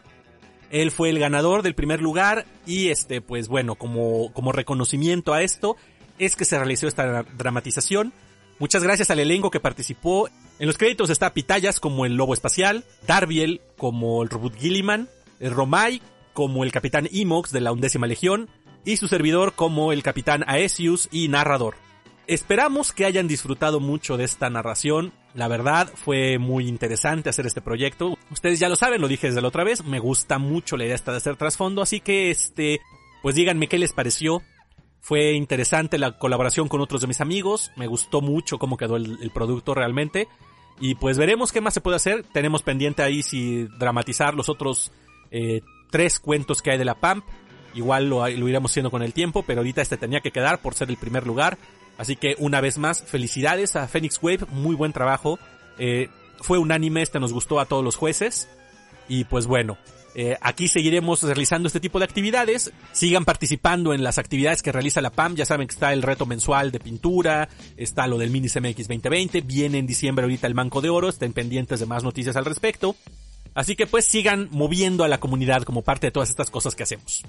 Él 0.71 0.89
fue 0.89 1.11
el 1.11 1.19
ganador 1.19 1.61
del 1.61 1.75
primer 1.75 2.01
lugar 2.01 2.47
y 2.65 2.87
este, 2.87 3.21
pues 3.21 3.47
bueno, 3.47 3.75
como, 3.75 4.33
como 4.33 4.51
reconocimiento 4.51 5.35
a 5.35 5.43
esto, 5.43 5.77
es 6.17 6.35
que 6.35 6.45
se 6.45 6.57
realizó 6.57 6.87
esta 6.87 7.21
dramatización 7.21 8.11
Muchas 8.57 8.81
gracias 8.81 9.11
al 9.11 9.19
elenco 9.19 9.51
que 9.51 9.59
participó. 9.59 10.27
En 10.57 10.65
los 10.65 10.79
créditos 10.79 11.11
está 11.11 11.31
Pitayas 11.31 11.79
como 11.79 12.07
el 12.07 12.15
Lobo 12.15 12.33
Espacial, 12.33 12.85
Darbiel 13.05 13.61
como 13.77 14.23
el 14.23 14.29
Robot 14.29 14.57
Gilliman, 14.57 15.09
Romay 15.39 16.01
como 16.33 16.63
el 16.63 16.71
Capitán 16.71 17.07
Imox 17.11 17.51
de 17.51 17.61
la 17.61 17.71
Undécima 17.71 18.07
Legión 18.07 18.49
y 18.83 18.97
su 18.97 19.07
servidor 19.07 19.53
como 19.53 19.91
el 19.91 20.01
Capitán 20.01 20.43
Aesius 20.47 21.07
y 21.11 21.27
narrador. 21.27 21.75
Esperamos 22.27 22.91
que 22.91 23.05
hayan 23.05 23.27
disfrutado 23.27 23.79
mucho 23.79 24.17
de 24.17 24.23
esta 24.23 24.49
narración. 24.49 25.13
La 25.35 25.47
verdad 25.47 25.91
fue 25.93 26.39
muy 26.39 26.67
interesante 26.67 27.29
hacer 27.29 27.45
este 27.45 27.61
proyecto. 27.61 28.17
Ustedes 28.31 28.59
ya 28.59 28.67
lo 28.67 28.75
saben, 28.75 29.01
lo 29.01 29.07
dije 29.07 29.27
desde 29.27 29.41
la 29.41 29.49
otra 29.49 29.63
vez. 29.63 29.83
Me 29.85 29.99
gusta 29.99 30.39
mucho 30.39 30.75
la 30.75 30.85
idea 30.85 30.95
esta 30.95 31.11
de 31.11 31.17
hacer 31.17 31.35
trasfondo, 31.35 31.83
así 31.83 31.99
que 31.99 32.31
este, 32.31 32.81
pues 33.21 33.35
díganme 33.35 33.67
qué 33.67 33.77
les 33.77 33.93
pareció. 33.93 34.41
Fue 35.01 35.33
interesante 35.33 35.99
la 35.99 36.17
colaboración 36.17 36.67
con 36.67 36.81
otros 36.81 37.01
de 37.01 37.07
mis 37.07 37.21
amigos. 37.21 37.71
Me 37.75 37.85
gustó 37.85 38.21
mucho 38.21 38.57
cómo 38.57 38.75
quedó 38.75 38.95
el, 38.95 39.29
producto 39.31 39.75
realmente. 39.75 40.27
Y 40.79 40.95
pues 40.95 41.19
veremos 41.19 41.51
qué 41.51 41.61
más 41.61 41.75
se 41.75 41.81
puede 41.81 41.97
hacer. 41.97 42.25
Tenemos 42.33 42.63
pendiente 42.63 43.03
ahí 43.03 43.21
si 43.21 43.65
dramatizar 43.77 44.33
los 44.33 44.49
otros 44.49 44.91
eh, 45.29 45.61
tres 45.91 46.19
cuentos 46.19 46.63
que 46.63 46.71
hay 46.71 46.79
de 46.79 46.85
la 46.85 46.95
PAMP. 46.95 47.23
Igual 47.75 48.09
lo, 48.09 48.27
lo 48.27 48.49
iremos 48.49 48.71
haciendo 48.71 48.89
con 48.89 49.03
el 49.03 49.13
tiempo, 49.13 49.43
pero 49.43 49.59
ahorita 49.59 49.83
este 49.83 49.97
tenía 49.97 50.21
que 50.21 50.31
quedar 50.31 50.59
por 50.59 50.73
ser 50.73 50.89
el 50.89 50.97
primer 50.97 51.27
lugar. 51.27 51.59
Así 51.97 52.15
que 52.15 52.35
una 52.39 52.61
vez 52.61 52.77
más, 52.77 53.03
felicidades 53.03 53.75
a 53.75 53.87
Phoenix 53.87 54.19
Wave, 54.21 54.45
muy 54.51 54.75
buen 54.75 54.93
trabajo. 54.93 55.39
Eh, 55.77 56.09
fue 56.41 56.57
unánime, 56.57 57.01
este 57.01 57.19
nos 57.19 57.33
gustó 57.33 57.59
a 57.59 57.65
todos 57.65 57.83
los 57.83 57.95
jueces. 57.95 58.47
Y 59.07 59.23
pues 59.25 59.45
bueno, 59.45 59.77
eh, 60.17 60.37
aquí 60.39 60.69
seguiremos 60.69 61.23
realizando 61.23 61.67
este 61.67 61.81
tipo 61.81 61.99
de 61.99 62.05
actividades. 62.05 62.71
Sigan 62.93 63.25
participando 63.25 63.93
en 63.93 64.03
las 64.03 64.17
actividades 64.17 64.61
que 64.61 64.71
realiza 64.71 65.01
la 65.01 65.09
PAM. 65.09 65.35
Ya 65.35 65.45
saben 65.45 65.67
que 65.67 65.73
está 65.73 65.91
el 65.91 66.01
reto 66.01 66.25
mensual 66.25 66.71
de 66.71 66.79
pintura, 66.79 67.49
está 67.75 68.07
lo 68.07 68.17
del 68.17 68.29
Mini 68.29 68.47
CMX 68.47 68.87
2020, 68.87 69.41
viene 69.41 69.77
en 69.77 69.85
diciembre 69.85 70.23
ahorita 70.23 70.47
el 70.47 70.55
Manco 70.55 70.81
de 70.81 70.89
Oro, 70.89 71.09
estén 71.09 71.33
pendientes 71.33 71.81
de 71.81 71.85
más 71.85 72.03
noticias 72.03 72.35
al 72.37 72.45
respecto. 72.45 72.95
Así 73.53 73.75
que 73.75 73.87
pues 73.87 74.05
sigan 74.05 74.47
moviendo 74.51 75.03
a 75.03 75.07
la 75.07 75.19
comunidad 75.19 75.63
como 75.63 75.81
parte 75.81 76.07
de 76.07 76.11
todas 76.11 76.29
estas 76.29 76.49
cosas 76.49 76.75
que 76.75 76.83
hacemos. 76.83 77.23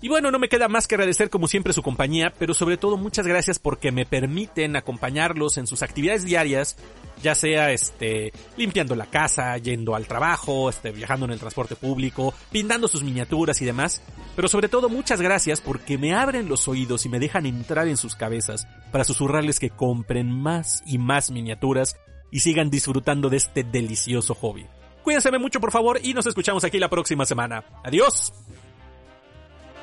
Y 0.00 0.08
bueno, 0.08 0.30
no 0.30 0.38
me 0.38 0.48
queda 0.48 0.68
más 0.68 0.86
que 0.86 0.94
agradecer 0.94 1.28
como 1.28 1.48
siempre 1.48 1.72
su 1.72 1.82
compañía, 1.82 2.32
pero 2.38 2.54
sobre 2.54 2.76
todo 2.76 2.96
muchas 2.96 3.26
gracias 3.26 3.58
porque 3.58 3.90
me 3.90 4.06
permiten 4.06 4.76
acompañarlos 4.76 5.58
en 5.58 5.66
sus 5.66 5.82
actividades 5.82 6.24
diarias, 6.24 6.76
ya 7.20 7.34
sea 7.34 7.72
este 7.72 8.32
limpiando 8.56 8.94
la 8.94 9.06
casa, 9.06 9.58
yendo 9.58 9.96
al 9.96 10.06
trabajo, 10.06 10.70
este 10.70 10.92
viajando 10.92 11.26
en 11.26 11.32
el 11.32 11.40
transporte 11.40 11.74
público, 11.74 12.32
pintando 12.52 12.86
sus 12.86 13.02
miniaturas 13.02 13.60
y 13.60 13.64
demás. 13.64 14.00
Pero 14.36 14.46
sobre 14.46 14.68
todo 14.68 14.88
muchas 14.88 15.20
gracias 15.20 15.60
porque 15.60 15.98
me 15.98 16.14
abren 16.14 16.48
los 16.48 16.68
oídos 16.68 17.04
y 17.04 17.08
me 17.08 17.18
dejan 17.18 17.44
entrar 17.44 17.88
en 17.88 17.96
sus 17.96 18.14
cabezas 18.14 18.68
para 18.92 19.02
susurrarles 19.02 19.58
que 19.58 19.70
compren 19.70 20.30
más 20.30 20.84
y 20.86 20.98
más 20.98 21.32
miniaturas 21.32 21.96
y 22.30 22.38
sigan 22.38 22.70
disfrutando 22.70 23.30
de 23.30 23.38
este 23.38 23.64
delicioso 23.64 24.36
hobby. 24.36 24.64
Cuídense 25.02 25.36
mucho 25.38 25.58
por 25.58 25.72
favor 25.72 25.98
y 26.00 26.14
nos 26.14 26.26
escuchamos 26.26 26.62
aquí 26.62 26.78
la 26.78 26.88
próxima 26.88 27.24
semana. 27.24 27.64
Adiós. 27.82 28.32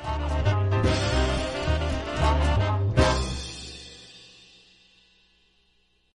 Thank 0.06 0.46
you. 0.46 0.55